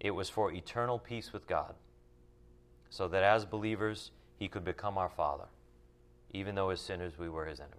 It 0.00 0.10
was 0.10 0.28
for 0.28 0.52
eternal 0.52 0.98
peace 0.98 1.32
with 1.32 1.46
God, 1.46 1.74
so 2.90 3.08
that 3.08 3.22
as 3.22 3.44
believers, 3.44 4.10
He 4.38 4.48
could 4.48 4.64
become 4.64 4.98
our 4.98 5.08
Father, 5.08 5.46
even 6.32 6.54
though 6.54 6.70
as 6.70 6.80
sinners 6.80 7.18
we 7.18 7.28
were 7.28 7.46
His 7.46 7.60
enemies. 7.60 7.78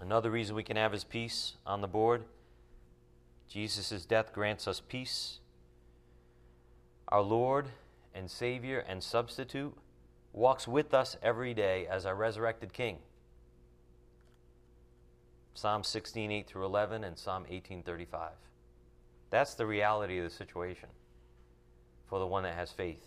Another 0.00 0.30
reason 0.30 0.56
we 0.56 0.62
can 0.62 0.76
have 0.76 0.92
His 0.92 1.04
peace 1.04 1.54
on 1.66 1.80
the 1.82 1.88
board 1.88 2.24
Jesus' 3.54 4.04
death 4.04 4.32
grants 4.32 4.66
us 4.66 4.80
peace. 4.80 5.38
Our 7.06 7.20
Lord 7.20 7.68
and 8.12 8.28
Savior 8.28 8.80
and 8.80 9.00
substitute 9.00 9.72
walks 10.32 10.66
with 10.66 10.92
us 10.92 11.16
every 11.22 11.54
day 11.54 11.86
as 11.86 12.04
our 12.04 12.16
resurrected 12.16 12.72
King. 12.72 12.98
Psalm 15.54 15.84
16, 15.84 16.32
8 16.32 16.48
through 16.48 16.64
11, 16.64 17.04
and 17.04 17.16
Psalm 17.16 17.44
18, 17.48 17.84
35. 17.84 18.32
That's 19.30 19.54
the 19.54 19.66
reality 19.66 20.18
of 20.18 20.24
the 20.24 20.30
situation 20.30 20.88
for 22.08 22.18
the 22.18 22.26
one 22.26 22.42
that 22.42 22.56
has 22.56 22.72
faith. 22.72 23.06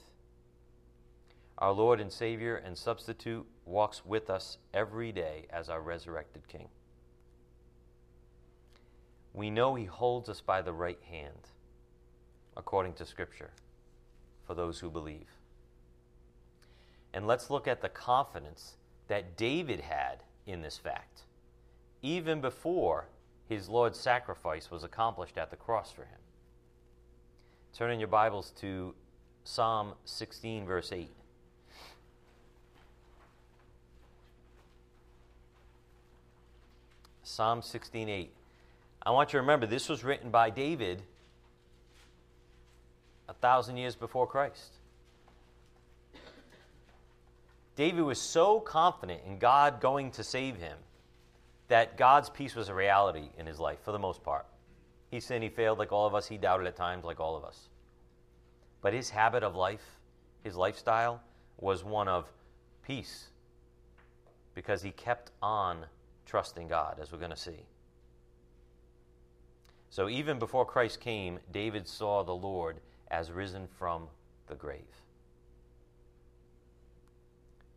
Our 1.57 1.73
Lord 1.73 1.99
and 1.99 2.09
Savior 2.09 2.55
and 2.55 2.77
substitute 2.77 3.45
walks 3.65 4.05
with 4.05 4.29
us 4.29 4.59
every 4.73 5.11
day 5.11 5.47
as 5.49 5.67
our 5.67 5.81
resurrected 5.81 6.47
King. 6.47 6.69
We 9.37 9.49
know 9.51 9.75
He 9.75 9.85
holds 9.85 10.27
us 10.27 10.41
by 10.41 10.61
the 10.61 10.73
right 10.73 10.99
hand, 11.09 11.51
according 12.57 12.93
to 12.95 13.05
Scripture, 13.05 13.51
for 14.45 14.55
those 14.55 14.79
who 14.79 14.89
believe. 14.89 15.27
And 17.13 17.27
let's 17.27 17.49
look 17.49 17.67
at 17.67 17.81
the 17.81 17.89
confidence 17.89 18.77
that 19.07 19.37
David 19.37 19.81
had 19.81 20.23
in 20.45 20.61
this 20.61 20.77
fact 20.77 21.21
even 22.01 22.41
before 22.41 23.05
his 23.49 23.69
Lord's 23.69 23.99
sacrifice 23.99 24.69
was 24.69 24.83
accomplished 24.83 25.37
at 25.37 25.49
the 25.49 25.55
cross 25.55 25.91
for 25.91 26.03
him. 26.03 26.19
Turn 27.73 27.91
in 27.91 27.99
your 27.99 28.07
Bibles 28.07 28.51
to 28.61 28.93
Psalm 29.43 29.93
16, 30.05 30.65
verse 30.65 30.91
8. 30.91 31.09
Psalm 37.23 37.61
16, 37.61 38.09
8. 38.09 38.31
I 39.01 39.11
want 39.11 39.29
you 39.29 39.37
to 39.37 39.41
remember 39.41 39.65
this 39.65 39.89
was 39.89 40.03
written 40.03 40.29
by 40.29 40.49
David 40.49 41.01
a 43.29 43.33
thousand 43.33 43.77
years 43.77 43.95
before 43.95 44.27
Christ. 44.27 44.73
David 47.75 48.01
was 48.01 48.19
so 48.19 48.59
confident 48.59 49.21
in 49.27 49.37
God 49.37 49.79
going 49.79 50.11
to 50.11 50.23
save 50.23 50.55
him 50.55 50.77
that 51.67 51.97
God's 51.97 52.29
peace 52.29 52.55
was 52.55 52.69
a 52.69 52.73
reality 52.73 53.29
in 53.37 53.45
his 53.45 53.59
life 53.59 53.79
for 53.83 53.91
the 53.91 53.99
most 53.99 54.23
part. 54.23 54.45
He 55.11 55.19
sinned, 55.19 55.43
he 55.43 55.49
failed 55.49 55.77
like 55.77 55.91
all 55.91 56.07
of 56.07 56.15
us, 56.15 56.27
he 56.27 56.37
doubted 56.37 56.67
at 56.67 56.75
times 56.75 57.05
like 57.05 57.19
all 57.19 57.35
of 57.35 57.43
us. 57.43 57.69
But 58.81 58.93
his 58.93 59.09
habit 59.09 59.43
of 59.43 59.55
life, 59.55 59.99
his 60.43 60.55
lifestyle, 60.55 61.21
was 61.59 61.83
one 61.83 62.07
of 62.07 62.25
peace 62.85 63.27
because 64.55 64.81
he 64.81 64.91
kept 64.91 65.31
on 65.41 65.85
trusting 66.25 66.67
God, 66.67 66.97
as 67.01 67.11
we're 67.11 67.19
going 67.19 67.31
to 67.31 67.37
see. 67.37 67.59
So 69.89 70.09
even 70.09 70.39
before 70.39 70.65
Christ 70.65 70.99
came, 70.99 71.39
David 71.51 71.87
saw 71.87 72.23
the 72.23 72.35
Lord 72.35 72.79
as 73.09 73.31
risen 73.31 73.67
from 73.67 74.09
the 74.47 74.55
grave. 74.55 75.01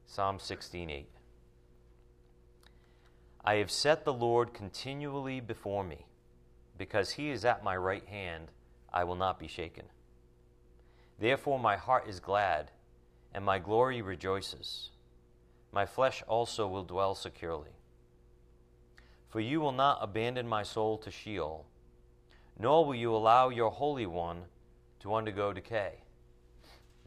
Psalm 0.07 0.38
16:8 0.38 1.07
I 3.44 3.55
have 3.55 3.70
set 3.70 4.05
the 4.05 4.12
Lord 4.12 4.53
continually 4.53 5.40
before 5.40 5.85
me. 5.85 6.07
Because 6.77 7.12
he 7.12 7.31
is 7.31 7.44
at 7.44 7.62
my 7.62 7.77
right 7.77 8.07
hand, 8.07 8.51
I 8.92 9.05
will 9.05 9.14
not 9.14 9.38
be 9.38 9.46
shaken. 9.46 9.85
Therefore, 11.18 11.59
my 11.59 11.77
heart 11.77 12.09
is 12.09 12.20
glad, 12.20 12.70
and 13.35 13.44
my 13.44 13.59
glory 13.59 14.01
rejoices. 14.01 14.90
My 15.73 15.85
flesh 15.85 16.23
also 16.27 16.66
will 16.66 16.85
dwell 16.85 17.14
securely. 17.14 17.77
For 19.29 19.40
you 19.40 19.61
will 19.61 19.73
not 19.73 19.99
abandon 20.01 20.49
my 20.49 20.62
soul 20.62 20.96
to 20.99 21.11
Sheol, 21.11 21.66
nor 22.61 22.85
will 22.85 22.94
you 22.94 23.14
allow 23.14 23.49
your 23.49 23.70
Holy 23.70 24.07
One 24.07 24.42
to 25.01 25.14
undergo 25.14 25.53
decay. 25.53 25.94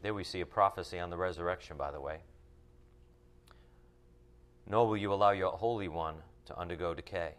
There 0.02 0.14
we 0.14 0.24
see 0.24 0.40
a 0.40 0.46
prophecy 0.46 0.98
on 0.98 1.10
the 1.10 1.16
resurrection, 1.16 1.76
by 1.76 1.90
the 1.90 2.00
way 2.00 2.18
nor 4.66 4.88
will 4.88 4.96
you 4.96 5.12
allow 5.12 5.30
your 5.30 5.52
Holy 5.52 5.88
One 5.88 6.16
to 6.46 6.58
undergo 6.58 6.94
decay. 6.94 7.32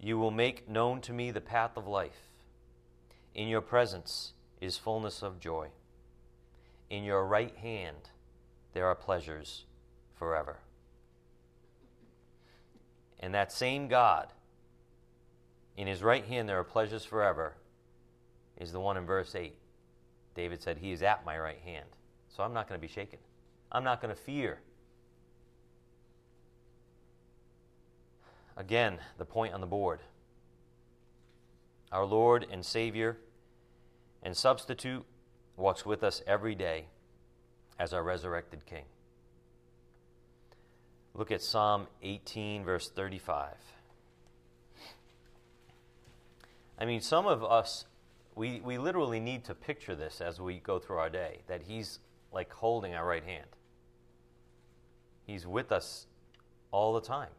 You 0.00 0.18
will 0.18 0.30
make 0.30 0.68
known 0.68 1.00
to 1.02 1.12
me 1.12 1.30
the 1.30 1.40
path 1.40 1.72
of 1.76 1.86
life. 1.86 2.28
In 3.34 3.48
your 3.48 3.60
presence 3.60 4.32
is 4.60 4.76
fullness 4.76 5.22
of 5.22 5.40
joy. 5.40 5.68
In 6.88 7.04
your 7.04 7.26
right 7.26 7.54
hand 7.56 8.10
there 8.72 8.86
are 8.86 8.94
pleasures 8.94 9.64
forever. 10.16 10.58
And 13.18 13.34
that 13.34 13.52
same 13.52 13.88
God, 13.88 14.28
in 15.80 15.86
his 15.86 16.02
right 16.02 16.24
hand 16.24 16.48
there 16.48 16.58
are 16.58 16.64
pleasures 16.64 17.04
forever, 17.04 17.54
is 18.56 18.72
the 18.72 18.80
one 18.80 18.96
in 18.96 19.06
verse 19.06 19.34
8. 19.34 19.54
David 20.34 20.62
said, 20.62 20.78
He 20.78 20.92
is 20.92 21.02
at 21.02 21.24
my 21.24 21.38
right 21.38 21.60
hand. 21.64 21.86
So 22.28 22.42
I'm 22.42 22.52
not 22.52 22.68
going 22.68 22.80
to 22.80 22.86
be 22.86 22.92
shaken. 22.92 23.18
I'm 23.72 23.84
not 23.84 24.00
going 24.00 24.14
to 24.14 24.20
fear 24.20 24.60
Again, 28.60 28.98
the 29.16 29.24
point 29.24 29.54
on 29.54 29.62
the 29.62 29.66
board. 29.66 30.00
Our 31.90 32.04
Lord 32.04 32.46
and 32.52 32.62
Savior 32.62 33.16
and 34.22 34.36
substitute 34.36 35.02
walks 35.56 35.86
with 35.86 36.04
us 36.04 36.22
every 36.26 36.54
day 36.54 36.84
as 37.78 37.94
our 37.94 38.02
resurrected 38.02 38.66
King. 38.66 38.84
Look 41.14 41.30
at 41.30 41.40
Psalm 41.40 41.86
18, 42.02 42.62
verse 42.62 42.90
35. 42.90 43.54
I 46.80 46.86
mean, 46.86 47.00
some 47.00 47.26
of 47.26 47.44
us, 47.44 47.84
we, 48.34 48.60
we 48.60 48.78
literally 48.78 49.20
need 49.20 49.44
to 49.44 49.54
picture 49.54 49.94
this 49.94 50.20
as 50.20 50.40
we 50.40 50.58
go 50.60 50.78
through 50.78 50.96
our 50.96 51.10
day, 51.10 51.40
that 51.46 51.62
He's 51.62 51.98
like 52.32 52.52
holding 52.52 52.94
our 52.94 53.06
right 53.06 53.24
hand. 53.24 53.48
He's 55.26 55.46
with 55.46 55.72
us 55.72 56.06
all 56.70 56.94
the 56.94 57.00
time 57.00 57.30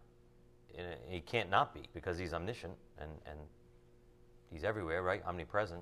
he 1.09 1.19
can't 1.21 1.49
not 1.49 1.73
be 1.73 1.81
because 1.93 2.17
he's 2.17 2.33
omniscient 2.33 2.73
and, 2.97 3.11
and 3.25 3.37
he's 4.51 4.63
everywhere, 4.63 5.01
right? 5.03 5.21
Omnipresent. 5.25 5.81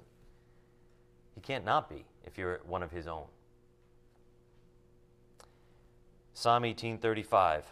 He 1.36 1.42
can't 1.42 1.66
not 1.66 1.90
be 1.90 2.06
if 2.26 2.38
you're 2.38 2.62
one 2.66 2.84
of 2.84 2.92
his 2.92 3.08
own. 3.08 3.26
Psalm 6.34 6.64
18:35 6.64 7.64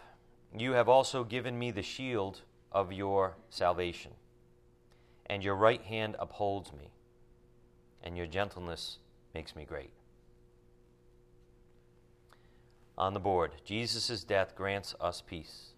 You 0.56 0.72
have 0.72 0.88
also 0.88 1.24
given 1.24 1.58
me 1.58 1.70
the 1.70 1.82
shield 1.82 2.42
of 2.70 2.92
your 2.92 3.36
salvation 3.50 4.12
and 5.28 5.42
your 5.42 5.54
right 5.54 5.82
hand 5.82 6.16
upholds 6.18 6.72
me 6.72 6.90
and 8.02 8.16
your 8.16 8.26
gentleness 8.26 8.98
makes 9.34 9.54
me 9.54 9.64
great. 9.64 9.90
On 12.96 13.14
the 13.14 13.20
board, 13.20 13.52
Jesus' 13.64 14.24
death 14.24 14.56
grants 14.56 14.94
us 15.00 15.22
peace 15.24 15.74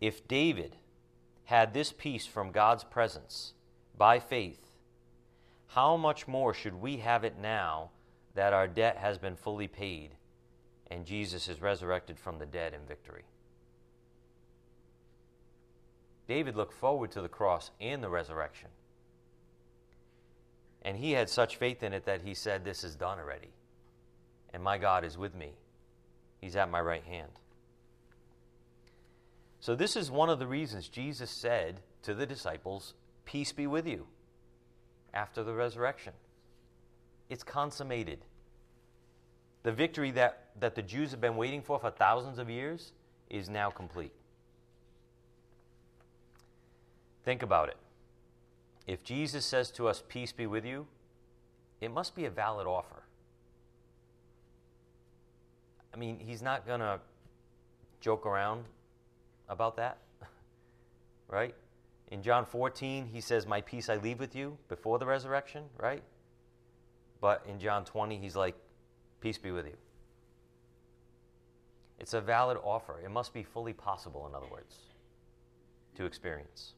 if 0.00 0.26
David 0.28 0.76
had 1.44 1.74
this 1.74 1.92
peace 1.92 2.26
from 2.26 2.52
God's 2.52 2.84
presence 2.84 3.54
by 3.96 4.20
faith, 4.20 4.70
how 5.68 5.96
much 5.96 6.28
more 6.28 6.54
should 6.54 6.74
we 6.74 6.98
have 6.98 7.24
it 7.24 7.38
now 7.40 7.90
that 8.34 8.52
our 8.52 8.68
debt 8.68 8.96
has 8.98 9.18
been 9.18 9.36
fully 9.36 9.66
paid 9.66 10.10
and 10.90 11.04
Jesus 11.04 11.48
is 11.48 11.60
resurrected 11.60 12.18
from 12.18 12.38
the 12.38 12.46
dead 12.46 12.74
in 12.74 12.86
victory? 12.86 13.24
David 16.28 16.54
looked 16.56 16.74
forward 16.74 17.10
to 17.12 17.22
the 17.22 17.28
cross 17.28 17.70
and 17.80 18.02
the 18.02 18.10
resurrection. 18.10 18.68
And 20.82 20.96
he 20.98 21.12
had 21.12 21.28
such 21.28 21.56
faith 21.56 21.82
in 21.82 21.92
it 21.92 22.04
that 22.04 22.22
he 22.22 22.34
said, 22.34 22.64
This 22.64 22.84
is 22.84 22.94
done 22.94 23.18
already. 23.18 23.48
And 24.52 24.62
my 24.62 24.78
God 24.78 25.04
is 25.04 25.18
with 25.18 25.34
me, 25.34 25.52
He's 26.40 26.56
at 26.56 26.70
my 26.70 26.80
right 26.80 27.02
hand. 27.02 27.32
So, 29.60 29.74
this 29.74 29.96
is 29.96 30.10
one 30.10 30.28
of 30.28 30.38
the 30.38 30.46
reasons 30.46 30.88
Jesus 30.88 31.30
said 31.30 31.80
to 32.02 32.14
the 32.14 32.26
disciples, 32.26 32.94
Peace 33.24 33.52
be 33.52 33.66
with 33.66 33.86
you, 33.86 34.06
after 35.12 35.42
the 35.42 35.52
resurrection. 35.52 36.12
It's 37.28 37.42
consummated. 37.42 38.24
The 39.64 39.72
victory 39.72 40.12
that, 40.12 40.50
that 40.60 40.74
the 40.74 40.82
Jews 40.82 41.10
have 41.10 41.20
been 41.20 41.36
waiting 41.36 41.60
for 41.60 41.78
for 41.78 41.90
thousands 41.90 42.38
of 42.38 42.48
years 42.48 42.92
is 43.28 43.50
now 43.50 43.68
complete. 43.68 44.12
Think 47.24 47.42
about 47.42 47.68
it. 47.68 47.76
If 48.86 49.04
Jesus 49.04 49.44
says 49.44 49.70
to 49.72 49.86
us, 49.86 50.02
Peace 50.08 50.32
be 50.32 50.46
with 50.46 50.64
you, 50.64 50.86
it 51.80 51.92
must 51.92 52.14
be 52.14 52.24
a 52.24 52.30
valid 52.30 52.66
offer. 52.66 53.02
I 55.92 55.96
mean, 55.96 56.18
he's 56.18 56.42
not 56.42 56.66
going 56.66 56.80
to 56.80 57.00
joke 58.00 58.26
around 58.26 58.64
about 59.48 59.76
that, 59.76 59.98
right? 61.28 61.54
In 62.10 62.22
John 62.22 62.46
14, 62.46 63.08
he 63.12 63.20
says, 63.20 63.46
My 63.46 63.60
peace 63.60 63.88
I 63.88 63.96
leave 63.96 64.18
with 64.18 64.34
you 64.34 64.56
before 64.68 64.98
the 64.98 65.06
resurrection, 65.06 65.64
right? 65.76 66.02
But 67.20 67.44
in 67.48 67.58
John 67.60 67.84
20, 67.84 68.16
he's 68.16 68.36
like, 68.36 68.54
Peace 69.20 69.38
be 69.38 69.50
with 69.50 69.66
you. 69.66 69.76
It's 71.98 72.14
a 72.14 72.20
valid 72.20 72.58
offer. 72.62 73.00
It 73.04 73.10
must 73.10 73.34
be 73.34 73.42
fully 73.42 73.72
possible, 73.72 74.26
in 74.26 74.34
other 74.34 74.46
words, 74.50 74.76
to 75.96 76.04
experience. 76.04 76.74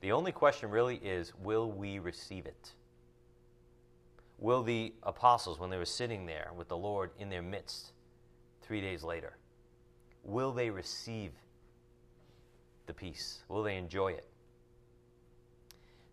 The 0.00 0.12
only 0.12 0.32
question 0.32 0.70
really 0.70 0.96
is 0.96 1.32
will 1.42 1.70
we 1.70 1.98
receive 1.98 2.46
it? 2.46 2.72
Will 4.38 4.62
the 4.62 4.92
apostles, 5.02 5.58
when 5.58 5.70
they 5.70 5.78
were 5.78 5.86
sitting 5.86 6.26
there 6.26 6.50
with 6.54 6.68
the 6.68 6.76
Lord 6.76 7.10
in 7.18 7.30
their 7.30 7.42
midst 7.42 7.92
three 8.60 8.80
days 8.80 9.02
later, 9.02 9.38
will 10.22 10.52
they 10.52 10.68
receive 10.68 11.32
the 12.86 12.92
peace? 12.92 13.42
Will 13.48 13.62
they 13.62 13.76
enjoy 13.76 14.08
it? 14.08 14.26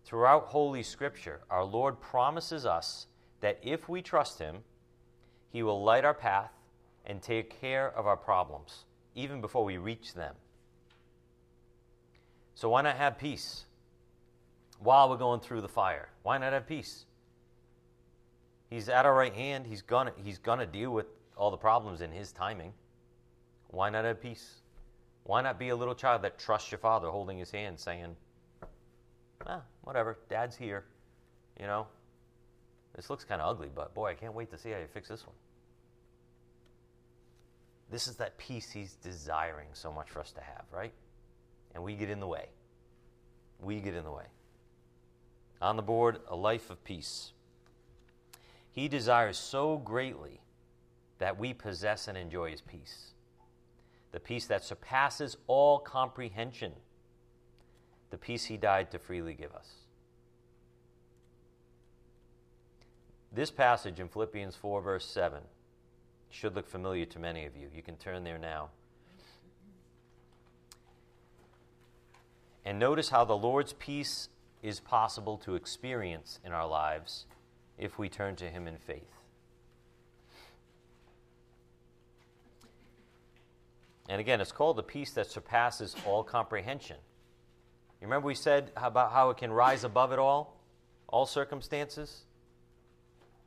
Throughout 0.04 0.46
Holy 0.46 0.82
Scripture, 0.82 1.40
our 1.50 1.64
Lord 1.64 2.00
promises 2.00 2.64
us 2.64 3.06
that 3.40 3.58
if 3.62 3.88
we 3.88 4.00
trust 4.00 4.38
Him, 4.38 4.58
He 5.50 5.62
will 5.62 5.82
light 5.82 6.04
our 6.04 6.14
path 6.14 6.52
and 7.04 7.20
take 7.20 7.60
care 7.60 7.92
of 7.96 8.06
our 8.06 8.16
problems, 8.16 8.84
even 9.14 9.42
before 9.42 9.64
we 9.64 9.76
reach 9.76 10.14
them. 10.14 10.34
So, 12.54 12.70
why 12.70 12.82
not 12.82 12.96
have 12.96 13.18
peace 13.18 13.66
while 14.84 15.10
we're 15.10 15.16
going 15.16 15.40
through 15.40 15.62
the 15.62 15.68
fire? 15.68 16.08
Why 16.22 16.38
not 16.38 16.52
have 16.52 16.66
peace? 16.66 17.06
He's 18.70 18.88
at 18.88 19.06
our 19.06 19.14
right 19.14 19.34
hand. 19.34 19.66
He's 19.66 19.82
gonna, 19.82 20.12
he's 20.22 20.38
gonna 20.38 20.66
deal 20.66 20.90
with 20.90 21.06
all 21.36 21.50
the 21.50 21.56
problems 21.56 22.00
in 22.00 22.12
His 22.12 22.30
timing. 22.32 22.72
Why 23.68 23.90
not 23.90 24.04
have 24.04 24.20
peace? 24.20 24.60
Why 25.24 25.40
not 25.40 25.58
be 25.58 25.70
a 25.70 25.76
little 25.76 25.94
child 25.94 26.22
that 26.22 26.38
trusts 26.38 26.70
your 26.70 26.78
father 26.78 27.08
holding 27.08 27.38
his 27.38 27.50
hand 27.50 27.80
saying, 27.80 28.14
ah, 29.46 29.62
whatever, 29.82 30.18
dad's 30.28 30.54
here. 30.54 30.84
You 31.58 31.66
know, 31.66 31.86
this 32.94 33.08
looks 33.08 33.24
kind 33.24 33.40
of 33.40 33.48
ugly, 33.48 33.70
but 33.74 33.94
boy, 33.94 34.10
I 34.10 34.14
can't 34.14 34.34
wait 34.34 34.50
to 34.50 34.58
see 34.58 34.70
how 34.70 34.78
you 34.78 34.86
fix 34.92 35.08
this 35.08 35.26
one. 35.26 35.34
This 37.90 38.06
is 38.06 38.16
that 38.16 38.36
peace 38.38 38.70
he's 38.70 38.94
desiring 38.94 39.68
so 39.72 39.90
much 39.90 40.10
for 40.10 40.20
us 40.20 40.32
to 40.32 40.40
have, 40.40 40.64
right? 40.70 40.92
And 41.74 41.82
we 41.82 41.94
get 41.94 42.10
in 42.10 42.20
the 42.20 42.26
way. 42.26 42.46
We 43.60 43.80
get 43.80 43.94
in 43.94 44.04
the 44.04 44.12
way. 44.12 44.24
On 45.60 45.76
the 45.76 45.82
board, 45.82 46.18
a 46.28 46.36
life 46.36 46.70
of 46.70 46.84
peace. 46.84 47.32
He 48.70 48.88
desires 48.88 49.38
so 49.38 49.78
greatly 49.78 50.40
that 51.18 51.38
we 51.38 51.54
possess 51.54 52.08
and 52.08 52.18
enjoy 52.18 52.50
his 52.50 52.60
peace 52.60 53.14
the 54.14 54.20
peace 54.20 54.46
that 54.46 54.62
surpasses 54.62 55.36
all 55.48 55.80
comprehension, 55.80 56.72
the 58.10 58.16
peace 58.16 58.44
he 58.44 58.56
died 58.56 58.88
to 58.92 58.96
freely 58.96 59.34
give 59.34 59.52
us. 59.52 59.68
This 63.32 63.50
passage 63.50 63.98
in 63.98 64.08
Philippians 64.08 64.54
4, 64.54 64.80
verse 64.82 65.04
7, 65.04 65.40
should 66.30 66.54
look 66.54 66.68
familiar 66.68 67.06
to 67.06 67.18
many 67.18 67.44
of 67.44 67.56
you. 67.56 67.66
You 67.74 67.82
can 67.82 67.96
turn 67.96 68.22
there 68.22 68.38
now. 68.38 68.68
And 72.64 72.78
notice 72.78 73.08
how 73.08 73.24
the 73.24 73.36
Lord's 73.36 73.72
peace 73.72 74.28
is 74.64 74.80
possible 74.80 75.36
to 75.36 75.54
experience 75.54 76.40
in 76.42 76.50
our 76.50 76.66
lives 76.66 77.26
if 77.78 77.98
we 77.98 78.08
turn 78.08 78.34
to 78.34 78.46
Him 78.46 78.66
in 78.66 78.78
faith. 78.78 79.02
And 84.08 84.20
again, 84.20 84.40
it's 84.40 84.52
called 84.52 84.76
the 84.76 84.82
peace 84.82 85.12
that 85.12 85.30
surpasses 85.30 85.94
all 86.06 86.24
comprehension. 86.24 86.96
You 88.00 88.06
remember 88.06 88.26
we 88.26 88.34
said 88.34 88.70
about 88.76 89.12
how 89.12 89.28
it 89.30 89.36
can 89.36 89.52
rise 89.52 89.84
above 89.84 90.12
it 90.12 90.18
all, 90.18 90.58
all 91.08 91.26
circumstances? 91.26 92.22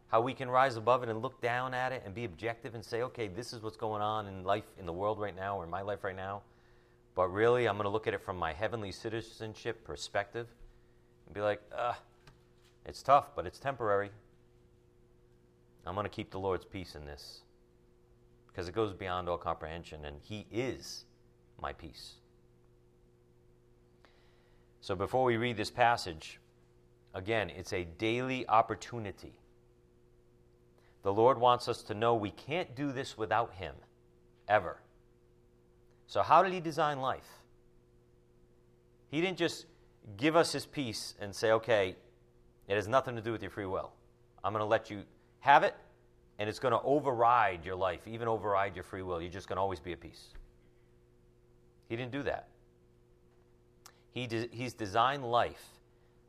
How 0.09 0.21
we 0.21 0.35
can 0.35 0.49
rise 0.49 0.77
above 0.77 1.01
it 1.01 1.09
and 1.09 1.21
look 1.21 1.41
down 1.41 1.73
at 1.73 1.91
it 1.91 2.03
and 2.05 2.13
be 2.13 2.25
objective 2.25 2.75
and 2.75 2.85
say, 2.85 3.01
okay, 3.01 3.27
this 3.27 3.53
is 3.53 3.61
what's 3.63 3.75
going 3.75 4.03
on 4.03 4.27
in 4.27 4.43
life, 4.43 4.65
in 4.79 4.85
the 4.85 4.93
world 4.93 5.19
right 5.19 5.35
now, 5.35 5.57
or 5.57 5.63
in 5.63 5.69
my 5.69 5.81
life 5.81 6.03
right 6.03 6.15
now. 6.15 6.43
But 7.15 7.29
really, 7.29 7.67
I'm 7.67 7.75
going 7.75 7.85
to 7.85 7.89
look 7.89 8.05
at 8.05 8.13
it 8.13 8.21
from 8.21 8.37
my 8.37 8.53
heavenly 8.53 8.91
citizenship 8.91 9.83
perspective 9.83 10.47
and 11.27 11.35
be 11.35 11.41
like, 11.41 11.61
uh, 11.77 11.93
it's 12.85 13.03
tough, 13.03 13.35
but 13.35 13.45
it's 13.45 13.59
temporary. 13.59 14.09
I'm 15.85 15.93
going 15.93 16.05
to 16.05 16.09
keep 16.09 16.31
the 16.31 16.39
Lord's 16.39 16.65
peace 16.65 16.95
in 16.95 17.05
this 17.05 17.41
because 18.47 18.67
it 18.67 18.73
goes 18.73 18.93
beyond 18.93 19.29
all 19.29 19.37
comprehension, 19.37 20.05
and 20.05 20.17
He 20.21 20.47
is 20.51 21.05
my 21.61 21.73
peace. 21.73 22.15
So 24.81 24.95
before 24.95 25.23
we 25.23 25.37
read 25.37 25.57
this 25.57 25.69
passage, 25.69 26.39
again, 27.13 27.49
it's 27.49 27.73
a 27.73 27.83
daily 27.83 28.47
opportunity. 28.47 29.39
The 31.03 31.13
Lord 31.13 31.37
wants 31.37 31.67
us 31.67 31.83
to 31.83 31.93
know 31.93 32.15
we 32.15 32.31
can't 32.31 32.75
do 32.75 32.91
this 32.91 33.17
without 33.17 33.53
Him, 33.53 33.75
ever. 34.47 34.77
So, 36.07 36.21
how 36.21 36.41
did 36.41 36.53
He 36.53 36.59
design 36.59 36.99
life? 36.99 37.27
He 39.09 39.21
didn't 39.21 39.37
just 39.37 39.65
give 40.15 40.35
us 40.35 40.53
His 40.53 40.65
peace 40.65 41.15
and 41.19 41.35
say, 41.35 41.51
okay, 41.51 41.95
it 42.67 42.75
has 42.75 42.87
nothing 42.87 43.15
to 43.15 43.21
do 43.21 43.31
with 43.31 43.41
your 43.41 43.51
free 43.51 43.65
will. 43.65 43.91
I'm 44.43 44.53
going 44.53 44.61
to 44.61 44.65
let 44.65 44.89
you 44.89 45.03
have 45.39 45.63
it, 45.63 45.75
and 46.39 46.49
it's 46.49 46.59
going 46.59 46.73
to 46.73 46.81
override 46.81 47.65
your 47.65 47.75
life, 47.75 48.07
even 48.07 48.27
override 48.27 48.75
your 48.75 48.83
free 48.83 49.01
will. 49.01 49.21
You're 49.21 49.31
just 49.31 49.47
going 49.47 49.57
to 49.57 49.61
always 49.61 49.79
be 49.79 49.91
at 49.91 49.99
peace. 49.99 50.27
He 51.89 51.95
didn't 51.95 52.11
do 52.11 52.23
that. 52.23 52.47
He 54.11 54.27
de- 54.27 54.49
he's 54.51 54.73
designed 54.73 55.23
life 55.23 55.63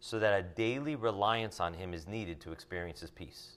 so 0.01 0.19
that 0.19 0.39
a 0.39 0.43
daily 0.43 0.95
reliance 0.95 1.61
on 1.61 1.75
Him 1.75 1.95
is 1.95 2.07
needed 2.07 2.41
to 2.41 2.53
experience 2.53 3.01
His 3.01 3.11
peace. 3.11 3.57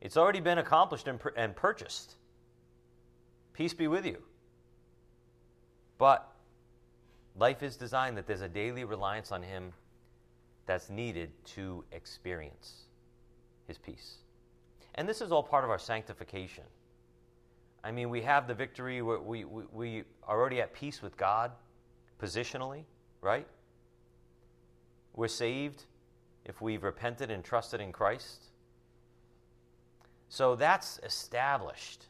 It's 0.00 0.16
already 0.16 0.40
been 0.40 0.58
accomplished 0.58 1.06
and, 1.06 1.20
and 1.36 1.54
purchased. 1.54 2.16
Peace 3.52 3.74
be 3.74 3.86
with 3.86 4.06
you. 4.06 4.22
But 5.98 6.31
life 7.36 7.62
is 7.62 7.76
designed 7.76 8.16
that 8.16 8.26
there's 8.26 8.42
a 8.42 8.48
daily 8.48 8.84
reliance 8.84 9.32
on 9.32 9.42
Him 9.42 9.72
that's 10.66 10.90
needed 10.90 11.30
to 11.44 11.84
experience 11.92 12.86
His 13.66 13.78
peace. 13.78 14.16
And 14.94 15.08
this 15.08 15.20
is 15.20 15.32
all 15.32 15.42
part 15.42 15.64
of 15.64 15.70
our 15.70 15.78
sanctification. 15.78 16.64
I 17.84 17.90
mean, 17.90 18.10
we 18.10 18.22
have 18.22 18.46
the 18.46 18.54
victory, 18.54 19.02
we, 19.02 19.44
we, 19.44 19.64
we 19.72 20.04
are 20.28 20.38
already 20.38 20.60
at 20.60 20.72
peace 20.72 21.02
with 21.02 21.16
God 21.16 21.50
positionally, 22.20 22.84
right? 23.20 23.46
We're 25.14 25.28
saved 25.28 25.84
if 26.44 26.60
we've 26.60 26.82
repented 26.82 27.30
and 27.30 27.42
trusted 27.42 27.80
in 27.80 27.92
Christ. 27.92 28.44
So 30.28 30.54
that's 30.54 31.00
established. 31.02 32.06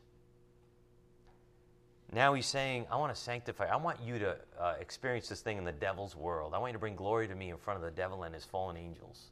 Now 2.14 2.34
he's 2.34 2.46
saying, 2.46 2.86
I 2.90 2.96
want 2.96 3.14
to 3.14 3.20
sanctify. 3.20 3.64
I 3.64 3.76
want 3.76 3.98
you 4.04 4.18
to 4.18 4.36
uh, 4.60 4.74
experience 4.78 5.30
this 5.30 5.40
thing 5.40 5.56
in 5.56 5.64
the 5.64 5.72
devil's 5.72 6.14
world. 6.14 6.52
I 6.54 6.58
want 6.58 6.70
you 6.70 6.74
to 6.74 6.78
bring 6.78 6.94
glory 6.94 7.26
to 7.26 7.34
me 7.34 7.48
in 7.48 7.56
front 7.56 7.78
of 7.78 7.82
the 7.82 7.90
devil 7.90 8.24
and 8.24 8.34
his 8.34 8.44
fallen 8.44 8.76
angels. 8.76 9.30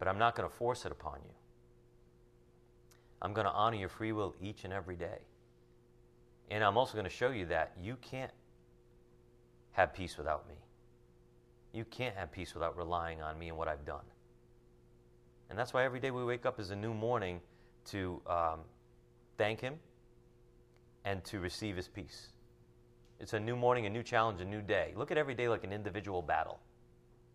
But 0.00 0.08
I'm 0.08 0.18
not 0.18 0.34
going 0.34 0.48
to 0.48 0.54
force 0.54 0.84
it 0.84 0.90
upon 0.90 1.20
you. 1.24 1.30
I'm 3.22 3.32
going 3.32 3.44
to 3.44 3.52
honor 3.52 3.76
your 3.76 3.88
free 3.88 4.10
will 4.10 4.34
each 4.42 4.64
and 4.64 4.72
every 4.72 4.96
day. 4.96 5.20
And 6.50 6.64
I'm 6.64 6.76
also 6.76 6.94
going 6.94 7.04
to 7.04 7.10
show 7.10 7.30
you 7.30 7.46
that 7.46 7.72
you 7.80 7.96
can't 8.00 8.32
have 9.72 9.94
peace 9.94 10.18
without 10.18 10.48
me. 10.48 10.56
You 11.72 11.84
can't 11.84 12.16
have 12.16 12.32
peace 12.32 12.52
without 12.52 12.76
relying 12.76 13.22
on 13.22 13.38
me 13.38 13.48
and 13.48 13.56
what 13.56 13.68
I've 13.68 13.84
done. 13.84 14.04
And 15.48 15.56
that's 15.56 15.72
why 15.72 15.84
every 15.84 16.00
day 16.00 16.10
we 16.10 16.24
wake 16.24 16.46
up 16.46 16.58
is 16.58 16.70
a 16.70 16.76
new 16.76 16.92
morning 16.92 17.40
to 17.86 18.20
um, 18.26 18.60
thank 19.38 19.60
Him 19.60 19.74
and 21.04 21.24
to 21.24 21.40
receive 21.40 21.76
His 21.76 21.88
peace. 21.88 22.28
It's 23.18 23.34
a 23.34 23.40
new 23.40 23.56
morning, 23.56 23.86
a 23.86 23.90
new 23.90 24.02
challenge, 24.02 24.40
a 24.40 24.44
new 24.44 24.62
day. 24.62 24.92
Look 24.96 25.10
at 25.10 25.18
every 25.18 25.34
day 25.34 25.48
like 25.48 25.64
an 25.64 25.72
individual 25.72 26.22
battle, 26.22 26.58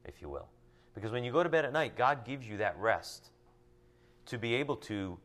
if 0.03 0.21
you 0.21 0.29
will. 0.29 0.47
Because 0.95 1.11
when 1.11 1.23
you 1.23 1.31
go 1.31 1.43
to 1.43 1.49
bed 1.49 1.65
at 1.65 1.73
night, 1.73 1.95
God 1.95 2.25
gives 2.25 2.47
you 2.47 2.57
that 2.57 2.77
rest 2.79 3.29
to 4.27 4.37
be 4.37 4.55
able 4.55 4.77
to 4.77 5.19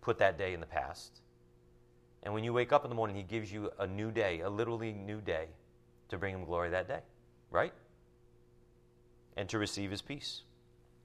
put 0.00 0.18
that 0.18 0.38
day 0.38 0.54
in 0.54 0.60
the 0.60 0.66
past. 0.66 1.20
And 2.22 2.34
when 2.34 2.42
you 2.42 2.52
wake 2.52 2.72
up 2.72 2.84
in 2.84 2.88
the 2.88 2.96
morning, 2.96 3.14
He 3.14 3.22
gives 3.22 3.52
you 3.52 3.70
a 3.78 3.86
new 3.86 4.10
day, 4.10 4.40
a 4.40 4.50
literally 4.50 4.92
new 4.92 5.20
day, 5.20 5.46
to 6.08 6.18
bring 6.18 6.34
Him 6.34 6.44
glory 6.44 6.70
that 6.70 6.88
day, 6.88 7.00
right? 7.50 7.72
And 9.36 9.48
to 9.50 9.58
receive 9.58 9.90
His 9.90 10.02
peace. 10.02 10.42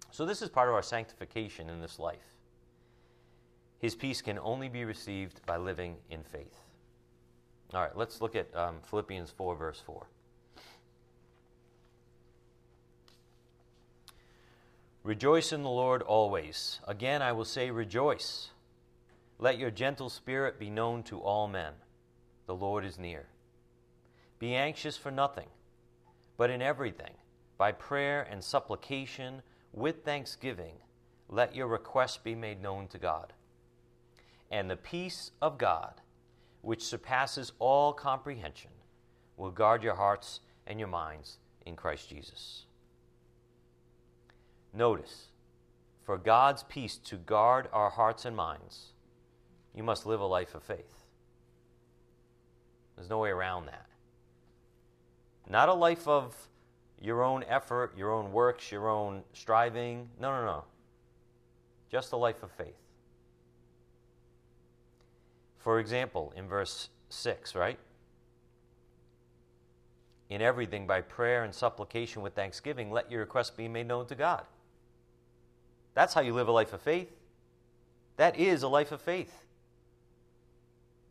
So, 0.10 0.26
this 0.26 0.42
is 0.42 0.50
part 0.50 0.68
of 0.68 0.76
our 0.76 0.82
sanctification 0.82 1.70
in 1.70 1.80
this 1.80 2.00
life. 2.00 2.31
His 3.82 3.96
peace 3.96 4.22
can 4.22 4.38
only 4.38 4.70
be 4.70 4.86
received 4.86 5.44
by 5.48 5.58
living 5.58 5.98
in 6.12 6.22
faith. 6.24 6.66
All 7.74 7.82
right, 7.82 7.98
let's 7.98 8.22
look 8.22 8.36
at 8.36 8.56
um, 8.56 8.76
Philippians 8.84 9.32
4, 9.32 9.56
verse 9.56 9.82
4. 9.84 10.06
Rejoice 15.04 15.52
in 15.52 15.64
the 15.64 15.70
Lord 15.70 16.04
always. 16.04 16.80
Again, 16.88 17.24
I 17.24 17.32
will 17.32 17.46
say, 17.46 17.72
rejoice. 17.72 18.50
Let 19.40 19.58
your 19.58 19.72
gentle 19.72 20.10
spirit 20.10 20.60
be 20.60 20.70
known 20.70 21.02
to 21.04 21.20
all 21.20 21.48
men. 21.48 21.74
The 22.46 22.54
Lord 22.54 22.86
is 22.86 23.00
near. 23.00 23.26
Be 24.38 24.54
anxious 24.54 24.96
for 24.96 25.10
nothing, 25.10 25.48
but 26.38 26.52
in 26.52 26.62
everything, 26.62 27.14
by 27.58 27.72
prayer 27.72 28.28
and 28.30 28.44
supplication, 28.44 29.42
with 29.74 30.04
thanksgiving, 30.04 30.74
let 31.30 31.56
your 31.56 31.68
requests 31.68 32.18
be 32.18 32.36
made 32.36 32.62
known 32.62 32.88
to 32.90 33.00
God. 33.00 33.34
And 34.52 34.70
the 34.70 34.76
peace 34.76 35.32
of 35.42 35.58
God, 35.58 36.02
which 36.62 36.84
surpasses 36.84 37.54
all 37.58 37.94
comprehension, 37.94 38.72
will 39.38 39.50
guard 39.50 39.82
your 39.82 39.96
hearts 39.96 40.42
and 40.68 40.78
your 40.78 40.90
minds 40.90 41.38
in 41.66 41.76
Christ 41.76 42.10
Jesus. 42.10 42.66
Notice, 44.74 45.28
for 46.04 46.18
God's 46.18 46.64
peace 46.64 46.98
to 46.98 47.16
guard 47.16 47.70
our 47.72 47.90
hearts 47.90 48.26
and 48.26 48.36
minds, 48.36 48.88
you 49.74 49.84
must 49.84 50.06
live 50.06 50.20
a 50.20 50.26
life 50.26 50.54
of 50.54 50.64
faith. 50.64 51.06
There's 52.96 53.10
no 53.10 53.20
way 53.20 53.30
around 53.30 53.68
that. 53.68 53.88
Not 55.50 55.70
a 55.70 55.74
life 55.74 56.08
of 56.08 56.36
your 57.02 57.24
own 57.24 57.44
effort, 57.48 57.98
your 57.98 58.12
own 58.12 58.32
works, 58.32 58.72
your 58.72 58.90
own 58.90 59.24
striving. 59.34 60.10
No, 60.20 60.30
no, 60.32 60.46
no. 60.46 60.64
Just 61.90 62.12
a 62.12 62.18
life 62.18 62.44
of 62.44 62.52
faith. 62.52 62.81
For 65.62 65.80
example, 65.80 66.34
in 66.36 66.48
verse 66.48 66.90
6, 67.10 67.56
right? 67.56 67.78
In 70.30 70.42
everything, 70.42 70.88
by 70.88 71.02
prayer 71.02 71.44
and 71.44 71.54
supplication 71.54 72.22
with 72.22 72.34
thanksgiving, 72.34 72.92
let 72.92 73.12
your 73.12 73.20
requests 73.20 73.52
be 73.52 73.68
made 73.68 73.88
known 73.88 74.08
to 74.08 74.16
God. 74.16 74.46
That's 75.94 76.14
how 76.14 76.22
you 76.22 76.34
live 76.34 76.48
a 76.48 76.52
life 76.52 76.74
of 76.74 76.82
faith. 76.82 77.12
That 78.18 78.40
is 78.40 78.64
a 78.64 78.68
life 78.68 78.92
of 78.92 79.02
faith. 79.02 79.46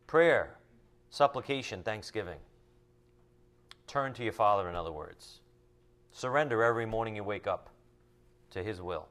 Prayer, 0.07 0.57
supplication, 1.09 1.83
thanksgiving. 1.83 2.39
Turn 3.87 4.13
to 4.13 4.23
your 4.23 4.33
Father, 4.33 4.69
in 4.69 4.75
other 4.75 4.91
words. 4.91 5.39
Surrender 6.11 6.63
every 6.63 6.85
morning 6.85 7.15
you 7.15 7.23
wake 7.23 7.47
up 7.47 7.69
to 8.49 8.61
His 8.61 8.81
will. 8.81 9.07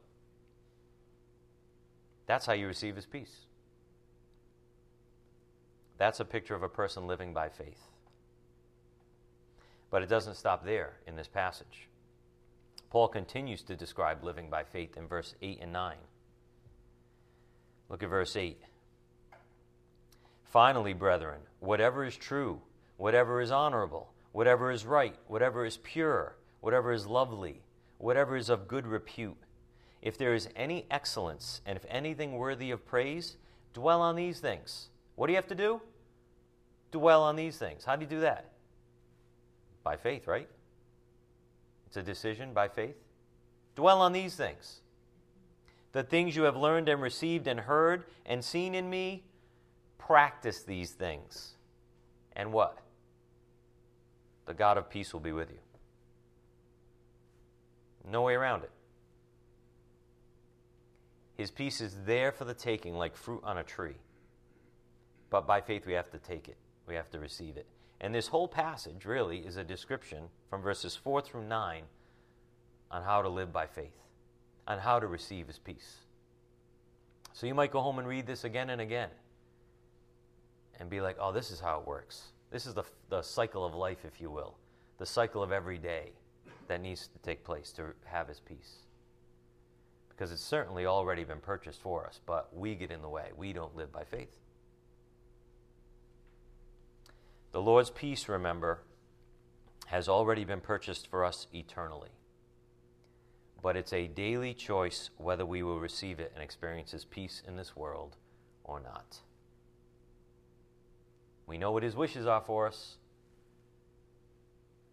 That's 2.27 2.45
how 2.45 2.53
you 2.53 2.67
receive 2.67 2.97
His 2.97 3.07
peace. 3.07 3.47
That's 6.01 6.19
a 6.19 6.25
picture 6.25 6.55
of 6.55 6.63
a 6.63 6.69
person 6.71 7.07
living 7.07 7.35
by 7.35 7.51
faith. 7.51 7.91
But 9.91 10.03
it 10.03 10.09
doesn't 10.09 10.37
stop 10.37 10.65
there 10.65 10.95
in 11.07 11.15
this 11.15 11.29
passage. 11.29 11.89
Paul 12.89 13.07
continues 13.09 13.63
to 13.65 13.77
describe 13.77 14.25
living 14.25 14.49
by 14.49 14.65
faith 14.65 14.97
in 14.97 15.07
verse 15.07 15.35
8 15.43 15.59
and 15.61 15.75
9. 15.75 15.97
Look 17.91 18.03
at 18.03 18.09
verse 18.09 18.35
8. 18.35 18.63
Finally, 20.43 20.95
brethren, 20.95 21.41
whatever 21.59 22.07
is 22.07 22.17
true, 22.17 22.63
whatever 22.97 23.43
is 23.43 23.51
honorable, 23.51 24.11
whatever 24.33 24.71
is 24.71 24.87
right, 24.87 25.17
whatever 25.27 25.67
is 25.67 25.77
pure, 25.77 26.35
whatever 26.63 26.93
is 26.95 27.07
lovely, 27.07 27.61
whatever 27.99 28.39
is 28.39 28.49
of 28.49 28.67
good 28.67 28.87
repute, 28.87 29.37
if 30.01 30.17
there 30.17 30.33
is 30.33 30.49
any 30.57 30.87
excellence 30.91 31.61
and 31.67 31.77
if 31.77 31.85
anything 31.91 32.39
worthy 32.39 32.71
of 32.71 32.87
praise, 32.87 33.37
dwell 33.75 34.01
on 34.01 34.17
these 34.17 34.41
things. 34.41 34.89
What 35.21 35.27
do 35.27 35.35
you 35.35 35.37
have 35.37 35.49
to 35.49 35.55
do? 35.55 35.83
Dwell 36.93 37.23
on 37.23 37.37
these 37.37 37.59
things. 37.59 37.85
How 37.85 37.95
do 37.95 38.01
you 38.05 38.09
do 38.09 38.21
that? 38.21 38.53
By 39.85 39.97
faith, 39.97 40.27
right? 40.27 40.49
It's 41.87 41.99
a 41.99 42.03
decision 42.03 42.55
by 42.55 42.69
faith. 42.69 42.97
Dwell 43.77 44.01
on 44.01 44.15
these 44.15 44.35
things. 44.35 44.81
The 45.93 46.03
things 46.03 46.35
you 46.35 46.45
have 46.45 46.57
learned 46.57 46.89
and 46.89 47.03
received 47.03 47.49
and 47.49 47.61
heard 47.61 48.05
and 48.25 48.43
seen 48.43 48.75
in 48.75 48.89
me, 48.89 49.25
practice 49.99 50.63
these 50.63 50.93
things. 50.93 51.53
And 52.35 52.51
what? 52.51 52.79
The 54.47 54.55
God 54.55 54.79
of 54.79 54.89
peace 54.89 55.13
will 55.13 55.21
be 55.21 55.33
with 55.33 55.51
you. 55.51 55.59
No 58.11 58.23
way 58.23 58.33
around 58.33 58.63
it. 58.63 58.71
His 61.37 61.51
peace 61.51 61.83
is 61.83 61.95
there 62.07 62.33
for 62.33 62.47
the 62.47 62.55
taking, 62.55 62.95
like 62.95 63.15
fruit 63.15 63.43
on 63.45 63.59
a 63.59 63.63
tree. 63.63 63.97
But 65.31 65.47
by 65.47 65.61
faith, 65.61 65.87
we 65.87 65.93
have 65.93 66.11
to 66.11 66.19
take 66.19 66.49
it, 66.49 66.57
we 66.87 66.95
have 66.95 67.11
to 67.11 67.19
receive 67.19 67.57
it. 67.57 67.67
And 68.01 68.15
this 68.15 68.29
whole 68.29 68.49
passage 68.49 69.05
really 69.05 69.39
is 69.39 69.57
a 69.57 69.65
description 69.65 70.25
from 70.49 70.63
verses 70.63 70.97
4 70.97 71.21
through 71.21 71.45
9 71.45 71.83
on 72.91 73.03
how 73.03 73.23
to 73.23 73.29
live 73.29 73.53
by 73.53 73.67
faith, 73.67 73.97
on 74.67 74.79
how 74.79 74.99
to 74.99 75.07
receive 75.07 75.47
his 75.47 75.59
peace. 75.59 75.99
So 77.33 77.47
you 77.47 77.55
might 77.55 77.71
go 77.71 77.81
home 77.81 77.99
and 77.99 78.09
read 78.09 78.27
this 78.27 78.45
again 78.45 78.71
and 78.71 78.81
again 78.81 79.11
and 80.79 80.91
be 80.91 81.01
like, 81.01 81.17
oh, 81.21 81.31
this 81.31 81.51
is 81.51 81.61
how 81.61 81.79
it 81.79 81.87
works. 81.87 82.33
This 82.51 82.67
is 82.67 82.75
the, 82.75 82.85
the 83.11 83.23
cycle 83.23 83.65
of 83.65 83.75
life, 83.75 84.05
if 84.05 84.21
you 84.21 84.31
will, 84.31 84.57
the 84.99 85.07
cycle 85.07 85.43
of 85.43 85.53
every 85.53 85.79
day 85.79 86.13
that 86.67 86.81
needs 86.81 87.07
to 87.09 87.19
take 87.19 87.45
place 87.45 87.71
to 87.73 87.93
have 88.05 88.29
his 88.29 88.41
peace. 88.41 88.79
Because 90.09 90.33
it's 90.33 90.43
certainly 90.43 90.87
already 90.87 91.25
been 91.25 91.39
purchased 91.39 91.81
for 91.81 92.07
us, 92.07 92.21
but 92.27 92.55
we 92.55 92.75
get 92.75 92.91
in 92.91 93.03
the 93.03 93.09
way. 93.09 93.31
We 93.37 93.53
don't 93.53 93.77
live 93.77 93.93
by 93.93 94.05
faith. 94.05 94.37
The 97.53 97.61
Lord's 97.61 97.91
peace, 97.91 98.29
remember, 98.29 98.83
has 99.87 100.09
already 100.09 100.45
been 100.45 100.61
purchased 100.61 101.09
for 101.09 101.25
us 101.25 101.49
eternally. 101.53 102.11
But 103.61 103.77
it's 103.77 103.93
a 103.93 104.07
daily 104.07 104.55
choice 104.55 105.11
whether 105.17 105.45
we 105.45 105.63
will 105.63 105.81
receive 105.81 106.21
it 106.21 106.31
and 106.35 106.43
experience 106.43 106.93
His 106.93 107.05
peace 107.05 107.43
in 107.47 107.57
this 107.57 107.75
world 107.75 108.17
or 108.63 108.81
not. 108.81 109.19
We 111.47 111.59
know 111.59 111.73
what 111.73 111.83
His 111.83 111.97
wishes 111.97 112.27
are 112.27 112.41
for 112.41 112.69
us. 112.69 112.97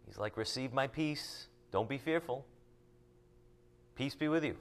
He's 0.06 0.18
like, 0.18 0.36
Receive 0.36 0.72
my 0.72 0.88
peace. 0.88 1.46
Don't 1.70 1.88
be 1.88 1.98
fearful. 1.98 2.44
Peace 3.94 4.16
be 4.16 4.28
with 4.28 4.44
you. 4.44 4.56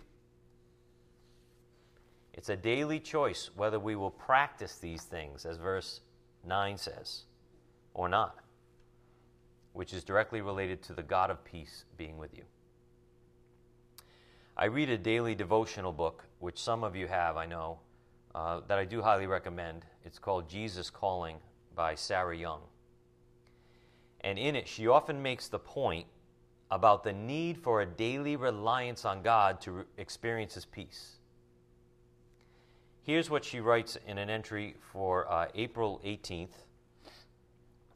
It's 2.33 2.49
a 2.49 2.55
daily 2.55 2.99
choice 2.99 3.49
whether 3.55 3.79
we 3.79 3.95
will 3.95 4.11
practice 4.11 4.77
these 4.77 5.01
things, 5.01 5.45
as 5.45 5.57
verse 5.57 6.01
9 6.45 6.77
says 6.77 7.23
or 7.97 8.07
not, 8.07 8.37
which 9.73 9.91
is 9.91 10.05
directly 10.05 10.39
related 10.39 10.81
to 10.83 10.93
the 10.93 11.03
God 11.03 11.29
of 11.29 11.43
peace 11.43 11.83
being 11.97 12.17
with 12.17 12.37
you. 12.37 12.43
I 14.55 14.65
read 14.65 14.89
a 14.89 14.97
daily 14.97 15.35
devotional 15.35 15.91
book, 15.91 16.23
which 16.39 16.57
some 16.57 16.83
of 16.83 16.95
you 16.95 17.07
have, 17.07 17.35
I 17.35 17.45
know, 17.45 17.79
uh, 18.33 18.61
that 18.67 18.77
I 18.77 18.85
do 18.85 19.01
highly 19.01 19.27
recommend. 19.27 19.83
It's 20.05 20.19
called 20.19 20.47
Jesus 20.47 20.89
Calling 20.89 21.37
by 21.75 21.95
Sarah 21.95 22.37
Young. 22.37 22.61
And 24.21 24.39
in 24.39 24.55
it, 24.55 24.67
she 24.67 24.87
often 24.87 25.21
makes 25.21 25.47
the 25.47 25.59
point 25.59 26.07
about 26.69 27.03
the 27.03 27.13
need 27.13 27.57
for 27.57 27.81
a 27.81 27.85
daily 27.85 28.35
reliance 28.35 29.05
on 29.05 29.21
God 29.21 29.59
to 29.61 29.71
re- 29.71 29.83
experience 29.97 30.53
His 30.53 30.65
peace. 30.65 31.17
Here's 33.03 33.29
what 33.29 33.45
she 33.45 33.59
writes 33.59 33.97
in 34.05 34.17
an 34.17 34.29
entry 34.29 34.75
for 34.91 35.31
uh, 35.31 35.47
April 35.55 36.01
18th, 36.05 36.66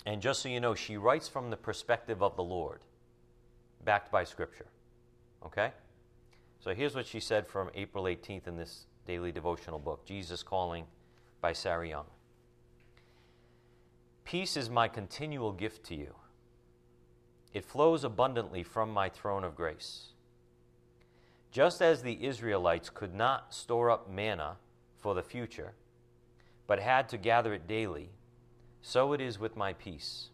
and 0.05 0.21
just 0.21 0.41
so 0.41 0.49
you 0.49 0.59
know, 0.59 0.73
she 0.73 0.97
writes 0.97 1.27
from 1.27 1.49
the 1.49 1.57
perspective 1.57 2.23
of 2.23 2.35
the 2.35 2.43
Lord, 2.43 2.81
backed 3.83 4.11
by 4.11 4.23
Scripture. 4.23 4.67
Okay? 5.45 5.71
So 6.59 6.73
here's 6.73 6.95
what 6.95 7.05
she 7.05 7.19
said 7.19 7.47
from 7.47 7.69
April 7.75 8.05
18th 8.05 8.47
in 8.47 8.57
this 8.57 8.85
daily 9.05 9.31
devotional 9.31 9.79
book 9.79 10.05
Jesus 10.05 10.43
Calling 10.43 10.85
by 11.41 11.53
Sarah 11.53 11.87
Young. 11.87 12.05
Peace 14.23 14.55
is 14.55 14.69
my 14.69 14.87
continual 14.87 15.51
gift 15.51 15.83
to 15.85 15.95
you. 15.95 16.15
It 17.53 17.65
flows 17.65 18.03
abundantly 18.03 18.63
from 18.63 18.91
my 18.91 19.09
throne 19.09 19.43
of 19.43 19.55
grace. 19.55 20.13
Just 21.51 21.81
as 21.81 22.01
the 22.01 22.25
Israelites 22.25 22.89
could 22.89 23.13
not 23.13 23.53
store 23.53 23.89
up 23.89 24.09
manna 24.09 24.55
for 24.97 25.13
the 25.13 25.23
future, 25.23 25.73
but 26.65 26.79
had 26.79 27.09
to 27.09 27.17
gather 27.17 27.53
it 27.53 27.67
daily, 27.67 28.09
so 28.81 29.13
it 29.13 29.21
is 29.21 29.39
with 29.39 29.55
my 29.55 29.73
peace. 29.73 30.29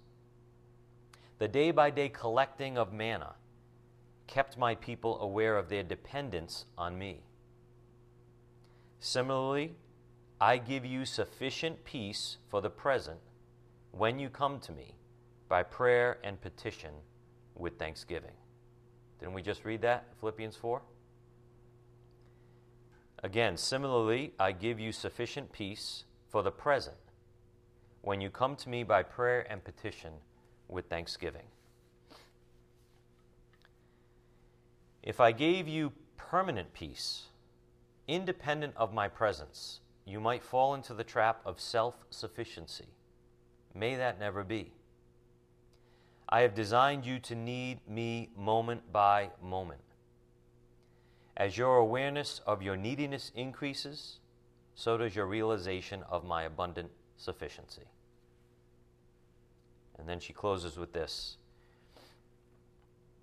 The 1.40 1.48
day 1.48 1.72
by 1.72 1.90
day 1.90 2.10
collecting 2.10 2.78
of 2.78 2.94
manna 2.94 3.36
kept 4.26 4.58
my 4.58 4.76
people 4.76 5.20
aware 5.22 5.58
of 5.58 5.70
their 5.70 5.84
dependence 5.84 6.66
on 6.78 6.98
me. 6.98 7.22
Similarly, 9.00 9.76
I 10.40 10.58
give 10.58 10.86
you 10.86 11.06
sufficient 11.06 11.84
peace 11.84 12.38
for 12.50 12.62
the 12.62 12.70
present 12.70 13.20
when 13.92 14.20
you 14.20 14.30
come 14.30 14.60
to 14.62 14.72
me 14.72 14.96
by 15.48 15.64
prayer 15.64 16.18
and 16.24 16.40
petition 16.42 16.92
with 17.56 17.78
thanksgiving. 17.78 18.34
Didn't 19.20 19.34
we 19.34 19.42
just 19.42 19.66
read 19.66 19.82
that? 19.82 20.06
Philippians 20.20 20.56
4? 20.56 20.82
Again, 23.24 23.58
similarly, 23.58 24.34
I 24.40 24.52
give 24.52 24.80
you 24.80 24.92
sufficient 24.92 25.52
peace 25.52 26.04
for 26.30 26.44
the 26.44 26.52
present 26.52 26.98
when 28.08 28.22
you 28.22 28.30
come 28.30 28.56
to 28.56 28.70
me 28.70 28.84
by 28.84 29.04
prayer 29.04 29.46
and 29.52 29.62
petition 29.66 30.14
with 30.70 30.86
thanksgiving. 30.86 31.44
If 35.04 35.20
I 35.20 35.34
gave 35.34 35.68
you 35.68 35.92
permanent 36.16 36.72
peace, 36.72 37.24
independent 38.08 38.76
of 38.78 38.94
my 38.94 39.10
presence, 39.10 39.82
you 40.06 40.22
might 40.22 40.42
fall 40.42 40.74
into 40.74 40.94
the 40.94 41.04
trap 41.04 41.42
of 41.46 41.60
self 41.60 42.06
sufficiency. 42.10 42.88
May 43.76 43.96
that 43.96 44.22
never 44.22 44.46
be. 44.46 44.72
I 46.30 46.44
have 46.44 46.56
designed 46.56 47.06
you 47.06 47.20
to 47.20 47.36
need 47.36 47.80
me 47.90 48.30
moment 48.38 48.90
by 48.94 49.32
moment. 49.44 49.82
As 51.36 51.58
your 51.58 51.76
awareness 51.76 52.40
of 52.48 52.62
your 52.62 52.78
neediness 52.78 53.34
increases, 53.36 54.22
so 54.76 54.98
does 54.98 55.14
your 55.14 55.26
realization 55.26 56.04
of 56.10 56.24
my 56.24 56.44
abundant 56.44 56.92
sufficiency. 57.18 57.84
And 60.00 60.08
then 60.08 60.20
she 60.20 60.34
closes 60.34 60.78
with 60.78 60.94
this 60.94 61.38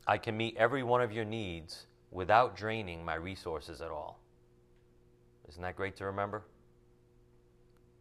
I 0.07 0.19
can 0.19 0.37
meet 0.37 0.57
every 0.57 0.83
one 0.83 1.01
of 1.01 1.13
your 1.13 1.25
needs 1.25 1.87
without 2.11 2.57
draining 2.57 3.05
my 3.05 3.15
resources 3.15 3.81
at 3.81 3.91
all. 3.91 4.21
Isn't 5.49 5.63
that 5.63 5.77
great 5.77 5.97
to 5.97 6.05
remember? 6.07 6.43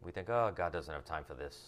We 0.02 0.12
think, 0.12 0.28
oh, 0.28 0.52
God 0.54 0.72
doesn't 0.72 0.92
have 0.92 1.04
time 1.04 1.24
for 1.24 1.34
this. 1.34 1.58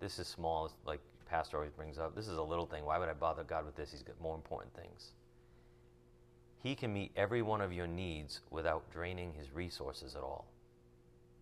This 0.00 0.18
is 0.18 0.26
small, 0.26 0.70
like 0.86 1.00
Pastor 1.28 1.56
always 1.56 1.72
brings 1.72 1.98
up. 1.98 2.14
This 2.14 2.28
is 2.28 2.36
a 2.36 2.42
little 2.42 2.66
thing. 2.66 2.84
Why 2.84 2.98
would 2.98 3.08
I 3.08 3.14
bother 3.14 3.44
God 3.44 3.64
with 3.64 3.76
this? 3.76 3.90
He's 3.90 4.02
got 4.02 4.20
more 4.20 4.34
important 4.34 4.74
things. 4.74 5.12
He 6.62 6.74
can 6.74 6.92
meet 6.92 7.12
every 7.16 7.42
one 7.42 7.60
of 7.60 7.72
your 7.72 7.86
needs 7.86 8.40
without 8.50 8.90
draining 8.90 9.32
his 9.32 9.52
resources 9.52 10.16
at 10.16 10.22
all. 10.22 10.46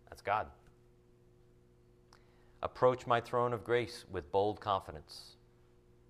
That's 0.09 0.21
God. 0.21 0.47
Approach 2.63 3.05
my 3.05 3.21
throne 3.21 3.53
of 3.53 3.63
grace 3.63 4.05
with 4.11 4.31
bold 4.31 4.59
confidence, 4.59 5.35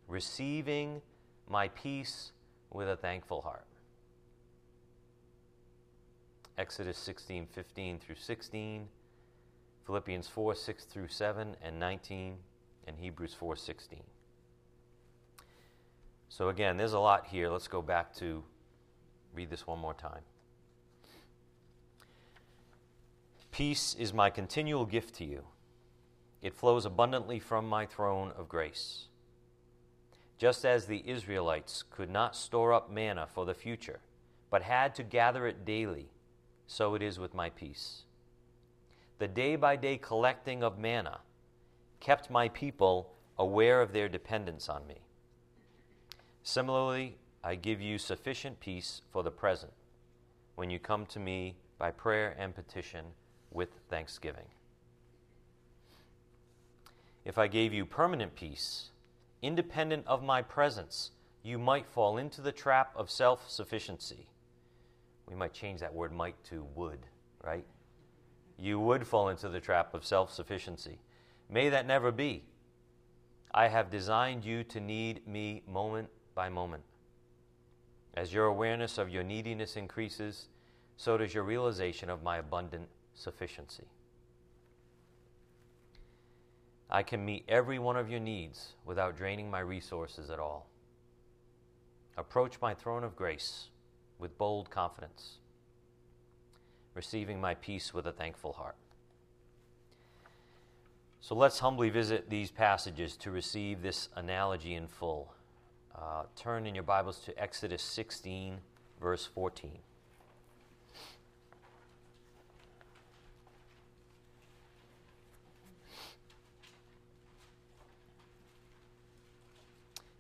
receiving 0.08 1.02
my 1.50 1.68
peace 1.70 2.32
with 2.72 2.88
a 2.88 2.96
thankful 2.96 3.42
heart. 3.42 3.66
Exodus 6.58 6.98
16, 6.98 7.48
15 7.52 8.00
through 8.00 8.16
16, 8.16 8.88
Philippians 9.86 10.28
4, 10.28 10.56
6 10.56 10.84
through 10.86 11.08
7 11.08 11.56
and 11.62 11.80
19, 11.80 12.38
and 12.88 12.98
Hebrews 12.98 13.34
4, 13.34 13.56
16. 13.56 14.00
So 16.30 16.50
again, 16.50 16.78
there's 16.78 16.94
a 16.94 17.00
lot 17.00 17.28
here. 17.28 17.50
Let's 17.50 17.68
go 17.68 17.82
back 17.82 18.14
to 18.16 18.44
read 19.34 19.50
this 19.50 19.68
one 19.68 19.80
more 19.80 19.94
time. 19.94 20.22
Peace 23.52 23.96
is 23.98 24.14
my 24.14 24.30
continual 24.30 24.86
gift 24.86 25.16
to 25.16 25.26
you. 25.26 25.44
It 26.42 26.54
flows 26.54 26.86
abundantly 26.86 27.40
from 27.40 27.68
my 27.68 27.86
throne 27.86 28.32
of 28.38 28.48
grace. 28.48 29.08
Just 30.38 30.66
as 30.66 30.86
the 30.86 31.08
Israelites 31.10 31.84
could 31.90 32.10
not 32.10 32.36
store 32.36 32.74
up 32.74 32.92
manna 32.92 33.28
for 33.34 33.46
the 33.46 33.56
future, 33.56 34.00
but 34.50 34.62
had 34.62 34.94
to 34.96 35.04
gather 35.04 35.48
it 35.48 35.66
daily, 35.66 36.10
so 36.68 36.94
it 36.94 37.02
is 37.02 37.20
with 37.20 37.34
my 37.34 37.50
peace. 37.50 38.04
The 39.20 39.28
day 39.28 39.56
by 39.56 39.76
day 39.76 39.98
collecting 39.98 40.64
of 40.64 40.78
manna 40.78 41.20
kept 42.00 42.30
my 42.30 42.50
people 42.50 43.14
aware 43.38 43.82
of 43.82 43.94
their 43.94 44.08
dependence 44.08 44.70
on 44.70 44.86
me. 44.86 44.98
Similarly, 46.44 47.18
I 47.44 47.56
give 47.56 47.82
you 47.82 47.98
sufficient 47.98 48.60
peace 48.60 49.02
for 49.12 49.24
the 49.24 49.32
present 49.32 49.74
when 50.56 50.70
you 50.70 50.80
come 50.80 51.06
to 51.08 51.20
me 51.20 51.56
by 51.78 51.92
prayer 51.92 52.36
and 52.38 52.54
petition 52.54 53.06
with 53.52 53.70
thanksgiving. 53.90 54.46
If 57.28 57.38
I 57.38 57.48
gave 57.48 57.74
you 57.74 57.86
permanent 57.86 58.36
peace, 58.36 58.92
independent 59.42 60.08
of 60.08 60.24
my 60.24 60.42
presence, 60.42 61.12
you 61.44 61.60
might 61.60 61.86
fall 61.86 62.18
into 62.18 62.40
the 62.40 62.54
trap 62.54 62.94
of 62.96 63.12
self 63.12 63.50
sufficiency. 63.50 64.30
We 65.28 65.36
might 65.36 65.52
change 65.52 65.82
that 65.82 65.94
word 65.94 66.14
might 66.14 66.42
to 66.46 66.66
would, 66.74 67.06
right? 67.44 67.66
You 68.58 68.80
would 68.80 69.06
fall 69.06 69.28
into 69.28 69.50
the 69.50 69.60
trap 69.60 69.94
of 69.94 70.06
self 70.06 70.32
sufficiency. 70.32 71.00
May 71.50 71.68
that 71.68 71.86
never 71.86 72.14
be. 72.14 72.46
I 73.54 73.68
have 73.68 73.92
designed 73.92 74.46
you 74.46 74.64
to 74.64 74.80
need 74.80 75.28
me 75.28 75.64
moment 75.68 76.08
by 76.34 76.48
moment. 76.48 76.84
As 78.14 78.34
your 78.34 78.46
awareness 78.46 78.98
of 78.98 79.10
your 79.10 79.24
neediness 79.24 79.76
increases, 79.76 80.48
so 80.96 81.18
does 81.18 81.34
your 81.34 81.44
realization 81.44 82.10
of 82.10 82.24
my 82.24 82.38
abundant 82.38 82.88
sufficiency. 83.14 83.90
I 86.90 87.04
can 87.04 87.26
meet 87.26 87.44
every 87.48 87.80
one 87.80 87.98
of 87.98 88.10
your 88.10 88.20
needs 88.20 88.74
without 88.86 89.18
draining 89.18 89.52
my 89.52 89.60
resources 89.60 90.30
at 90.30 90.40
all. 90.40 90.68
Approach 92.18 92.62
my 92.62 92.74
throne 92.74 93.04
of 93.04 93.16
grace 93.16 93.68
with 94.20 94.38
bold 94.38 94.70
confidence, 94.70 95.38
receiving 96.94 97.40
my 97.40 97.56
peace 97.56 97.94
with 97.94 98.08
a 98.08 98.12
thankful 98.12 98.54
heart. 98.54 98.76
So 101.20 101.36
let's 101.36 101.60
humbly 101.60 101.90
visit 101.90 102.30
these 102.30 102.52
passages 102.52 103.18
to 103.18 103.32
receive 103.32 103.82
this 103.82 104.08
analogy 104.16 104.76
in 104.76 104.88
full. 104.88 105.34
Uh, 105.94 106.24
turn 106.36 106.66
in 106.66 106.74
your 106.74 106.86
Bibles 106.86 107.20
to 107.26 107.38
Exodus 107.42 107.82
16, 107.82 108.60
verse 109.02 109.26
14. 109.26 109.80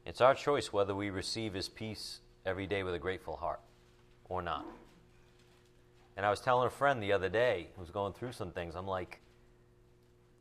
It's 0.07 0.21
our 0.21 0.33
choice 0.33 0.71
whether 0.71 0.95
we 0.95 1.09
receive 1.09 1.53
His 1.53 1.67
peace 1.67 2.21
every 2.45 2.65
day 2.65 2.81
with 2.81 2.93
a 2.93 2.99
grateful 2.99 3.35
heart 3.35 3.59
or 4.29 4.41
not. 4.41 4.65
And 6.15 6.25
I 6.25 6.29
was 6.29 6.39
telling 6.39 6.65
a 6.65 6.69
friend 6.69 7.03
the 7.03 7.11
other 7.11 7.27
day 7.27 7.67
who 7.75 7.81
was 7.81 7.89
going 7.89 8.13
through 8.13 8.31
some 8.31 8.51
things, 8.51 8.73
I'm 8.73 8.87
like, 8.87 9.19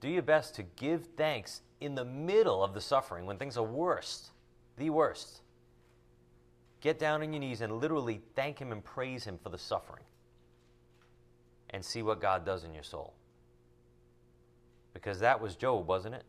do 0.00 0.08
your 0.08 0.22
best 0.22 0.54
to 0.54 0.62
give 0.62 1.08
thanks 1.16 1.62
in 1.80 1.96
the 1.96 2.04
middle 2.04 2.62
of 2.62 2.74
the 2.74 2.80
suffering 2.80 3.26
when 3.26 3.38
things 3.38 3.56
are 3.56 3.64
worst, 3.64 4.30
the 4.76 4.90
worst. 4.90 5.40
Get 6.80 7.00
down 7.00 7.22
on 7.22 7.32
your 7.32 7.40
knees 7.40 7.60
and 7.60 7.80
literally 7.80 8.20
thank 8.36 8.60
Him 8.60 8.70
and 8.70 8.84
praise 8.84 9.24
Him 9.24 9.36
for 9.42 9.48
the 9.48 9.58
suffering 9.58 10.04
and 11.70 11.84
see 11.84 12.02
what 12.02 12.20
God 12.20 12.46
does 12.46 12.62
in 12.62 12.72
your 12.72 12.84
soul. 12.84 13.14
Because 14.94 15.18
that 15.18 15.40
was 15.40 15.56
Job, 15.56 15.88
wasn't 15.88 16.14
it? 16.14 16.22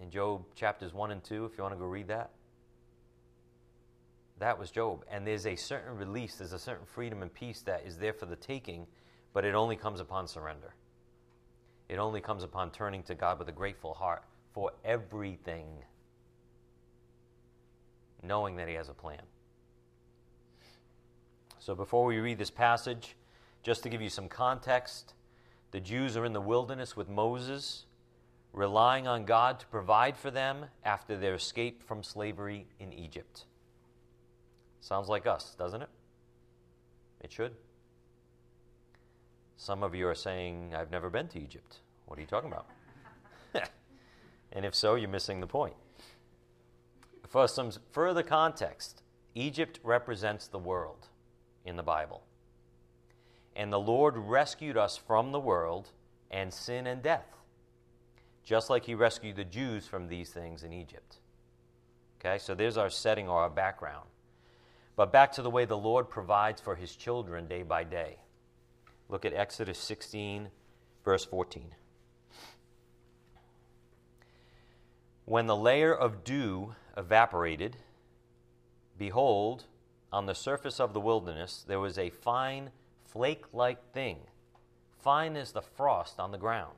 In 0.00 0.10
Job 0.10 0.44
chapters 0.54 0.92
1 0.92 1.10
and 1.10 1.22
2, 1.22 1.44
if 1.44 1.56
you 1.56 1.62
want 1.62 1.74
to 1.74 1.78
go 1.78 1.86
read 1.86 2.08
that. 2.08 2.30
That 4.38 4.58
was 4.58 4.70
Job. 4.70 5.04
And 5.10 5.26
there's 5.26 5.46
a 5.46 5.56
certain 5.56 5.96
release, 5.96 6.36
there's 6.36 6.52
a 6.52 6.58
certain 6.58 6.86
freedom 6.86 7.22
and 7.22 7.32
peace 7.32 7.62
that 7.62 7.84
is 7.86 7.98
there 7.98 8.12
for 8.12 8.26
the 8.26 8.36
taking, 8.36 8.86
but 9.32 9.44
it 9.44 9.54
only 9.54 9.76
comes 9.76 10.00
upon 10.00 10.26
surrender. 10.26 10.74
It 11.88 11.98
only 11.98 12.20
comes 12.20 12.42
upon 12.42 12.70
turning 12.70 13.02
to 13.04 13.14
God 13.14 13.38
with 13.38 13.48
a 13.48 13.52
grateful 13.52 13.94
heart 13.94 14.24
for 14.52 14.72
everything, 14.84 15.66
knowing 18.22 18.56
that 18.56 18.68
He 18.68 18.74
has 18.74 18.88
a 18.88 18.94
plan. 18.94 19.22
So 21.58 21.74
before 21.74 22.04
we 22.04 22.18
read 22.18 22.38
this 22.38 22.50
passage, 22.50 23.16
just 23.62 23.82
to 23.84 23.88
give 23.88 24.02
you 24.02 24.10
some 24.10 24.28
context, 24.28 25.14
the 25.70 25.80
Jews 25.80 26.16
are 26.16 26.24
in 26.24 26.32
the 26.32 26.40
wilderness 26.40 26.96
with 26.96 27.08
Moses 27.08 27.86
relying 28.54 29.06
on 29.06 29.24
God 29.24 29.58
to 29.60 29.66
provide 29.66 30.16
for 30.16 30.30
them 30.30 30.66
after 30.84 31.18
their 31.18 31.34
escape 31.34 31.82
from 31.82 32.02
slavery 32.02 32.66
in 32.78 32.92
Egypt. 32.92 33.44
Sounds 34.80 35.08
like 35.08 35.26
us, 35.26 35.56
doesn't 35.58 35.82
it? 35.82 35.88
It 37.20 37.32
should. 37.32 37.52
Some 39.56 39.82
of 39.82 39.94
you 39.94 40.06
are 40.08 40.14
saying, 40.14 40.74
I've 40.74 40.90
never 40.90 41.10
been 41.10 41.26
to 41.28 41.40
Egypt. 41.40 41.78
What 42.06 42.18
are 42.18 42.20
you 42.20 42.26
talking 42.26 42.52
about? 42.52 42.66
and 44.52 44.64
if 44.64 44.74
so, 44.74 44.94
you're 44.94 45.08
missing 45.08 45.40
the 45.40 45.46
point. 45.46 45.74
For 47.26 47.48
some 47.48 47.72
further 47.90 48.22
context, 48.22 49.02
Egypt 49.34 49.80
represents 49.82 50.46
the 50.46 50.58
world 50.58 51.08
in 51.64 51.76
the 51.76 51.82
Bible. 51.82 52.22
And 53.56 53.72
the 53.72 53.80
Lord 53.80 54.16
rescued 54.16 54.76
us 54.76 54.96
from 54.96 55.32
the 55.32 55.40
world 55.40 55.90
and 56.30 56.52
sin 56.52 56.86
and 56.86 57.02
death, 57.02 57.26
just 58.44 58.70
like 58.70 58.84
He 58.84 58.94
rescued 58.94 59.36
the 59.36 59.44
Jews 59.44 59.86
from 59.86 60.08
these 60.08 60.30
things 60.30 60.62
in 60.62 60.72
Egypt. 60.72 61.18
Okay, 62.20 62.38
so 62.38 62.54
there's 62.54 62.76
our 62.76 62.90
setting 62.90 63.28
or 63.28 63.40
our 63.40 63.50
background. 63.50 64.08
But 64.96 65.12
back 65.12 65.32
to 65.32 65.42
the 65.42 65.50
way 65.50 65.64
the 65.64 65.76
Lord 65.76 66.08
provides 66.08 66.60
for 66.60 66.76
His 66.76 66.94
children 66.94 67.48
day 67.48 67.62
by 67.62 67.84
day. 67.84 68.18
Look 69.08 69.24
at 69.24 69.34
Exodus 69.34 69.78
16, 69.78 70.48
verse 71.04 71.24
14. 71.24 71.74
When 75.26 75.46
the 75.46 75.56
layer 75.56 75.94
of 75.94 76.22
dew 76.22 76.74
evaporated, 76.96 77.76
behold, 78.98 79.64
on 80.12 80.26
the 80.26 80.34
surface 80.34 80.78
of 80.78 80.92
the 80.92 81.00
wilderness 81.00 81.64
there 81.66 81.80
was 81.80 81.98
a 81.98 82.10
fine 82.10 82.70
flake 83.06 83.44
like 83.52 83.92
thing, 83.92 84.18
fine 84.98 85.34
as 85.34 85.52
the 85.52 85.62
frost 85.62 86.20
on 86.20 86.30
the 86.30 86.38
ground. 86.38 86.76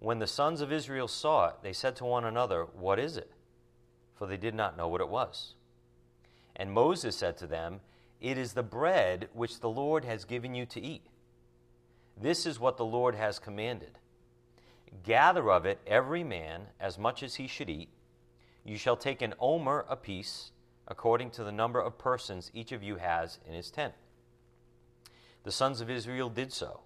When 0.00 0.18
the 0.18 0.26
sons 0.26 0.62
of 0.62 0.72
Israel 0.72 1.08
saw 1.08 1.48
it, 1.48 1.56
they 1.62 1.74
said 1.74 1.94
to 1.96 2.06
one 2.06 2.24
another, 2.24 2.64
What 2.64 2.98
is 2.98 3.18
it? 3.18 3.30
For 4.14 4.26
they 4.26 4.38
did 4.38 4.54
not 4.54 4.76
know 4.76 4.88
what 4.88 5.02
it 5.02 5.08
was. 5.10 5.54
And 6.56 6.72
Moses 6.72 7.16
said 7.16 7.36
to 7.36 7.46
them, 7.46 7.80
It 8.18 8.38
is 8.38 8.54
the 8.54 8.62
bread 8.62 9.28
which 9.34 9.60
the 9.60 9.68
Lord 9.68 10.06
has 10.06 10.24
given 10.24 10.54
you 10.54 10.64
to 10.66 10.80
eat. 10.80 11.06
This 12.16 12.46
is 12.46 12.58
what 12.58 12.78
the 12.78 12.84
Lord 12.84 13.14
has 13.14 13.38
commanded. 13.38 13.98
Gather 15.04 15.50
of 15.50 15.66
it 15.66 15.80
every 15.86 16.24
man 16.24 16.62
as 16.80 16.98
much 16.98 17.22
as 17.22 17.34
he 17.34 17.46
should 17.46 17.70
eat. 17.70 17.90
You 18.64 18.78
shall 18.78 18.96
take 18.96 19.20
an 19.20 19.34
omer 19.38 19.84
apiece, 19.88 20.50
according 20.88 21.30
to 21.32 21.44
the 21.44 21.52
number 21.52 21.80
of 21.80 21.98
persons 21.98 22.50
each 22.54 22.72
of 22.72 22.82
you 22.82 22.96
has 22.96 23.38
in 23.46 23.52
his 23.52 23.70
tent. 23.70 23.94
The 25.44 25.52
sons 25.52 25.80
of 25.80 25.90
Israel 25.90 26.30
did 26.30 26.52
so, 26.52 26.80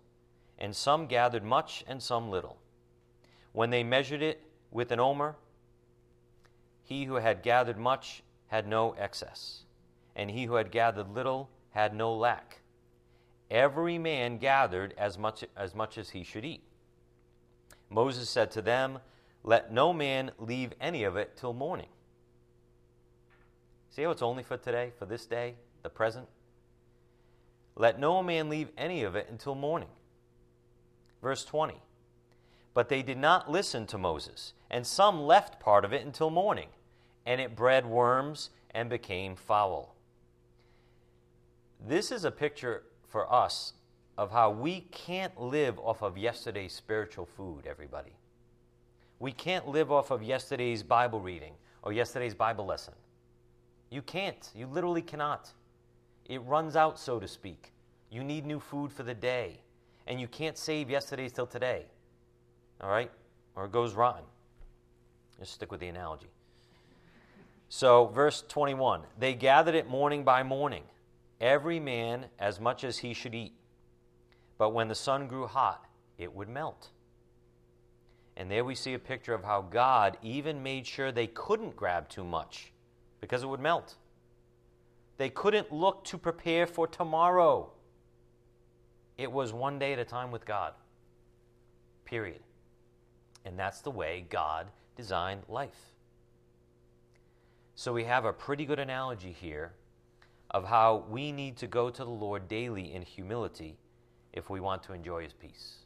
and 0.58 0.74
some 0.74 1.06
gathered 1.06 1.44
much 1.44 1.84
and 1.86 2.02
some 2.02 2.28
little. 2.28 2.58
When 3.54 3.70
they 3.70 3.84
measured 3.84 4.20
it 4.20 4.42
with 4.72 4.90
an 4.90 4.98
omer, 4.98 5.36
he 6.82 7.04
who 7.04 7.14
had 7.14 7.44
gathered 7.44 7.78
much 7.78 8.24
had 8.48 8.66
no 8.66 8.96
excess, 8.98 9.62
and 10.16 10.28
he 10.28 10.46
who 10.46 10.54
had 10.54 10.72
gathered 10.72 11.14
little 11.14 11.48
had 11.70 11.94
no 11.94 12.12
lack. 12.12 12.62
Every 13.48 13.96
man 13.96 14.38
gathered 14.38 14.92
as 14.98 15.16
much 15.16 15.44
as, 15.56 15.72
much 15.72 15.98
as 15.98 16.10
he 16.10 16.24
should 16.24 16.44
eat. 16.44 16.64
Moses 17.88 18.28
said 18.28 18.50
to 18.50 18.60
them, 18.60 18.98
Let 19.44 19.72
no 19.72 19.92
man 19.92 20.32
leave 20.40 20.72
any 20.80 21.04
of 21.04 21.16
it 21.16 21.36
till 21.36 21.52
morning. 21.52 21.90
See 23.90 24.02
how 24.02 24.10
it's 24.10 24.20
only 24.20 24.42
for 24.42 24.56
today, 24.56 24.90
for 24.98 25.06
this 25.06 25.26
day, 25.26 25.54
the 25.84 25.90
present? 25.90 26.26
Let 27.76 28.00
no 28.00 28.20
man 28.20 28.48
leave 28.48 28.70
any 28.76 29.04
of 29.04 29.14
it 29.14 29.28
until 29.30 29.54
morning. 29.54 29.90
Verse 31.22 31.44
20. 31.44 31.80
But 32.74 32.88
they 32.88 33.02
did 33.02 33.18
not 33.18 33.50
listen 33.50 33.86
to 33.86 33.98
Moses, 33.98 34.52
and 34.70 34.86
some 34.86 35.22
left 35.22 35.60
part 35.60 35.84
of 35.84 35.92
it 35.92 36.04
until 36.04 36.28
morning, 36.28 36.68
and 37.24 37.40
it 37.40 37.56
bred 37.56 37.86
worms 37.86 38.50
and 38.72 38.90
became 38.90 39.36
foul. 39.36 39.94
This 41.80 42.10
is 42.10 42.24
a 42.24 42.30
picture 42.30 42.82
for 43.06 43.32
us 43.32 43.74
of 44.18 44.30
how 44.30 44.50
we 44.50 44.80
can't 44.90 45.40
live 45.40 45.78
off 45.78 46.02
of 46.02 46.18
yesterday's 46.18 46.72
spiritual 46.72 47.26
food, 47.26 47.66
everybody. 47.66 48.12
We 49.18 49.32
can't 49.32 49.68
live 49.68 49.92
off 49.92 50.10
of 50.10 50.22
yesterday's 50.22 50.82
Bible 50.82 51.20
reading 51.20 51.52
or 51.82 51.92
yesterday's 51.92 52.34
Bible 52.34 52.66
lesson. 52.66 52.94
You 53.90 54.02
can't. 54.02 54.50
You 54.54 54.66
literally 54.66 55.02
cannot. 55.02 55.52
It 56.26 56.42
runs 56.42 56.74
out, 56.74 56.98
so 56.98 57.20
to 57.20 57.28
speak. 57.28 57.72
You 58.10 58.24
need 58.24 58.44
new 58.46 58.58
food 58.58 58.92
for 58.92 59.02
the 59.02 59.14
day. 59.14 59.60
And 60.06 60.20
you 60.20 60.28
can't 60.28 60.58
save 60.58 60.90
yesterday's 60.90 61.32
till 61.32 61.46
today. 61.46 61.86
All 62.84 62.90
right? 62.90 63.10
Or 63.56 63.64
it 63.64 63.72
goes 63.72 63.94
rotten. 63.94 64.24
Just 65.38 65.54
stick 65.54 65.72
with 65.72 65.80
the 65.80 65.88
analogy. 65.88 66.28
So, 67.70 68.06
verse 68.06 68.44
21 68.46 69.02
They 69.18 69.34
gathered 69.34 69.74
it 69.74 69.88
morning 69.88 70.22
by 70.22 70.42
morning, 70.42 70.84
every 71.40 71.80
man 71.80 72.26
as 72.38 72.60
much 72.60 72.84
as 72.84 72.98
he 72.98 73.14
should 73.14 73.34
eat. 73.34 73.54
But 74.58 74.74
when 74.74 74.88
the 74.88 74.94
sun 74.94 75.26
grew 75.26 75.46
hot, 75.46 75.86
it 76.18 76.32
would 76.32 76.48
melt. 76.48 76.90
And 78.36 78.50
there 78.50 78.64
we 78.64 78.74
see 78.74 78.94
a 78.94 78.98
picture 78.98 79.32
of 79.32 79.44
how 79.44 79.62
God 79.62 80.18
even 80.22 80.62
made 80.62 80.86
sure 80.86 81.10
they 81.10 81.28
couldn't 81.28 81.74
grab 81.74 82.08
too 82.08 82.24
much 82.24 82.72
because 83.20 83.42
it 83.42 83.46
would 83.46 83.60
melt. 83.60 83.96
They 85.16 85.30
couldn't 85.30 85.72
look 85.72 86.04
to 86.04 86.18
prepare 86.18 86.66
for 86.66 86.86
tomorrow. 86.86 87.70
It 89.16 89.30
was 89.30 89.52
one 89.52 89.78
day 89.78 89.92
at 89.92 89.98
a 90.00 90.04
time 90.04 90.30
with 90.32 90.44
God. 90.44 90.74
Period. 92.04 92.43
And 93.44 93.58
that's 93.58 93.80
the 93.80 93.90
way 93.90 94.24
God 94.28 94.68
designed 94.96 95.42
life. 95.48 95.94
So 97.74 97.92
we 97.92 98.04
have 98.04 98.24
a 98.24 98.32
pretty 98.32 98.64
good 98.64 98.78
analogy 98.78 99.32
here 99.32 99.72
of 100.50 100.64
how 100.64 101.04
we 101.10 101.32
need 101.32 101.56
to 101.56 101.66
go 101.66 101.90
to 101.90 102.04
the 102.04 102.10
Lord 102.10 102.46
daily 102.48 102.94
in 102.94 103.02
humility 103.02 103.76
if 104.32 104.48
we 104.48 104.60
want 104.60 104.82
to 104.84 104.92
enjoy 104.92 105.24
His 105.24 105.32
peace. 105.32 105.78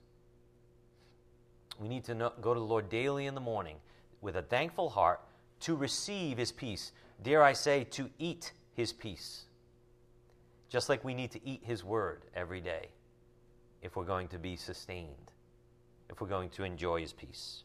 We 1.81 1.89
need 1.89 2.05
to 2.05 2.15
know, 2.15 2.33
go 2.41 2.53
to 2.53 2.61
the 2.61 2.67
Lord 2.67 2.89
daily 2.91 3.27
in 3.27 3.35
the 3.35 3.41
morning 3.41 3.77
with 4.21 4.37
a 4.37 4.43
thankful 4.43 4.91
heart 4.91 5.21
to 5.61 5.75
receive 5.75 6.37
His 6.37 6.53
peace. 6.53 6.93
Dare 7.23 7.43
I 7.43 7.53
say, 7.55 7.85
to 7.85 8.11
eat 8.19 8.53
His 8.75 8.93
peace. 8.93 9.45
Just 10.69 10.89
like 10.89 11.03
we 11.05 11.15
need 11.15 11.31
to 11.33 11.47
eat 11.47 11.63
His 11.65 11.83
word 11.83 12.23
every 12.35 12.61
day 12.61 12.89
if 13.81 13.97
we're 13.97 14.05
going 14.05 14.29
to 14.29 14.39
be 14.39 14.57
sustained, 14.57 15.33
if 16.11 16.21
we're 16.21 16.29
going 16.29 16.51
to 16.51 16.65
enjoy 16.65 17.01
His 17.01 17.13
peace. 17.13 17.65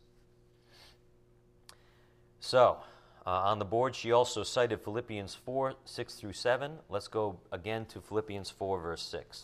So, 2.40 2.78
uh, 3.26 3.30
on 3.30 3.60
the 3.60 3.66
board, 3.66 3.96
she 3.96 4.12
also 4.12 4.44
cited 4.44 4.82
Philippians 4.82 5.34
4 5.34 5.76
6 5.86 6.16
through 6.16 6.34
7. 6.34 6.74
Let's 6.90 7.08
go 7.08 7.40
again 7.52 7.86
to 7.86 8.02
Philippians 8.02 8.50
4, 8.50 8.82
verse 8.82 9.02
6. 9.02 9.44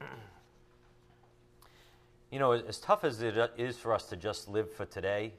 You 2.30 2.40
know, 2.40 2.50
as 2.50 2.80
tough 2.80 3.04
as 3.04 3.22
it 3.22 3.36
is 3.56 3.76
for 3.76 3.94
us 3.94 4.06
to 4.08 4.16
just 4.16 4.48
live 4.48 4.72
for 4.72 4.84
today 4.84 5.34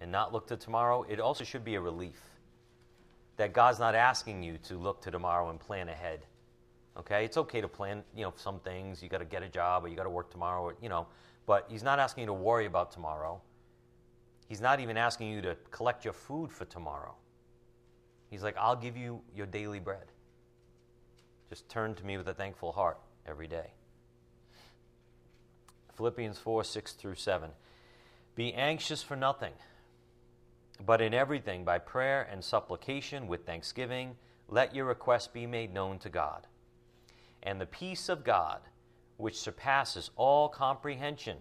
and 0.00 0.10
not 0.10 0.32
look 0.32 0.48
to 0.48 0.56
tomorrow, 0.56 1.04
it 1.08 1.20
also 1.20 1.44
should 1.44 1.64
be 1.64 1.76
a 1.76 1.80
relief 1.80 2.20
that 3.36 3.52
God's 3.52 3.78
not 3.78 3.94
asking 3.94 4.42
you 4.42 4.58
to 4.64 4.76
look 4.76 5.00
to 5.02 5.12
tomorrow 5.12 5.50
and 5.50 5.60
plan 5.60 5.88
ahead. 5.88 6.26
Okay? 6.98 7.24
It's 7.24 7.36
okay 7.36 7.60
to 7.60 7.68
plan, 7.68 8.02
you 8.14 8.22
know, 8.22 8.32
some 8.36 8.60
things. 8.60 9.02
You 9.02 9.08
got 9.08 9.18
to 9.18 9.24
get 9.24 9.42
a 9.42 9.48
job 9.48 9.84
or 9.84 9.88
you 9.88 9.96
got 9.96 10.04
to 10.04 10.10
work 10.10 10.30
tomorrow, 10.30 10.62
or, 10.62 10.76
you 10.80 10.88
know, 10.88 11.06
but 11.46 11.66
He's 11.68 11.82
not 11.82 11.98
asking 11.98 12.22
you 12.22 12.26
to 12.26 12.32
worry 12.32 12.66
about 12.66 12.92
tomorrow. 12.92 13.40
He's 14.48 14.60
not 14.60 14.80
even 14.80 14.96
asking 14.96 15.30
you 15.30 15.40
to 15.42 15.56
collect 15.70 16.04
your 16.04 16.12
food 16.12 16.52
for 16.52 16.64
tomorrow. 16.66 17.14
He's 18.30 18.42
like, 18.42 18.56
I'll 18.58 18.76
give 18.76 18.96
you 18.96 19.20
your 19.34 19.46
daily 19.46 19.80
bread. 19.80 20.06
Just 21.48 21.68
turn 21.68 21.94
to 21.94 22.04
me 22.04 22.16
with 22.16 22.28
a 22.28 22.34
thankful 22.34 22.72
heart 22.72 22.98
every 23.26 23.46
day. 23.46 23.72
Philippians 25.96 26.38
4 26.38 26.64
6 26.64 26.92
through 26.92 27.14
7. 27.14 27.50
Be 28.34 28.52
anxious 28.52 29.02
for 29.02 29.14
nothing, 29.14 29.52
but 30.84 31.00
in 31.00 31.14
everything, 31.14 31.64
by 31.64 31.78
prayer 31.78 32.26
and 32.30 32.42
supplication 32.42 33.28
with 33.28 33.46
thanksgiving, 33.46 34.16
let 34.48 34.74
your 34.74 34.86
requests 34.86 35.28
be 35.28 35.46
made 35.46 35.72
known 35.72 35.98
to 36.00 36.08
God. 36.08 36.46
And 37.44 37.60
the 37.60 37.66
peace 37.66 38.08
of 38.08 38.24
God, 38.24 38.60
which 39.18 39.38
surpasses 39.38 40.10
all 40.16 40.48
comprehension, 40.48 41.36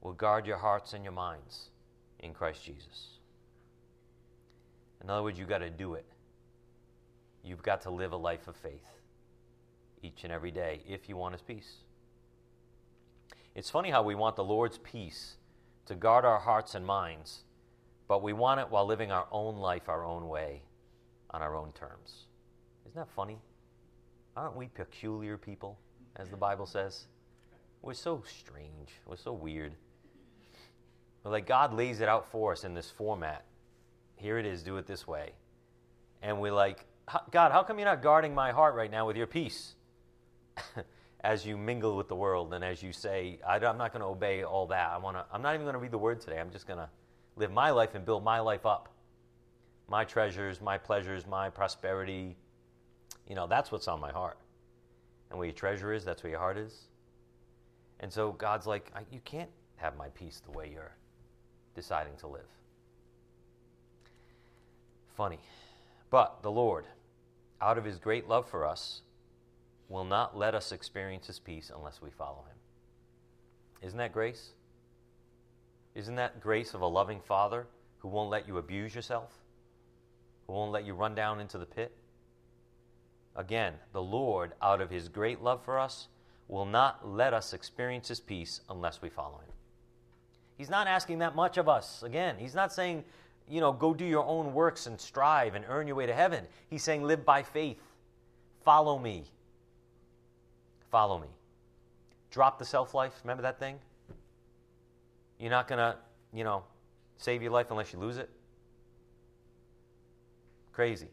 will 0.00 0.12
guard 0.12 0.46
your 0.46 0.58
hearts 0.58 0.92
and 0.92 1.02
your 1.02 1.12
minds 1.12 1.70
in 2.20 2.32
Christ 2.32 2.64
Jesus. 2.64 3.18
In 5.02 5.10
other 5.10 5.22
words, 5.22 5.38
you've 5.38 5.48
got 5.48 5.58
to 5.58 5.70
do 5.70 5.94
it. 5.94 6.06
You've 7.42 7.62
got 7.62 7.80
to 7.82 7.90
live 7.90 8.12
a 8.12 8.16
life 8.16 8.46
of 8.46 8.56
faith 8.56 8.86
each 10.02 10.22
and 10.22 10.32
every 10.32 10.50
day 10.50 10.82
if 10.88 11.08
you 11.08 11.16
want 11.16 11.34
His 11.34 11.42
peace. 11.42 11.78
It's 13.54 13.70
funny 13.70 13.90
how 13.90 14.02
we 14.02 14.14
want 14.14 14.36
the 14.36 14.44
Lord's 14.44 14.78
peace 14.78 15.36
to 15.86 15.96
guard 15.96 16.24
our 16.24 16.38
hearts 16.38 16.74
and 16.74 16.86
minds, 16.86 17.42
but 18.06 18.22
we 18.22 18.32
want 18.32 18.60
it 18.60 18.70
while 18.70 18.86
living 18.86 19.10
our 19.10 19.26
own 19.32 19.56
life 19.56 19.88
our 19.88 20.04
own 20.04 20.28
way 20.28 20.62
on 21.30 21.42
our 21.42 21.56
own 21.56 21.72
terms. 21.72 22.26
Isn't 22.86 22.94
that 22.94 23.08
funny? 23.16 23.38
Aren't 24.38 24.54
we 24.54 24.68
peculiar 24.68 25.36
people, 25.36 25.80
as 26.14 26.28
the 26.28 26.36
Bible 26.36 26.64
says? 26.64 27.06
We're 27.82 27.94
so 27.94 28.22
strange. 28.24 28.90
We're 29.04 29.16
so 29.16 29.32
weird. 29.32 29.72
But 31.24 31.32
like 31.32 31.44
God 31.44 31.74
lays 31.74 32.00
it 32.00 32.08
out 32.08 32.30
for 32.30 32.52
us 32.52 32.62
in 32.62 32.72
this 32.72 32.88
format. 32.88 33.44
Here 34.14 34.38
it 34.38 34.46
is, 34.46 34.62
do 34.62 34.76
it 34.76 34.86
this 34.86 35.08
way. 35.08 35.32
And 36.22 36.40
we're 36.40 36.52
like, 36.52 36.86
God, 37.32 37.50
how 37.50 37.64
come 37.64 37.80
you're 37.80 37.88
not 37.88 38.00
guarding 38.00 38.32
my 38.32 38.52
heart 38.52 38.76
right 38.76 38.92
now 38.92 39.08
with 39.08 39.16
your 39.16 39.26
peace? 39.26 39.74
as 41.24 41.44
you 41.44 41.56
mingle 41.56 41.96
with 41.96 42.06
the 42.06 42.14
world 42.14 42.54
and 42.54 42.64
as 42.64 42.80
you 42.80 42.92
say, 42.92 43.40
I, 43.44 43.56
am 43.56 43.76
not 43.76 43.92
going 43.92 44.02
to 44.02 44.06
obey 44.06 44.44
all 44.44 44.68
that. 44.68 44.90
I 44.92 44.98
wanna, 44.98 45.24
I'm 45.32 45.42
not 45.42 45.54
even 45.54 45.64
going 45.64 45.74
to 45.74 45.80
read 45.80 45.90
the 45.90 45.98
word 45.98 46.20
today. 46.20 46.38
I'm 46.38 46.52
just 46.52 46.68
going 46.68 46.78
to 46.78 46.88
live 47.34 47.50
my 47.50 47.70
life 47.70 47.96
and 47.96 48.04
build 48.04 48.22
my 48.22 48.38
life 48.38 48.64
up. 48.64 48.88
My 49.88 50.04
treasures, 50.04 50.60
my 50.60 50.78
pleasures, 50.78 51.26
my 51.26 51.50
prosperity. 51.50 52.36
You 53.28 53.34
know, 53.34 53.46
that's 53.46 53.70
what's 53.70 53.86
on 53.88 54.00
my 54.00 54.10
heart. 54.10 54.38
And 55.30 55.38
where 55.38 55.46
your 55.46 55.54
treasure 55.54 55.92
is, 55.92 56.04
that's 56.04 56.22
where 56.22 56.30
your 56.30 56.40
heart 56.40 56.56
is. 56.56 56.88
And 58.00 58.12
so 58.12 58.32
God's 58.32 58.66
like, 58.66 58.90
you 59.12 59.20
can't 59.24 59.50
have 59.76 59.96
my 59.96 60.08
peace 60.08 60.40
the 60.44 60.56
way 60.56 60.70
you're 60.72 60.96
deciding 61.74 62.16
to 62.18 62.26
live. 62.26 62.48
Funny. 65.16 65.38
But 66.10 66.42
the 66.42 66.50
Lord, 66.50 66.86
out 67.60 67.76
of 67.76 67.84
his 67.84 67.98
great 67.98 68.28
love 68.28 68.48
for 68.48 68.66
us, 68.66 69.02
will 69.88 70.04
not 70.04 70.36
let 70.36 70.54
us 70.54 70.72
experience 70.72 71.26
his 71.26 71.38
peace 71.38 71.70
unless 71.74 72.00
we 72.00 72.10
follow 72.10 72.44
him. 72.48 72.56
Isn't 73.82 73.98
that 73.98 74.12
grace? 74.12 74.52
Isn't 75.94 76.16
that 76.16 76.40
grace 76.40 76.72
of 76.72 76.80
a 76.80 76.86
loving 76.86 77.20
father 77.20 77.66
who 77.98 78.08
won't 78.08 78.30
let 78.30 78.48
you 78.48 78.58
abuse 78.58 78.94
yourself? 78.94 79.32
Who 80.46 80.54
won't 80.54 80.72
let 80.72 80.86
you 80.86 80.94
run 80.94 81.14
down 81.14 81.40
into 81.40 81.58
the 81.58 81.66
pit? 81.66 81.94
Again, 83.38 83.74
the 83.92 84.02
Lord, 84.02 84.52
out 84.60 84.80
of 84.80 84.90
his 84.90 85.08
great 85.08 85.40
love 85.40 85.64
for 85.64 85.78
us, 85.78 86.08
will 86.48 86.66
not 86.66 87.08
let 87.08 87.32
us 87.32 87.52
experience 87.52 88.08
his 88.08 88.18
peace 88.18 88.62
unless 88.68 89.00
we 89.00 89.08
follow 89.08 89.38
him. 89.38 89.52
He's 90.56 90.68
not 90.68 90.88
asking 90.88 91.20
that 91.20 91.36
much 91.36 91.56
of 91.56 91.68
us. 91.68 92.02
Again, 92.02 92.34
he's 92.36 92.56
not 92.56 92.72
saying, 92.72 93.04
you 93.48 93.60
know, 93.60 93.72
go 93.72 93.94
do 93.94 94.04
your 94.04 94.24
own 94.24 94.52
works 94.52 94.88
and 94.88 95.00
strive 95.00 95.54
and 95.54 95.64
earn 95.68 95.86
your 95.86 95.94
way 95.94 96.04
to 96.04 96.12
heaven. 96.12 96.44
He's 96.68 96.82
saying, 96.82 97.04
live 97.04 97.24
by 97.24 97.44
faith. 97.44 97.80
Follow 98.64 98.98
me. 98.98 99.24
Follow 100.90 101.20
me. 101.20 101.28
Drop 102.32 102.58
the 102.58 102.64
self 102.64 102.92
life. 102.92 103.12
Remember 103.22 103.44
that 103.44 103.60
thing? 103.60 103.78
You're 105.38 105.50
not 105.50 105.68
going 105.68 105.78
to, 105.78 105.96
you 106.34 106.42
know, 106.42 106.64
save 107.18 107.40
your 107.40 107.52
life 107.52 107.70
unless 107.70 107.92
you 107.92 108.00
lose 108.00 108.18
it. 108.18 108.28
Crazy. 110.72 111.08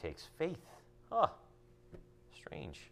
Takes 0.00 0.28
faith. 0.38 0.56
Huh. 1.10 1.28
Strange. 2.34 2.90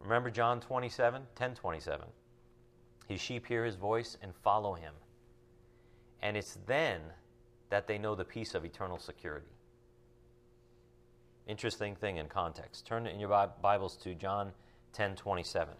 Remember 0.00 0.30
John 0.30 0.60
27, 0.60 1.22
10 1.34 1.54
27. 1.54 2.06
His 3.06 3.20
sheep 3.20 3.46
hear 3.46 3.64
his 3.64 3.76
voice 3.76 4.16
and 4.22 4.34
follow 4.34 4.74
him. 4.74 4.92
And 6.22 6.36
it's 6.36 6.58
then 6.66 7.00
that 7.70 7.86
they 7.86 7.98
know 7.98 8.14
the 8.14 8.24
peace 8.24 8.54
of 8.54 8.64
eternal 8.64 8.98
security. 8.98 9.46
Interesting 11.46 11.96
thing 11.96 12.18
in 12.18 12.28
context. 12.28 12.86
Turn 12.86 13.06
in 13.06 13.18
your 13.18 13.50
Bibles 13.62 13.96
to 13.98 14.14
John 14.14 14.52
10 14.92 15.16
27. 15.16 15.74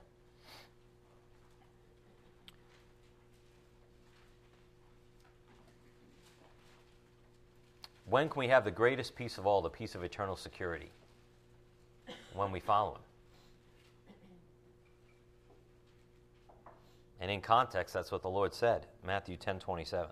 When 8.08 8.28
can 8.28 8.40
we 8.40 8.48
have 8.48 8.64
the 8.64 8.70
greatest 8.70 9.14
peace 9.14 9.38
of 9.38 9.46
all, 9.46 9.60
the 9.60 9.70
peace 9.70 9.94
of 9.94 10.02
eternal 10.02 10.36
security? 10.36 10.90
When 12.34 12.52
we 12.52 12.60
follow 12.60 12.92
Him. 12.92 13.00
And 17.20 17.30
in 17.30 17.40
context, 17.40 17.92
that's 17.94 18.12
what 18.12 18.22
the 18.22 18.30
Lord 18.30 18.54
said, 18.54 18.86
Matthew 19.04 19.36
10 19.36 19.58
27. 19.58 20.08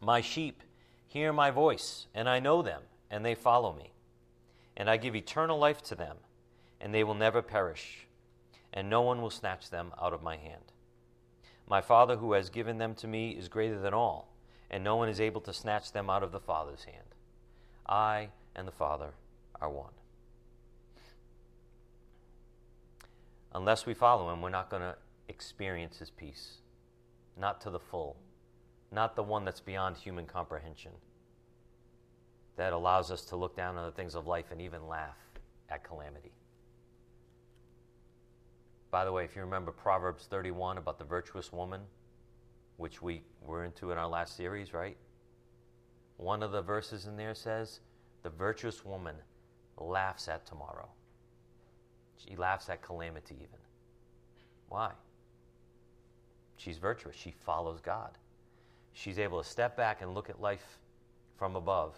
My 0.00 0.20
sheep 0.20 0.62
hear 1.08 1.32
my 1.32 1.50
voice, 1.50 2.06
and 2.14 2.28
I 2.28 2.38
know 2.38 2.62
them, 2.62 2.82
and 3.10 3.24
they 3.24 3.34
follow 3.34 3.72
me 3.72 3.92
and 4.78 4.88
I 4.88 4.96
give 4.96 5.16
eternal 5.16 5.58
life 5.58 5.82
to 5.82 5.96
them, 5.96 6.16
and 6.80 6.94
they 6.94 7.02
will 7.02 7.14
never 7.14 7.42
perish, 7.42 8.06
and 8.72 8.88
no 8.88 9.02
one 9.02 9.20
will 9.20 9.28
snatch 9.28 9.70
them 9.70 9.92
out 10.00 10.12
of 10.12 10.22
my 10.22 10.36
hand. 10.36 10.72
My 11.68 11.80
Father 11.80 12.16
who 12.16 12.32
has 12.32 12.48
given 12.48 12.78
them 12.78 12.94
to 12.94 13.08
me 13.08 13.32
is 13.32 13.48
greater 13.48 13.78
than 13.78 13.92
all, 13.92 14.32
and 14.70 14.84
no 14.84 14.96
one 14.96 15.08
is 15.08 15.20
able 15.20 15.40
to 15.42 15.52
snatch 15.52 15.92
them 15.92 16.10
out 16.10 16.22
of 16.22 16.32
the 16.32 16.40
Father's 16.40 16.84
hand. 16.84 17.14
I 17.86 18.28
and 18.54 18.66
the 18.66 18.72
Father 18.72 19.12
are 19.60 19.70
one. 19.70 19.92
Unless 23.54 23.86
we 23.86 23.94
follow 23.94 24.32
him, 24.32 24.42
we're 24.42 24.50
not 24.50 24.70
going 24.70 24.82
to 24.82 24.96
experience 25.28 25.98
his 25.98 26.10
peace. 26.10 26.58
Not 27.36 27.60
to 27.62 27.70
the 27.70 27.78
full, 27.78 28.16
not 28.90 29.16
the 29.16 29.22
one 29.22 29.44
that's 29.44 29.60
beyond 29.60 29.96
human 29.96 30.26
comprehension 30.26 30.92
that 32.56 32.72
allows 32.72 33.10
us 33.10 33.24
to 33.26 33.36
look 33.36 33.56
down 33.56 33.76
on 33.76 33.86
the 33.86 33.92
things 33.92 34.14
of 34.16 34.26
life 34.26 34.46
and 34.50 34.60
even 34.60 34.86
laugh 34.88 35.16
at 35.70 35.84
calamity. 35.84 36.32
By 38.90 39.04
the 39.04 39.12
way, 39.12 39.24
if 39.24 39.36
you 39.36 39.42
remember 39.42 39.70
Proverbs 39.70 40.26
31 40.28 40.78
about 40.78 40.98
the 40.98 41.04
virtuous 41.04 41.52
woman, 41.52 41.82
which 42.78 43.02
we 43.02 43.22
were 43.42 43.64
into 43.64 43.90
in 43.90 43.98
our 43.98 44.08
last 44.08 44.36
series, 44.36 44.72
right? 44.72 44.96
One 46.16 46.42
of 46.42 46.52
the 46.52 46.62
verses 46.62 47.06
in 47.06 47.16
there 47.16 47.34
says, 47.34 47.80
The 48.22 48.30
virtuous 48.30 48.84
woman 48.84 49.16
laughs 49.76 50.28
at 50.28 50.46
tomorrow. 50.46 50.88
She 52.16 52.36
laughs 52.36 52.68
at 52.70 52.82
calamity, 52.82 53.34
even. 53.34 53.58
Why? 54.68 54.92
She's 56.56 56.78
virtuous. 56.78 57.16
She 57.16 57.32
follows 57.44 57.80
God. 57.80 58.16
She's 58.92 59.18
able 59.18 59.42
to 59.42 59.48
step 59.48 59.76
back 59.76 60.00
and 60.00 60.14
look 60.14 60.30
at 60.30 60.40
life 60.40 60.78
from 61.36 61.56
above 61.56 61.96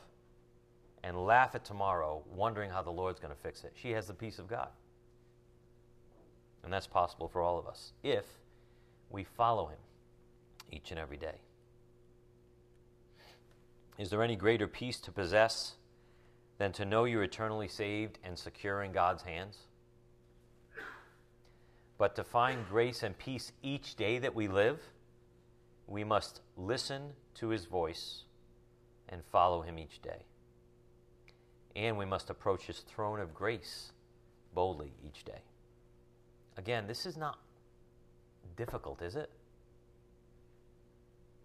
and 1.02 1.16
laugh 1.24 1.54
at 1.54 1.64
tomorrow, 1.64 2.22
wondering 2.30 2.70
how 2.70 2.82
the 2.82 2.90
Lord's 2.90 3.20
going 3.20 3.34
to 3.34 3.40
fix 3.40 3.64
it. 3.64 3.72
She 3.74 3.90
has 3.92 4.06
the 4.06 4.14
peace 4.14 4.38
of 4.38 4.48
God. 4.48 4.68
And 6.62 6.72
that's 6.72 6.86
possible 6.86 7.28
for 7.28 7.40
all 7.40 7.58
of 7.58 7.66
us 7.66 7.92
if 8.02 8.26
we 9.08 9.24
follow 9.24 9.66
Him 9.66 9.78
each 10.70 10.90
and 10.90 10.98
every 10.98 11.16
day. 11.16 11.40
Is 13.98 14.10
there 14.10 14.22
any 14.22 14.36
greater 14.36 14.66
peace 14.66 14.98
to 15.00 15.12
possess 15.12 15.74
than 16.58 16.72
to 16.72 16.84
know 16.84 17.04
you're 17.04 17.22
eternally 17.22 17.68
saved 17.68 18.18
and 18.24 18.38
secure 18.38 18.82
in 18.82 18.92
God's 18.92 19.22
hands? 19.22 19.58
But 21.98 22.16
to 22.16 22.24
find 22.24 22.66
grace 22.68 23.02
and 23.02 23.16
peace 23.18 23.52
each 23.62 23.94
day 23.94 24.18
that 24.18 24.34
we 24.34 24.48
live, 24.48 24.80
we 25.86 26.02
must 26.02 26.40
listen 26.56 27.10
to 27.34 27.48
His 27.48 27.66
voice 27.66 28.24
and 29.08 29.22
follow 29.30 29.60
Him 29.60 29.78
each 29.78 30.00
day 30.00 30.24
and 31.76 31.96
we 31.96 32.04
must 32.04 32.30
approach 32.30 32.66
his 32.66 32.80
throne 32.80 33.20
of 33.20 33.34
grace 33.34 33.92
boldly 34.54 34.92
each 35.04 35.24
day. 35.24 35.42
Again, 36.56 36.86
this 36.86 37.06
is 37.06 37.16
not 37.16 37.38
difficult, 38.56 39.02
is 39.02 39.16
it? 39.16 39.30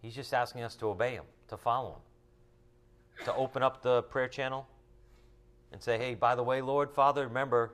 He's 0.06 0.14
just 0.14 0.32
asking 0.32 0.62
us 0.62 0.76
to 0.76 0.86
obey 0.86 1.14
him, 1.14 1.24
to 1.48 1.56
follow 1.56 1.94
him, 1.94 3.24
to 3.24 3.34
open 3.34 3.64
up 3.64 3.82
the 3.82 4.02
prayer 4.02 4.28
channel 4.28 4.68
and 5.72 5.82
say, 5.82 5.98
hey, 5.98 6.14
by 6.14 6.36
the 6.36 6.44
way, 6.44 6.62
Lord, 6.62 6.92
Father, 6.92 7.26
remember, 7.26 7.72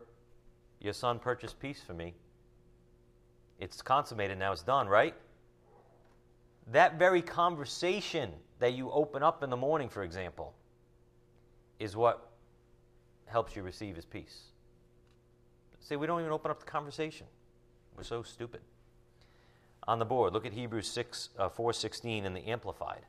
your 0.80 0.94
son 0.94 1.18
purchased 1.18 1.60
peace 1.60 1.82
for 1.86 1.92
me. 1.92 2.14
It's 3.60 3.82
consummated, 3.82 4.38
now 4.38 4.50
it's 4.50 4.62
done, 4.62 4.88
right? 4.88 5.14
That 6.68 6.98
very 6.98 7.20
conversation 7.20 8.30
that 8.60 8.72
you 8.72 8.90
open 8.90 9.22
up 9.22 9.42
in 9.42 9.50
the 9.50 9.56
morning, 9.58 9.90
for 9.90 10.02
example, 10.02 10.54
is 11.78 11.96
what 11.96 12.30
helps 13.26 13.54
you 13.54 13.62
receive 13.62 13.94
his 13.94 14.06
peace. 14.06 14.44
See, 15.80 15.96
we 15.96 16.06
don't 16.06 16.20
even 16.20 16.32
open 16.32 16.50
up 16.50 16.60
the 16.60 16.64
conversation. 16.64 17.26
We're 17.94 18.04
so 18.04 18.22
stupid. 18.22 18.62
On 19.88 19.98
the 19.98 20.04
board, 20.04 20.32
look 20.32 20.46
at 20.46 20.52
Hebrews 20.52 20.88
6, 20.88 21.30
uh, 21.38 21.48
4.16 21.48 22.24
in 22.24 22.34
the 22.34 22.48
Amplified. 22.48 23.02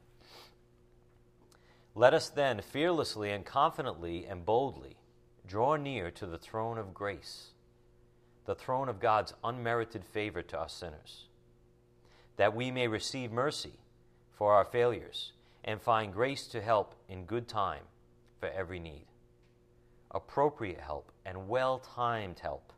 Let 1.96 2.14
us 2.14 2.30
then 2.30 2.62
fearlessly 2.62 3.32
and 3.32 3.46
confidently 3.46 4.26
and 4.26 4.46
boldly 4.46 4.98
draw 5.46 5.76
near 5.76 6.10
to 6.12 6.26
the 6.26 6.40
throne 6.40 6.78
of 6.78 6.94
grace, 6.94 7.52
the 8.46 8.56
throne 8.56 8.90
of 8.90 9.00
God's 9.00 9.34
unmerited 9.44 10.04
favor 10.04 10.42
to 10.42 10.60
us 10.60 10.74
sinners, 10.74 11.28
that 12.38 12.56
we 12.56 12.72
may 12.72 12.88
receive 12.88 13.32
mercy 13.32 13.80
for 14.32 14.54
our 14.54 14.66
failures 14.66 15.34
and 15.64 15.80
find 15.80 16.12
grace 16.12 16.48
to 16.48 16.62
help 16.62 16.96
in 17.08 17.26
good 17.26 17.48
time 17.48 17.84
for 18.40 18.50
every 18.50 18.80
need 18.80 19.06
appropriate 20.14 20.80
help, 20.80 21.12
and 21.26 21.50
well 21.50 21.80
timed 21.80 22.40
help 22.40 22.72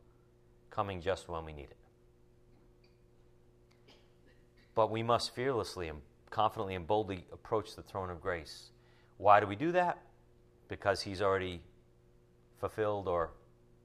coming 0.70 1.00
just 1.00 1.28
when 1.28 1.44
we 1.44 1.52
need 1.52 1.68
it. 1.70 1.75
But 4.76 4.92
we 4.92 5.02
must 5.02 5.34
fearlessly 5.34 5.88
and 5.88 5.98
confidently 6.30 6.76
and 6.76 6.86
boldly 6.86 7.26
approach 7.32 7.74
the 7.74 7.82
throne 7.82 8.10
of 8.10 8.20
grace. 8.20 8.70
Why 9.16 9.40
do 9.40 9.48
we 9.48 9.56
do 9.56 9.72
that? 9.72 9.98
Because 10.68 11.02
He's 11.02 11.20
already 11.20 11.60
fulfilled 12.60 13.08
or 13.08 13.30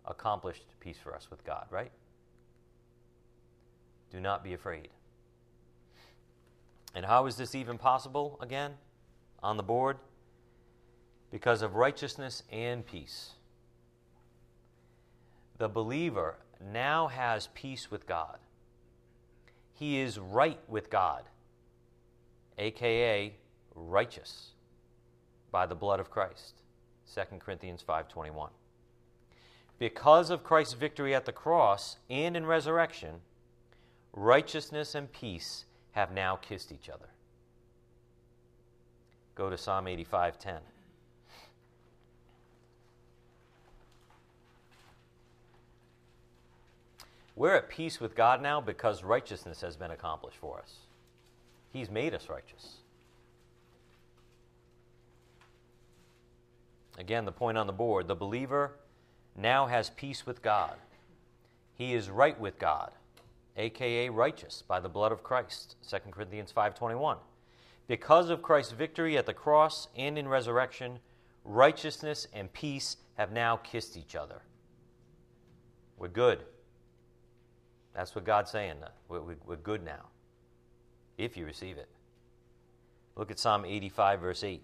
accomplished 0.05 0.65
peace 0.79 0.97
for 1.01 1.15
us 1.15 1.31
with 1.31 1.43
God, 1.43 1.65
right? 1.71 1.91
Do 4.11 4.19
not 4.19 4.43
be 4.43 4.53
afraid. 4.53 4.89
And 6.93 7.05
how 7.05 7.25
is 7.25 7.37
this 7.37 7.55
even 7.55 7.79
possible 7.79 8.37
again? 8.39 8.73
On 9.41 9.57
the 9.57 9.63
board? 9.63 9.97
Because 11.31 11.63
of 11.63 11.73
righteousness 11.73 12.43
and 12.51 12.85
peace 12.85 13.31
the 15.61 15.69
believer 15.69 16.37
now 16.73 17.05
has 17.05 17.47
peace 17.53 17.91
with 17.91 18.07
God. 18.07 18.39
He 19.82 19.99
is 19.99 20.19
right 20.19 20.59
with 20.67 20.91
God, 20.91 21.23
aka 22.59 23.34
righteous 23.73 24.51
by 25.49 25.65
the 25.65 25.73
blood 25.73 25.99
of 25.99 26.11
Christ. 26.11 26.61
2 27.11 27.39
Corinthians 27.39 27.82
5:21. 27.82 28.51
Because 29.79 30.29
of 30.29 30.43
Christ's 30.43 30.75
victory 30.75 31.15
at 31.15 31.25
the 31.25 31.32
cross 31.32 31.97
and 32.11 32.38
in 32.38 32.45
resurrection, 32.45 33.23
righteousness 34.13 34.93
and 34.93 35.11
peace 35.11 35.65
have 35.93 36.11
now 36.11 36.36
kissed 36.36 36.71
each 36.71 36.88
other. 36.88 37.09
Go 39.34 39.49
to 39.49 39.57
Psalm 39.57 39.88
85:10. 39.88 40.61
We're 47.36 47.55
at 47.55 47.69
peace 47.69 47.99
with 47.99 48.15
God 48.15 48.41
now 48.41 48.61
because 48.61 49.03
righteousness 49.03 49.61
has 49.61 49.75
been 49.75 49.91
accomplished 49.91 50.38
for 50.38 50.59
us. 50.59 50.75
He's 51.71 51.89
made 51.89 52.13
us 52.13 52.29
righteous. 52.29 52.77
Again, 56.97 57.25
the 57.25 57.32
point 57.32 57.57
on 57.57 57.67
the 57.67 57.73
board 57.73 58.07
the 58.07 58.15
believer 58.15 58.73
now 59.36 59.65
has 59.65 59.89
peace 59.91 60.25
with 60.25 60.41
God. 60.41 60.75
He 61.73 61.93
is 61.93 62.09
right 62.09 62.39
with 62.39 62.59
God, 62.59 62.91
aka 63.57 64.09
righteous 64.09 64.63
by 64.67 64.79
the 64.79 64.89
blood 64.89 65.11
of 65.11 65.23
Christ. 65.23 65.77
2 65.89 66.11
Corinthians 66.11 66.51
5:21. 66.51 67.17
Because 67.88 68.29
of 68.29 68.41
Christ's 68.41 68.73
victory 68.73 69.17
at 69.17 69.25
the 69.25 69.34
cross 69.34 69.88
and 69.95 70.17
in 70.17 70.27
resurrection, 70.27 70.99
righteousness 71.43 72.27
and 72.34 72.51
peace 72.53 72.97
have 73.15 73.32
now 73.32 73.57
kissed 73.57 73.97
each 73.97 74.15
other. 74.15 74.41
We're 75.97 76.09
good. 76.09 76.45
That's 77.93 78.15
what 78.15 78.23
God's 78.23 78.51
saying. 78.51 78.77
We're, 79.09 79.55
good 79.57 79.83
now, 79.83 80.07
if 81.17 81.35
you 81.35 81.45
receive 81.45 81.77
it. 81.77 81.89
Look 83.15 83.31
at 83.31 83.39
Psalm 83.39 83.65
85, 83.65 84.21
verse 84.21 84.43
8. 84.43 84.63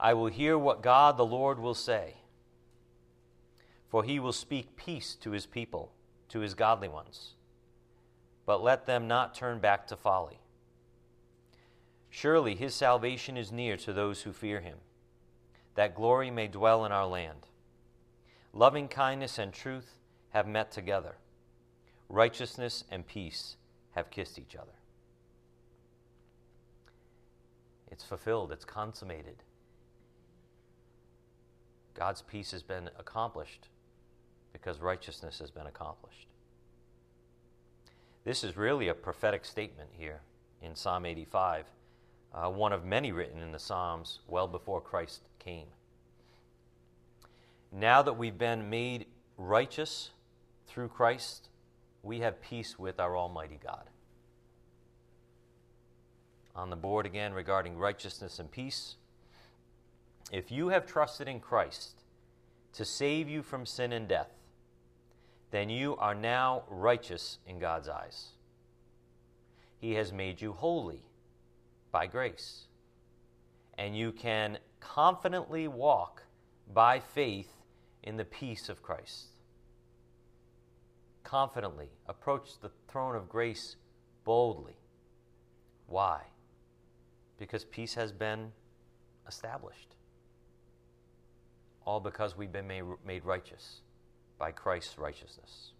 I 0.00 0.14
will 0.14 0.28
hear 0.28 0.56
what 0.56 0.82
God 0.82 1.16
the 1.16 1.26
Lord 1.26 1.58
will 1.58 1.74
say, 1.74 2.14
for 3.88 4.04
he 4.04 4.20
will 4.20 4.32
speak 4.32 4.76
peace 4.76 5.16
to 5.16 5.32
his 5.32 5.44
people, 5.44 5.92
to 6.28 6.40
his 6.40 6.54
godly 6.54 6.88
ones. 6.88 7.34
But 8.46 8.62
let 8.62 8.86
them 8.86 9.08
not 9.08 9.34
turn 9.34 9.58
back 9.58 9.88
to 9.88 9.96
folly. 9.96 10.38
Surely 12.10 12.54
his 12.54 12.74
salvation 12.74 13.36
is 13.36 13.50
near 13.50 13.76
to 13.78 13.92
those 13.92 14.22
who 14.22 14.32
fear 14.32 14.60
him, 14.60 14.78
that 15.74 15.96
glory 15.96 16.30
may 16.30 16.46
dwell 16.46 16.84
in 16.84 16.92
our 16.92 17.06
land. 17.06 17.46
Loving 18.52 18.88
kindness 18.88 19.38
and 19.38 19.52
truth 19.52 19.97
have 20.38 20.46
met 20.46 20.70
together, 20.70 21.16
righteousness 22.08 22.84
and 22.92 23.04
peace 23.04 23.56
have 23.96 24.08
kissed 24.08 24.38
each 24.38 24.54
other. 24.54 24.78
It's 27.90 28.04
fulfilled, 28.04 28.52
it's 28.52 28.64
consummated. 28.64 29.42
God's 31.94 32.22
peace 32.22 32.52
has 32.52 32.62
been 32.62 32.88
accomplished 33.00 33.66
because 34.52 34.78
righteousness 34.78 35.40
has 35.40 35.50
been 35.50 35.66
accomplished. 35.66 36.28
This 38.24 38.44
is 38.44 38.56
really 38.56 38.86
a 38.86 38.94
prophetic 38.94 39.44
statement 39.44 39.90
here 39.92 40.20
in 40.62 40.76
Psalm 40.76 41.04
85, 41.04 41.64
uh, 42.32 42.48
one 42.48 42.72
of 42.72 42.84
many 42.84 43.10
written 43.10 43.42
in 43.42 43.50
the 43.50 43.58
Psalms 43.58 44.20
well 44.28 44.46
before 44.46 44.80
Christ 44.80 45.22
came. 45.40 45.66
Now 47.72 48.02
that 48.02 48.12
we've 48.12 48.38
been 48.38 48.70
made 48.70 49.06
righteous 49.36 50.10
through 50.78 50.86
Christ, 50.86 51.48
we 52.04 52.20
have 52.20 52.40
peace 52.40 52.78
with 52.78 53.00
our 53.00 53.16
Almighty 53.16 53.58
God. 53.60 53.90
On 56.54 56.70
the 56.70 56.76
board 56.76 57.04
again 57.04 57.32
regarding 57.32 57.76
righteousness 57.76 58.38
and 58.38 58.48
peace. 58.48 58.94
If 60.30 60.52
you 60.52 60.68
have 60.68 60.86
trusted 60.86 61.26
in 61.26 61.40
Christ 61.40 62.04
to 62.74 62.84
save 62.84 63.28
you 63.28 63.42
from 63.42 63.66
sin 63.66 63.92
and 63.92 64.06
death, 64.06 64.30
then 65.50 65.68
you 65.68 65.96
are 65.96 66.14
now 66.14 66.62
righteous 66.68 67.38
in 67.44 67.58
God's 67.58 67.88
eyes. 67.88 68.28
He 69.80 69.94
has 69.94 70.12
made 70.12 70.40
you 70.40 70.52
holy 70.52 71.02
by 71.90 72.06
grace. 72.06 72.66
And 73.76 73.98
you 73.98 74.12
can 74.12 74.58
confidently 74.78 75.66
walk 75.66 76.22
by 76.72 77.00
faith 77.00 77.50
in 78.04 78.16
the 78.16 78.24
peace 78.24 78.68
of 78.68 78.80
Christ. 78.80 79.37
Confidently 81.28 81.90
approach 82.06 82.58
the 82.62 82.70
throne 82.88 83.14
of 83.14 83.28
grace 83.28 83.76
boldly. 84.24 84.78
Why? 85.86 86.22
Because 87.38 87.64
peace 87.66 87.94
has 87.94 88.12
been 88.12 88.52
established 89.26 89.96
all 91.88 92.00
because 92.00 92.36
we've 92.36 92.52
been 92.52 92.66
made, 92.66 93.24
righteous 93.24 93.80
by 94.38 94.52
Christ's 94.52 94.98
righteousness. 94.98 95.72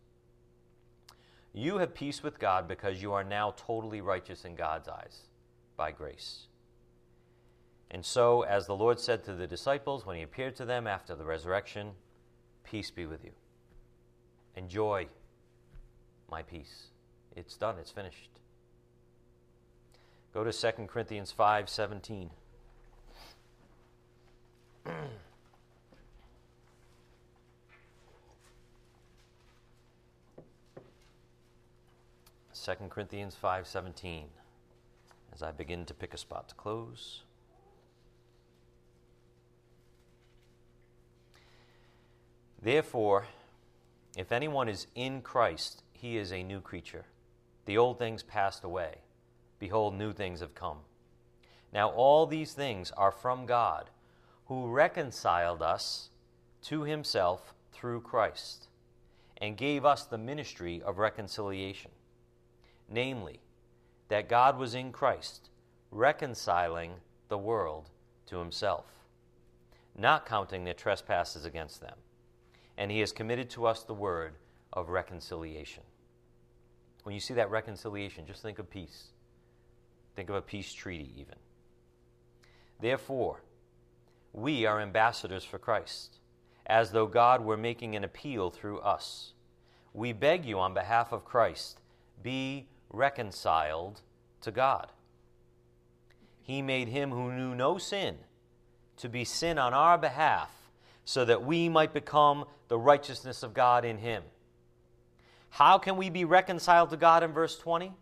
You 1.52 1.76
have 1.78 1.94
peace 1.94 2.22
with 2.22 2.38
God 2.38 2.66
because 2.66 3.02
you 3.02 3.12
are 3.12 3.22
now 3.22 3.52
totally 3.58 4.00
righteous 4.00 4.46
in 4.46 4.54
God's 4.54 4.88
eyes 4.88 5.24
by 5.76 5.92
grace. 5.92 6.46
And 7.90 8.02
so, 8.02 8.40
as 8.40 8.66
the 8.66 8.74
Lord 8.74 8.98
said 8.98 9.22
to 9.24 9.34
the 9.34 9.46
disciples 9.46 10.06
when 10.06 10.16
he 10.16 10.22
appeared 10.22 10.56
to 10.56 10.64
them 10.64 10.86
after 10.86 11.14
the 11.14 11.26
resurrection, 11.26 11.90
peace 12.64 12.90
be 12.90 13.04
with 13.04 13.22
you. 13.22 13.32
Enjoy 14.56 15.08
my 16.30 16.42
peace. 16.42 16.88
It's 17.36 17.56
done, 17.56 17.76
it's 17.80 17.90
finished. 17.90 18.30
Go 20.34 20.44
to 20.44 20.52
2 20.52 20.86
Corinthians 20.86 21.32
5 21.32 21.68
17. 21.68 22.30
2 32.68 32.74
Corinthians 32.90 33.34
5:17 33.42 34.24
as 35.32 35.42
I 35.42 35.52
begin 35.52 35.86
to 35.86 35.94
pick 35.94 36.12
a 36.12 36.18
spot 36.18 36.50
to 36.50 36.54
close. 36.54 37.22
Therefore, 42.60 43.26
if 44.18 44.32
anyone 44.32 44.68
is 44.68 44.86
in 44.94 45.22
Christ, 45.22 45.82
he 46.00 46.16
is 46.16 46.32
a 46.32 46.42
new 46.42 46.60
creature. 46.60 47.04
The 47.66 47.78
old 47.78 47.98
things 47.98 48.22
passed 48.22 48.64
away. 48.64 48.98
Behold, 49.58 49.94
new 49.94 50.12
things 50.12 50.40
have 50.40 50.54
come. 50.54 50.78
Now, 51.72 51.90
all 51.90 52.26
these 52.26 52.52
things 52.52 52.90
are 52.96 53.12
from 53.12 53.44
God, 53.44 53.90
who 54.46 54.68
reconciled 54.68 55.62
us 55.62 56.08
to 56.62 56.82
himself 56.82 57.54
through 57.72 58.00
Christ, 58.00 58.68
and 59.36 59.56
gave 59.56 59.84
us 59.84 60.04
the 60.04 60.18
ministry 60.18 60.80
of 60.82 60.98
reconciliation 60.98 61.90
namely, 62.88 63.40
that 64.08 64.28
God 64.28 64.58
was 64.58 64.74
in 64.74 64.92
Christ, 64.92 65.50
reconciling 65.90 66.92
the 67.28 67.38
world 67.38 67.90
to 68.26 68.38
himself, 68.38 68.86
not 69.96 70.26
counting 70.26 70.64
their 70.64 70.74
trespasses 70.74 71.44
against 71.44 71.80
them. 71.80 71.96
And 72.76 72.90
he 72.90 73.00
has 73.00 73.12
committed 73.12 73.50
to 73.50 73.66
us 73.66 73.82
the 73.82 73.94
word 73.94 74.34
of 74.78 74.88
reconciliation. 74.88 75.82
When 77.02 77.14
you 77.14 77.20
see 77.20 77.34
that 77.34 77.50
reconciliation, 77.50 78.26
just 78.26 78.42
think 78.42 78.58
of 78.58 78.70
peace. 78.70 79.08
Think 80.14 80.30
of 80.30 80.36
a 80.36 80.42
peace 80.42 80.72
treaty, 80.72 81.12
even. 81.16 81.36
Therefore, 82.80 83.40
we 84.32 84.66
are 84.66 84.80
ambassadors 84.80 85.44
for 85.44 85.58
Christ, 85.58 86.18
as 86.66 86.92
though 86.92 87.06
God 87.06 87.44
were 87.44 87.56
making 87.56 87.96
an 87.96 88.04
appeal 88.04 88.50
through 88.50 88.78
us. 88.80 89.32
We 89.94 90.12
beg 90.12 90.44
you 90.44 90.58
on 90.58 90.74
behalf 90.74 91.12
of 91.12 91.24
Christ, 91.24 91.80
be 92.22 92.68
reconciled 92.90 94.02
to 94.42 94.50
God. 94.50 94.88
He 96.40 96.62
made 96.62 96.88
him 96.88 97.10
who 97.10 97.32
knew 97.32 97.54
no 97.54 97.78
sin 97.78 98.16
to 98.96 99.08
be 99.08 99.24
sin 99.24 99.58
on 99.58 99.74
our 99.74 99.98
behalf 99.98 100.50
so 101.04 101.24
that 101.24 101.42
we 101.42 101.68
might 101.68 101.94
become 101.94 102.44
the 102.68 102.78
righteousness 102.78 103.42
of 103.42 103.54
God 103.54 103.84
in 103.84 103.98
him. 103.98 104.22
How 105.50 105.78
can 105.78 105.96
we 105.96 106.10
be 106.10 106.24
reconciled 106.24 106.90
to 106.90 106.96
God 106.96 107.22
in 107.22 107.32
verse 107.32 107.58
20? 107.58 107.92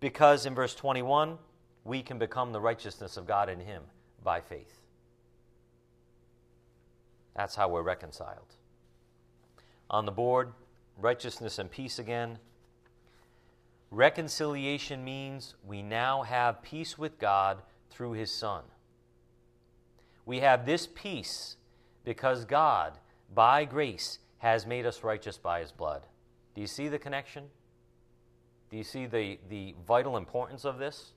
Because 0.00 0.46
in 0.46 0.54
verse 0.54 0.74
21, 0.74 1.38
we 1.84 2.02
can 2.02 2.18
become 2.18 2.52
the 2.52 2.60
righteousness 2.60 3.16
of 3.16 3.26
God 3.26 3.48
in 3.48 3.60
him 3.60 3.82
by 4.22 4.40
faith. 4.40 4.80
That's 7.36 7.54
how 7.54 7.68
we're 7.68 7.82
reconciled. 7.82 8.56
On 9.88 10.04
the 10.04 10.12
board, 10.12 10.52
righteousness 10.98 11.58
and 11.58 11.70
peace 11.70 11.98
again. 11.98 12.38
Reconciliation 13.90 15.04
means 15.04 15.54
we 15.66 15.82
now 15.82 16.22
have 16.22 16.62
peace 16.62 16.96
with 16.96 17.18
God 17.18 17.62
through 17.90 18.12
His 18.12 18.30
Son. 18.30 18.62
We 20.26 20.40
have 20.40 20.64
this 20.64 20.86
peace 20.86 21.56
because 22.04 22.44
God, 22.44 22.98
by 23.34 23.64
grace 23.64 24.18
has 24.38 24.66
made 24.66 24.86
us 24.86 25.02
righteous 25.02 25.36
by 25.36 25.60
his 25.60 25.72
blood. 25.72 26.06
Do 26.60 26.62
you 26.62 26.68
see 26.68 26.88
the 26.88 26.98
connection? 26.98 27.44
Do 28.68 28.76
you 28.76 28.84
see 28.84 29.06
the, 29.06 29.38
the 29.48 29.74
vital 29.88 30.18
importance 30.18 30.66
of 30.66 30.76
this? 30.76 31.12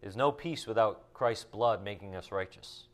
There's 0.00 0.16
no 0.16 0.32
peace 0.32 0.66
without 0.66 1.14
Christ's 1.14 1.44
blood 1.44 1.84
making 1.84 2.16
us 2.16 2.32
righteous 2.32 2.88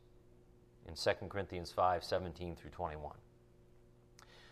in 0.87 0.93
2 0.93 1.27
Corinthians 1.27 1.71
5 1.71 2.03
17 2.03 2.55
through 2.55 2.69
21. 2.69 3.15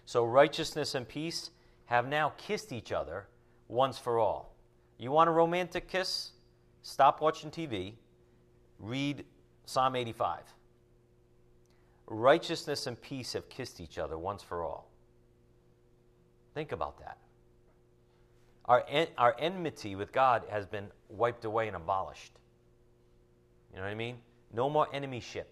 So 0.05 0.25
righteousness 0.25 0.95
and 0.95 1.07
peace 1.07 1.51
have 1.85 2.07
now 2.07 2.33
kissed 2.35 2.71
each 2.71 2.91
other 2.91 3.27
once 3.67 3.99
for 3.99 4.17
all. 4.17 4.55
You 4.97 5.11
want 5.11 5.29
a 5.29 5.33
romantic 5.33 5.87
kiss? 5.87 6.31
Stop 6.81 7.21
watching 7.21 7.51
TV, 7.51 7.93
read 8.79 9.23
Psalm 9.65 9.95
85. 9.95 10.39
Righteousness 12.07 12.87
and 12.87 12.99
peace 12.99 13.33
have 13.33 13.49
kissed 13.49 13.79
each 13.79 13.99
other 13.99 14.17
once 14.17 14.41
for 14.41 14.63
all. 14.63 14.89
Think 16.55 16.71
about 16.71 16.97
that. 16.99 17.17
Our, 18.65 18.83
en- 18.89 19.09
our 19.17 19.35
enmity 19.37 19.95
with 19.95 20.11
God 20.11 20.43
has 20.49 20.65
been 20.65 20.87
wiped 21.09 21.45
away 21.45 21.67
and 21.67 21.75
abolished. 21.75 22.31
You 23.71 23.77
know 23.77 23.83
what 23.83 23.91
I 23.91 23.95
mean? 23.95 24.17
No 24.53 24.69
more 24.69 24.87
enemyship 24.87 25.45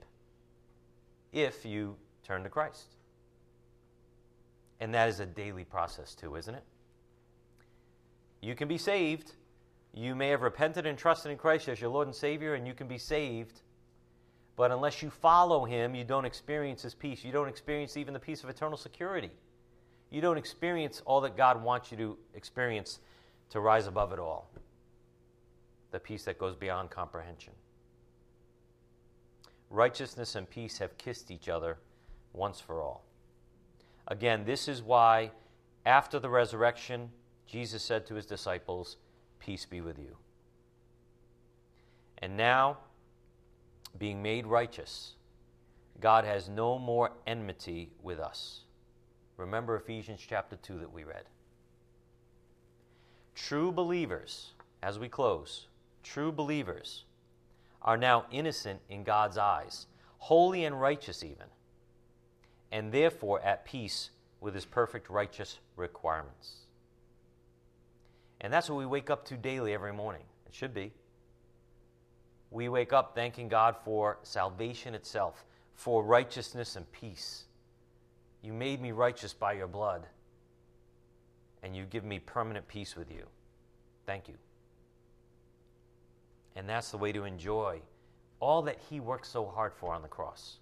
if 1.34 1.66
you 1.66 1.98
turn 2.26 2.42
to 2.44 2.50
Christ. 2.50 2.96
And 4.80 4.94
that 4.94 5.10
is 5.10 5.20
a 5.20 5.26
daily 5.26 5.66
process, 5.66 6.16
too, 6.16 6.36
isn't 6.36 6.56
it? 6.56 6.64
You 8.42 8.56
can 8.56 8.68
be 8.68 8.78
saved. 8.78 9.34
You 9.94 10.16
may 10.16 10.30
have 10.30 10.42
repented 10.42 10.86
and 10.86 10.98
trusted 10.98 11.32
in 11.32 11.38
Christ 11.38 11.68
as 11.68 11.80
your 11.82 11.90
Lord 11.90 12.08
and 12.08 12.16
Savior, 12.16 12.56
and 12.56 12.66
you 12.66 12.74
can 12.74 12.88
be 12.88 12.98
saved. 12.98 13.62
But 14.56 14.72
unless 14.72 15.04
you 15.04 15.10
follow 15.10 15.66
Him, 15.66 15.96
you 15.96 16.04
don't 16.04 16.26
experience 16.26 16.82
His 16.82 16.96
peace. 16.96 17.24
You 17.24 17.32
don't 17.32 17.48
experience 17.50 17.98
even 17.98 18.14
the 18.14 18.20
peace 18.20 18.44
of 18.44 18.50
eternal 18.50 18.78
security. 18.78 19.32
You 20.14 20.22
don't 20.22 20.38
experience 20.38 21.02
all 21.06 21.22
that 21.22 21.36
God 21.36 21.64
wants 21.64 21.92
you 21.92 21.98
to 21.98 22.18
experience 22.36 23.00
to 23.50 23.60
rise 23.60 23.88
above 23.88 24.14
it 24.14 24.20
all 24.20 24.48
the 25.90 26.00
peace 26.00 26.24
that 26.24 26.40
goes 26.40 26.56
beyond 26.56 26.90
comprehension. 26.90 27.54
Righteousness 29.70 30.36
and 30.36 30.50
peace 30.50 30.80
have 30.80 30.98
kissed 30.98 31.30
each 31.30 31.50
other 31.50 31.78
once 32.32 32.60
for 32.60 32.82
all. 32.82 33.06
Again, 34.08 34.44
this 34.44 34.68
is 34.68 34.82
why 34.82 35.32
after 35.86 36.20
the 36.20 36.30
resurrection, 36.30 37.10
Jesus 37.46 37.84
said 37.84 38.08
to 38.08 38.16
his 38.16 38.26
disciples, 38.26 38.98
Peace 39.40 39.66
be 39.66 39.82
with 39.82 40.00
you. 40.00 40.18
And 42.20 42.36
now, 42.36 42.78
being 44.00 44.24
made 44.24 44.48
righteous, 44.48 45.14
God 46.00 46.26
has 46.26 46.50
no 46.50 46.80
more 46.80 47.12
enmity 47.28 47.92
with 48.02 48.20
us. 48.20 48.62
Remember 49.38 49.76
Ephesians 49.76 50.22
chapter 50.28 50.56
2 50.56 50.80
that 50.80 50.94
we 50.94 51.04
read. 51.04 51.24
True 53.36 53.72
believers, 53.72 54.54
as 54.82 55.00
we 55.00 55.10
close, 55.10 55.68
true 56.04 56.32
believers 56.32 57.06
are 57.82 57.98
now 57.98 58.26
innocent 58.32 58.80
in 58.90 59.04
God's 59.04 59.38
eyes, 59.38 59.88
holy 60.20 60.66
and 60.66 60.80
righteous 60.80 61.24
even, 61.24 61.48
and 62.72 62.92
therefore 62.92 63.42
at 63.42 63.66
peace 63.66 64.12
with 64.40 64.54
his 64.54 64.66
perfect 64.66 65.10
righteous 65.10 65.60
requirements. 65.76 66.58
And 68.42 68.52
that's 68.52 68.70
what 68.70 68.78
we 68.78 68.86
wake 68.86 69.10
up 69.10 69.26
to 69.26 69.38
daily 69.38 69.74
every 69.74 69.94
morning. 69.94 70.24
It 70.46 70.54
should 70.54 70.74
be. 70.74 70.92
We 72.52 72.70
wake 72.70 72.94
up 72.94 73.16
thanking 73.16 73.48
God 73.48 73.76
for 73.84 74.20
salvation 74.22 74.94
itself, 74.94 75.44
for 75.74 76.04
righteousness 76.04 76.76
and 76.76 76.90
peace. 76.92 77.46
You 78.44 78.52
made 78.52 78.82
me 78.82 78.92
righteous 78.92 79.34
by 79.34 79.54
your 79.54 79.68
blood, 79.68 80.06
and 81.64 81.74
you 81.74 81.86
give 81.86 82.04
me 82.04 82.20
permanent 82.20 82.68
peace 82.68 82.96
with 82.96 83.10
you. 83.10 83.26
Thank 84.06 84.28
you. 84.28 84.36
And 86.56 86.68
that's 86.68 86.92
the 86.92 86.98
way 86.98 87.14
to 87.14 87.24
enjoy 87.24 87.80
all 88.42 88.62
that 88.64 88.80
He 88.90 89.00
worked 89.00 89.26
so 89.26 89.46
hard 89.46 89.74
for 89.74 89.94
on 89.94 90.02
the 90.02 90.10
cross. 90.10 90.58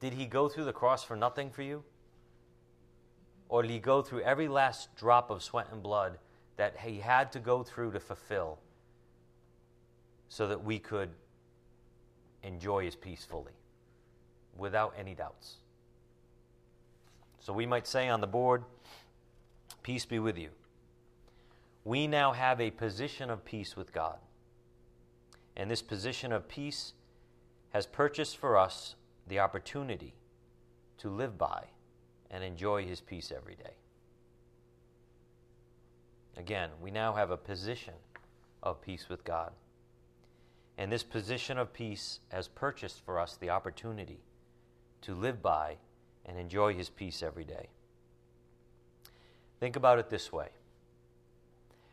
Did 0.00 0.14
He 0.14 0.24
go 0.24 0.48
through 0.48 0.64
the 0.64 0.72
cross 0.72 1.04
for 1.04 1.16
nothing 1.16 1.50
for 1.50 1.60
you? 1.60 1.84
Or 3.50 3.60
did 3.60 3.70
He 3.70 3.78
go 3.78 4.00
through 4.00 4.22
every 4.22 4.48
last 4.48 4.96
drop 4.96 5.28
of 5.30 5.42
sweat 5.42 5.68
and 5.70 5.82
blood 5.82 6.16
that 6.56 6.78
He 6.78 6.98
had 6.98 7.30
to 7.32 7.40
go 7.40 7.62
through 7.62 7.92
to 7.92 8.00
fulfill 8.00 8.58
so 10.30 10.48
that 10.48 10.64
we 10.64 10.78
could 10.78 11.10
enjoy 12.42 12.86
His 12.86 12.96
peace 12.96 13.26
fully 13.28 13.52
without 14.56 14.94
any 14.98 15.14
doubts? 15.14 15.56
So 17.40 17.52
we 17.52 17.66
might 17.66 17.86
say 17.86 18.08
on 18.08 18.20
the 18.20 18.26
board, 18.26 18.64
Peace 19.82 20.04
be 20.04 20.18
with 20.18 20.36
you. 20.36 20.50
We 21.84 22.06
now 22.06 22.32
have 22.32 22.60
a 22.60 22.70
position 22.70 23.30
of 23.30 23.44
peace 23.44 23.74
with 23.74 23.92
God. 23.92 24.18
And 25.56 25.70
this 25.70 25.80
position 25.80 26.30
of 26.30 26.46
peace 26.46 26.92
has 27.70 27.86
purchased 27.86 28.36
for 28.36 28.58
us 28.58 28.96
the 29.26 29.38
opportunity 29.38 30.14
to 30.98 31.08
live 31.08 31.38
by 31.38 31.68
and 32.30 32.44
enjoy 32.44 32.84
His 32.84 33.00
peace 33.00 33.32
every 33.34 33.54
day. 33.54 33.76
Again, 36.36 36.70
we 36.80 36.90
now 36.90 37.14
have 37.14 37.30
a 37.30 37.36
position 37.36 37.94
of 38.62 38.82
peace 38.82 39.08
with 39.08 39.24
God. 39.24 39.52
And 40.76 40.92
this 40.92 41.02
position 41.02 41.58
of 41.58 41.72
peace 41.72 42.20
has 42.28 42.46
purchased 42.46 43.04
for 43.04 43.18
us 43.18 43.36
the 43.36 43.50
opportunity 43.50 44.20
to 45.00 45.14
live 45.14 45.42
by 45.42 45.78
and 46.28 46.38
enjoy 46.38 46.74
His 46.74 46.90
peace 46.90 47.22
every 47.22 47.44
day. 47.44 47.68
Think 49.58 49.76
about 49.76 49.98
it 49.98 50.10
this 50.10 50.32
way 50.32 50.50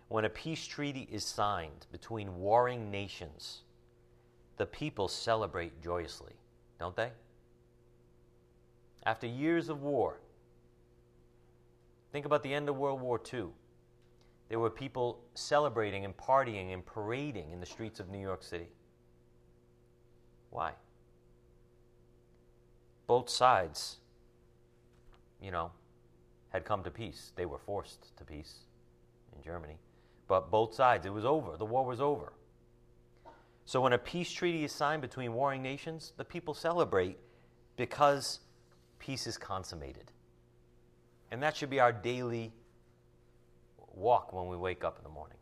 when 0.08 0.26
a 0.26 0.30
peace 0.30 0.66
treaty 0.68 1.08
is 1.12 1.24
signed 1.24 1.88
between 1.92 2.38
warring 2.38 2.92
nations, 2.92 3.64
the 4.58 4.66
people 4.66 5.08
celebrate 5.08 5.82
joyously, 5.82 6.34
don't 6.80 6.96
they? 6.96 7.12
After 9.06 9.28
years 9.28 9.70
of 9.70 9.82
war, 9.82 10.20
think 12.12 12.26
about 12.26 12.44
the 12.44 12.54
end 12.54 12.70
of 12.70 12.78
World 12.78 13.02
War 13.02 13.20
II. 13.34 13.48
There 14.48 14.60
were 14.60 14.70
people 14.70 15.22
celebrating 15.34 16.06
and 16.06 16.16
partying 16.16 16.74
and 16.74 16.86
parading 16.86 17.52
in 17.52 17.60
the 17.60 17.66
streets 17.66 18.00
of 18.00 18.10
New 18.10 18.22
York 18.22 18.44
City. 18.44 18.70
Why? 20.52 20.74
Both 23.08 23.30
sides, 23.30 23.98
you 25.42 25.52
know, 25.52 25.72
had 26.50 26.66
come 26.66 26.84
to 26.84 26.92
peace. 26.92 27.32
They 27.36 27.46
were 27.46 27.58
forced 27.58 28.16
to 28.18 28.24
peace 28.24 28.60
in 29.36 29.44
Germany. 29.44 29.78
But 30.28 30.50
both 30.50 30.74
sides, 30.74 31.06
it 31.06 31.14
was 31.14 31.26
over. 31.26 31.58
The 31.58 31.66
war 31.66 31.86
was 31.86 32.02
over. 32.02 32.34
So 33.66 33.82
when 33.82 33.94
a 33.94 33.98
peace 33.98 34.32
treaty 34.32 34.64
is 34.64 34.72
signed 34.72 35.02
between 35.02 35.34
warring 35.34 35.62
nations, 35.62 36.14
the 36.18 36.26
people 36.26 36.54
celebrate 36.54 37.18
because 37.78 38.40
peace 39.00 39.28
is 39.28 39.38
consummated. 39.38 40.12
And 41.32 41.42
that 41.44 41.58
should 41.58 41.70
be 41.70 41.80
our 41.80 41.92
daily 41.92 42.54
walk 43.94 44.34
when 44.34 44.48
we 44.48 44.56
wake 44.56 44.84
up 44.84 44.98
in 44.98 45.04
the 45.04 45.10
morning. 45.10 45.38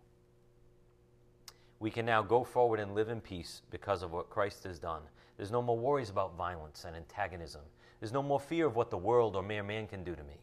We 1.79 1.91
can 1.91 2.05
now 2.05 2.21
go 2.21 2.43
forward 2.43 2.79
and 2.79 2.95
live 2.95 3.09
in 3.09 3.19
peace 3.19 3.61
because 3.69 4.03
of 4.03 4.13
what 4.13 4.29
Christ 4.29 4.63
has 4.63 4.79
done. 4.79 5.01
There's 5.35 5.51
no 5.51 5.61
more 5.61 5.77
worries 5.77 6.09
about 6.09 6.37
violence 6.37 6.85
and 6.85 6.95
antagonism. 6.95 7.61
There's 8.03 8.11
no 8.11 8.21
more 8.21 8.37
fear 8.37 8.65
of 8.65 8.75
what 8.75 8.89
the 8.91 8.97
world 8.97 9.37
or 9.37 9.41
mere 9.41 9.63
man 9.63 9.87
can 9.87 10.03
do 10.03 10.13
to 10.13 10.23
me 10.25 10.41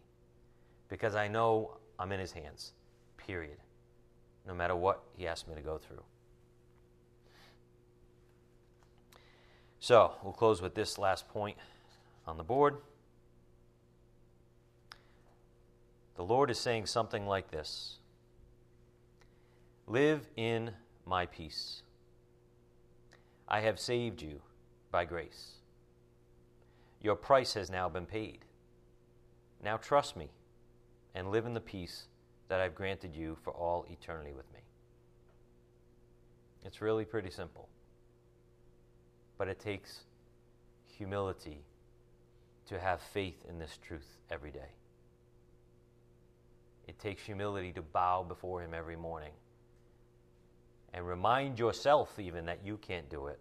because 0.88 1.14
I 1.14 1.28
know 1.28 1.76
I'm 1.98 2.10
in 2.10 2.18
his 2.18 2.32
hands, 2.32 2.72
period 3.18 3.58
no 4.46 4.54
matter 4.54 4.74
what 4.74 5.02
He 5.14 5.26
asks 5.26 5.46
me 5.46 5.54
to 5.54 5.60
go 5.60 5.76
through. 5.76 6.02
So, 9.78 10.12
we'll 10.22 10.32
close 10.32 10.62
with 10.62 10.74
this 10.74 10.96
last 10.96 11.28
point 11.28 11.58
on 12.26 12.38
the 12.38 12.42
board. 12.42 12.78
The 16.16 16.24
Lord 16.24 16.50
is 16.50 16.58
saying 16.58 16.86
something 16.86 17.26
like 17.26 17.50
this 17.50 17.98
Live 19.86 20.28
in 20.34 20.70
my 21.04 21.26
peace. 21.26 21.82
I 23.46 23.60
have 23.60 23.78
saved 23.78 24.22
you 24.22 24.40
by 24.90 25.04
grace. 25.04 25.59
Your 27.02 27.16
price 27.16 27.54
has 27.54 27.70
now 27.70 27.88
been 27.88 28.06
paid. 28.06 28.44
Now 29.62 29.76
trust 29.76 30.16
me 30.16 30.30
and 31.14 31.30
live 31.30 31.46
in 31.46 31.54
the 31.54 31.60
peace 31.60 32.06
that 32.48 32.60
I've 32.60 32.74
granted 32.74 33.14
you 33.16 33.36
for 33.42 33.52
all 33.52 33.86
eternity 33.90 34.32
with 34.32 34.52
me. 34.52 34.60
It's 36.64 36.82
really 36.82 37.04
pretty 37.04 37.30
simple. 37.30 37.68
But 39.38 39.48
it 39.48 39.58
takes 39.58 40.00
humility 40.86 41.64
to 42.66 42.78
have 42.78 43.00
faith 43.00 43.44
in 43.48 43.58
this 43.58 43.78
truth 43.82 44.18
every 44.30 44.50
day. 44.50 44.74
It 46.86 46.98
takes 46.98 47.22
humility 47.22 47.72
to 47.72 47.82
bow 47.82 48.24
before 48.24 48.62
Him 48.62 48.74
every 48.74 48.96
morning 48.96 49.32
and 50.92 51.06
remind 51.06 51.58
yourself, 51.58 52.18
even, 52.18 52.46
that 52.46 52.64
you 52.64 52.76
can't 52.76 53.08
do 53.08 53.28
it 53.28 53.38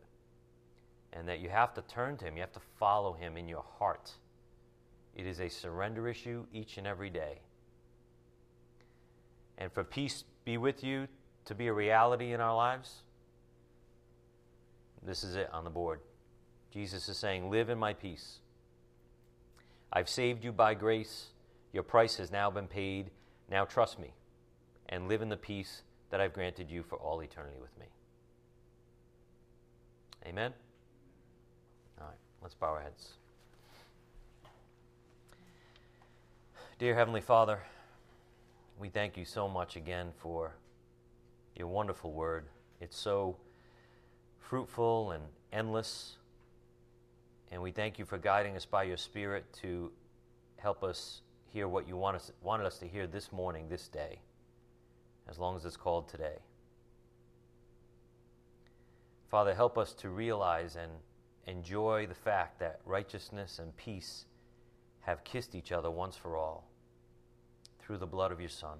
and 1.13 1.27
that 1.27 1.39
you 1.39 1.49
have 1.49 1.73
to 1.73 1.81
turn 1.81 2.17
to 2.17 2.25
Him. 2.25 2.35
You 2.35 2.41
have 2.41 2.53
to 2.53 2.61
follow 2.79 3.13
Him 3.13 3.37
in 3.37 3.47
your 3.47 3.63
heart 3.77 4.11
It 5.15 5.25
is 5.25 5.39
a 5.39 5.49
surrender 5.49 6.07
issue 6.07 6.45
each 6.53 6.77
and 6.77 6.87
every 6.87 7.09
day. 7.09 7.39
And 9.57 9.71
for 9.71 9.83
peace 9.83 10.23
be 10.45 10.57
with 10.57 10.83
you 10.83 11.07
to 11.45 11.55
be 11.55 11.67
a 11.67 11.73
reality 11.73 12.33
in 12.33 12.39
our 12.39 12.55
lives, 12.55 13.01
this 15.03 15.23
is 15.23 15.35
it 15.35 15.49
on 15.51 15.63
the 15.63 15.69
board. 15.69 15.99
Jesus 16.71 17.09
is 17.09 17.17
saying, 17.17 17.49
Live 17.49 17.69
in 17.69 17.77
my 17.77 17.93
peace. 17.93 18.39
I've 19.91 20.09
saved 20.09 20.43
you 20.43 20.51
by 20.51 20.73
grace. 20.75 21.27
Your 21.73 21.83
price 21.83 22.17
has 22.17 22.31
now 22.31 22.49
been 22.49 22.67
paid. 22.67 23.09
Now 23.49 23.65
trust 23.65 23.99
me 23.99 24.13
and 24.87 25.07
live 25.07 25.21
in 25.21 25.29
the 25.29 25.37
peace 25.37 25.83
that 26.09 26.19
I've 26.19 26.33
granted 26.33 26.69
you 26.69 26.83
for 26.83 26.97
all 26.97 27.21
eternity 27.21 27.57
with 27.59 27.77
me. 27.79 27.85
Amen? 30.25 30.53
Let's 32.41 32.53
bow 32.53 32.67
our 32.67 32.81
heads. 32.81 33.13
Dear 36.77 36.95
Heavenly 36.95 37.19
Father, 37.19 37.59
we 38.79 38.87
thank 38.87 39.17
you 39.17 39.25
so 39.25 39.49
much 39.49 39.75
again 39.75 40.11
for 40.17 40.55
your 41.55 41.67
wonderful 41.67 42.13
word. 42.13 42.45
It's 42.79 42.97
so 42.97 43.35
fruitful 44.39 45.11
and 45.11 45.23
endless. 45.51 46.15
And 47.51 47.61
we 47.61 47.71
thank 47.71 47.99
you 47.99 48.05
for 48.05 48.17
guiding 48.17 48.55
us 48.55 48.65
by 48.65 48.83
your 48.83 48.95
Spirit 48.95 49.43
to 49.61 49.91
help 50.57 50.81
us 50.81 51.21
hear 51.51 51.67
what 51.67 51.89
you 51.89 51.97
want 51.97 52.15
us, 52.15 52.31
wanted 52.41 52.65
us 52.65 52.77
to 52.79 52.87
hear 52.87 53.05
this 53.05 53.33
morning, 53.33 53.67
this 53.67 53.89
day, 53.89 54.19
as 55.27 55.37
long 55.37 55.57
as 55.57 55.65
it's 55.65 55.75
called 55.75 56.07
today. 56.07 56.37
Father, 59.29 59.53
help 59.53 59.77
us 59.77 59.91
to 59.93 60.09
realize 60.09 60.77
and 60.77 60.91
enjoy 61.49 62.05
the 62.07 62.13
fact 62.13 62.59
that 62.59 62.79
righteousness 62.85 63.59
and 63.59 63.75
peace 63.75 64.25
have 65.01 65.23
kissed 65.23 65.55
each 65.55 65.71
other 65.71 65.89
once 65.89 66.15
for 66.15 66.37
all 66.37 66.69
through 67.79 67.97
the 67.97 68.05
blood 68.05 68.31
of 68.31 68.39
your 68.39 68.49
Son. 68.49 68.77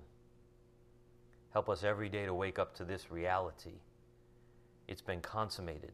Help 1.51 1.67
us 1.67 1.83
every 1.83 2.09
day 2.09 2.25
to 2.25 2.33
wake 2.33 2.59
up 2.59 2.75
to 2.75 2.83
this 2.85 3.09
reality. 3.09 3.79
It's 4.87 5.01
been 5.01 5.21
consummated, 5.21 5.93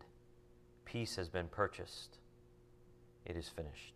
peace 0.84 1.16
has 1.16 1.30
been 1.30 1.48
purchased, 1.48 2.18
it 3.26 3.38
is 3.38 3.48
finished. 3.48 3.94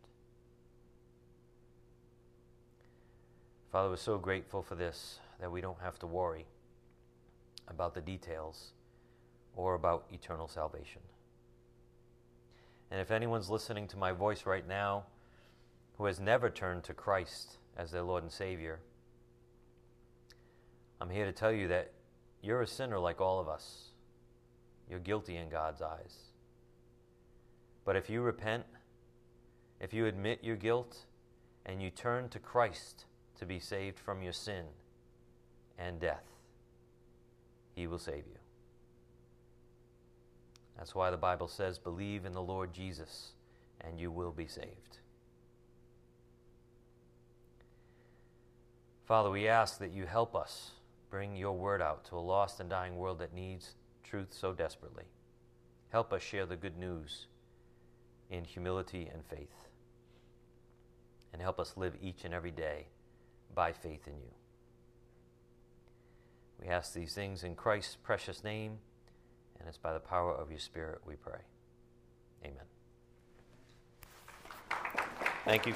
Father, 3.72 3.90
we're 3.90 3.98
so 3.98 4.18
grateful 4.18 4.64
for 4.64 4.76
this 4.76 5.20
that 5.40 5.52
we 5.52 5.62
don't 5.62 5.80
have 5.82 6.00
to 6.00 6.08
worry 6.08 6.46
about 7.68 7.94
the 7.94 8.02
details 8.02 8.72
or 9.56 9.76
about 9.76 10.06
eternal 10.12 10.48
salvation. 10.48 11.02
And 12.92 13.00
if 13.00 13.12
anyone's 13.12 13.50
listening 13.50 13.88
to 13.90 13.98
my 13.98 14.12
voice 14.12 14.46
right 14.46 14.68
now 14.68 15.04
who 15.98 16.06
has 16.06 16.20
never 16.20 16.50
turned 16.50 16.84
to 16.86 16.94
Christ 16.94 17.58
as 17.78 17.92
their 17.92 18.02
Lord 18.02 18.24
and 18.24 18.32
Savior, 18.32 18.80
I'm 21.00 21.10
here 21.10 21.26
to 21.26 21.32
tell 21.32 21.52
you 21.52 21.68
that 21.68 21.92
you're 22.42 22.62
a 22.62 22.68
sinner 22.68 23.00
like 23.00 23.22
all 23.22 23.40
of 23.40 23.48
us. 23.48 23.92
You're 24.90 25.00
guilty 25.00 25.38
in 25.38 25.50
God's 25.50 25.82
eyes. 25.82 26.16
But 27.86 27.96
if 27.96 28.10
you 28.10 28.22
repent, 28.22 28.66
if 29.80 29.94
you 29.94 30.08
admit 30.08 30.44
your 30.44 30.56
guilt, 30.56 31.06
and 31.66 31.82
you 31.82 31.92
turn 31.92 32.30
to 32.30 32.40
Christ 32.40 33.06
to 33.38 33.46
be 33.46 33.60
saved 33.60 34.00
from 34.00 34.24
your 34.24 34.34
sin 34.34 34.66
and 35.78 36.00
death, 36.00 36.26
He 37.76 37.86
will 37.86 38.00
save 38.00 38.26
you. 38.28 38.39
That's 40.80 40.96
why 40.96 41.12
the 41.12 41.18
Bible 41.18 41.50
says, 41.50 41.78
believe 41.78 42.24
in 42.24 42.32
the 42.32 42.42
Lord 42.42 42.72
Jesus, 42.74 43.34
and 43.82 44.00
you 44.00 44.12
will 44.12 44.32
be 44.32 44.48
saved. 44.48 45.00
Father, 49.06 49.30
we 49.30 49.46
ask 49.46 49.78
that 49.80 49.92
you 49.92 50.06
help 50.06 50.38
us 50.38 50.72
bring 51.10 51.36
your 51.36 51.52
word 51.52 51.82
out 51.82 52.06
to 52.06 52.16
a 52.16 52.20
lost 52.20 52.62
and 52.62 52.70
dying 52.70 52.96
world 52.96 53.20
that 53.20 53.34
needs 53.34 53.76
truth 54.06 54.30
so 54.32 54.54
desperately. 54.54 55.04
Help 55.90 56.14
us 56.14 56.22
share 56.22 56.46
the 56.46 56.56
good 56.56 56.78
news 56.78 57.28
in 58.30 58.46
humility 58.46 59.10
and 59.12 59.26
faith. 59.26 59.68
And 61.34 61.42
help 61.42 61.60
us 61.60 61.74
live 61.76 61.96
each 62.02 62.24
and 62.24 62.34
every 62.34 62.52
day 62.52 62.86
by 63.54 63.74
faith 63.74 64.08
in 64.08 64.14
you. 64.14 64.32
We 66.62 66.70
ask 66.70 66.94
these 66.94 67.14
things 67.14 67.44
in 67.44 67.56
Christ's 67.56 67.98
precious 68.02 68.46
name, 68.46 68.78
and 69.60 69.68
it's 69.68 69.78
by 69.78 69.94
the 69.94 70.00
power 70.00 70.34
of 70.34 70.50
your 70.50 70.60
Spirit 70.60 71.02
we 71.06 71.16
pray. 71.16 71.40
Amen. 72.44 72.66
Thank 75.46 75.66
you. 75.66 75.76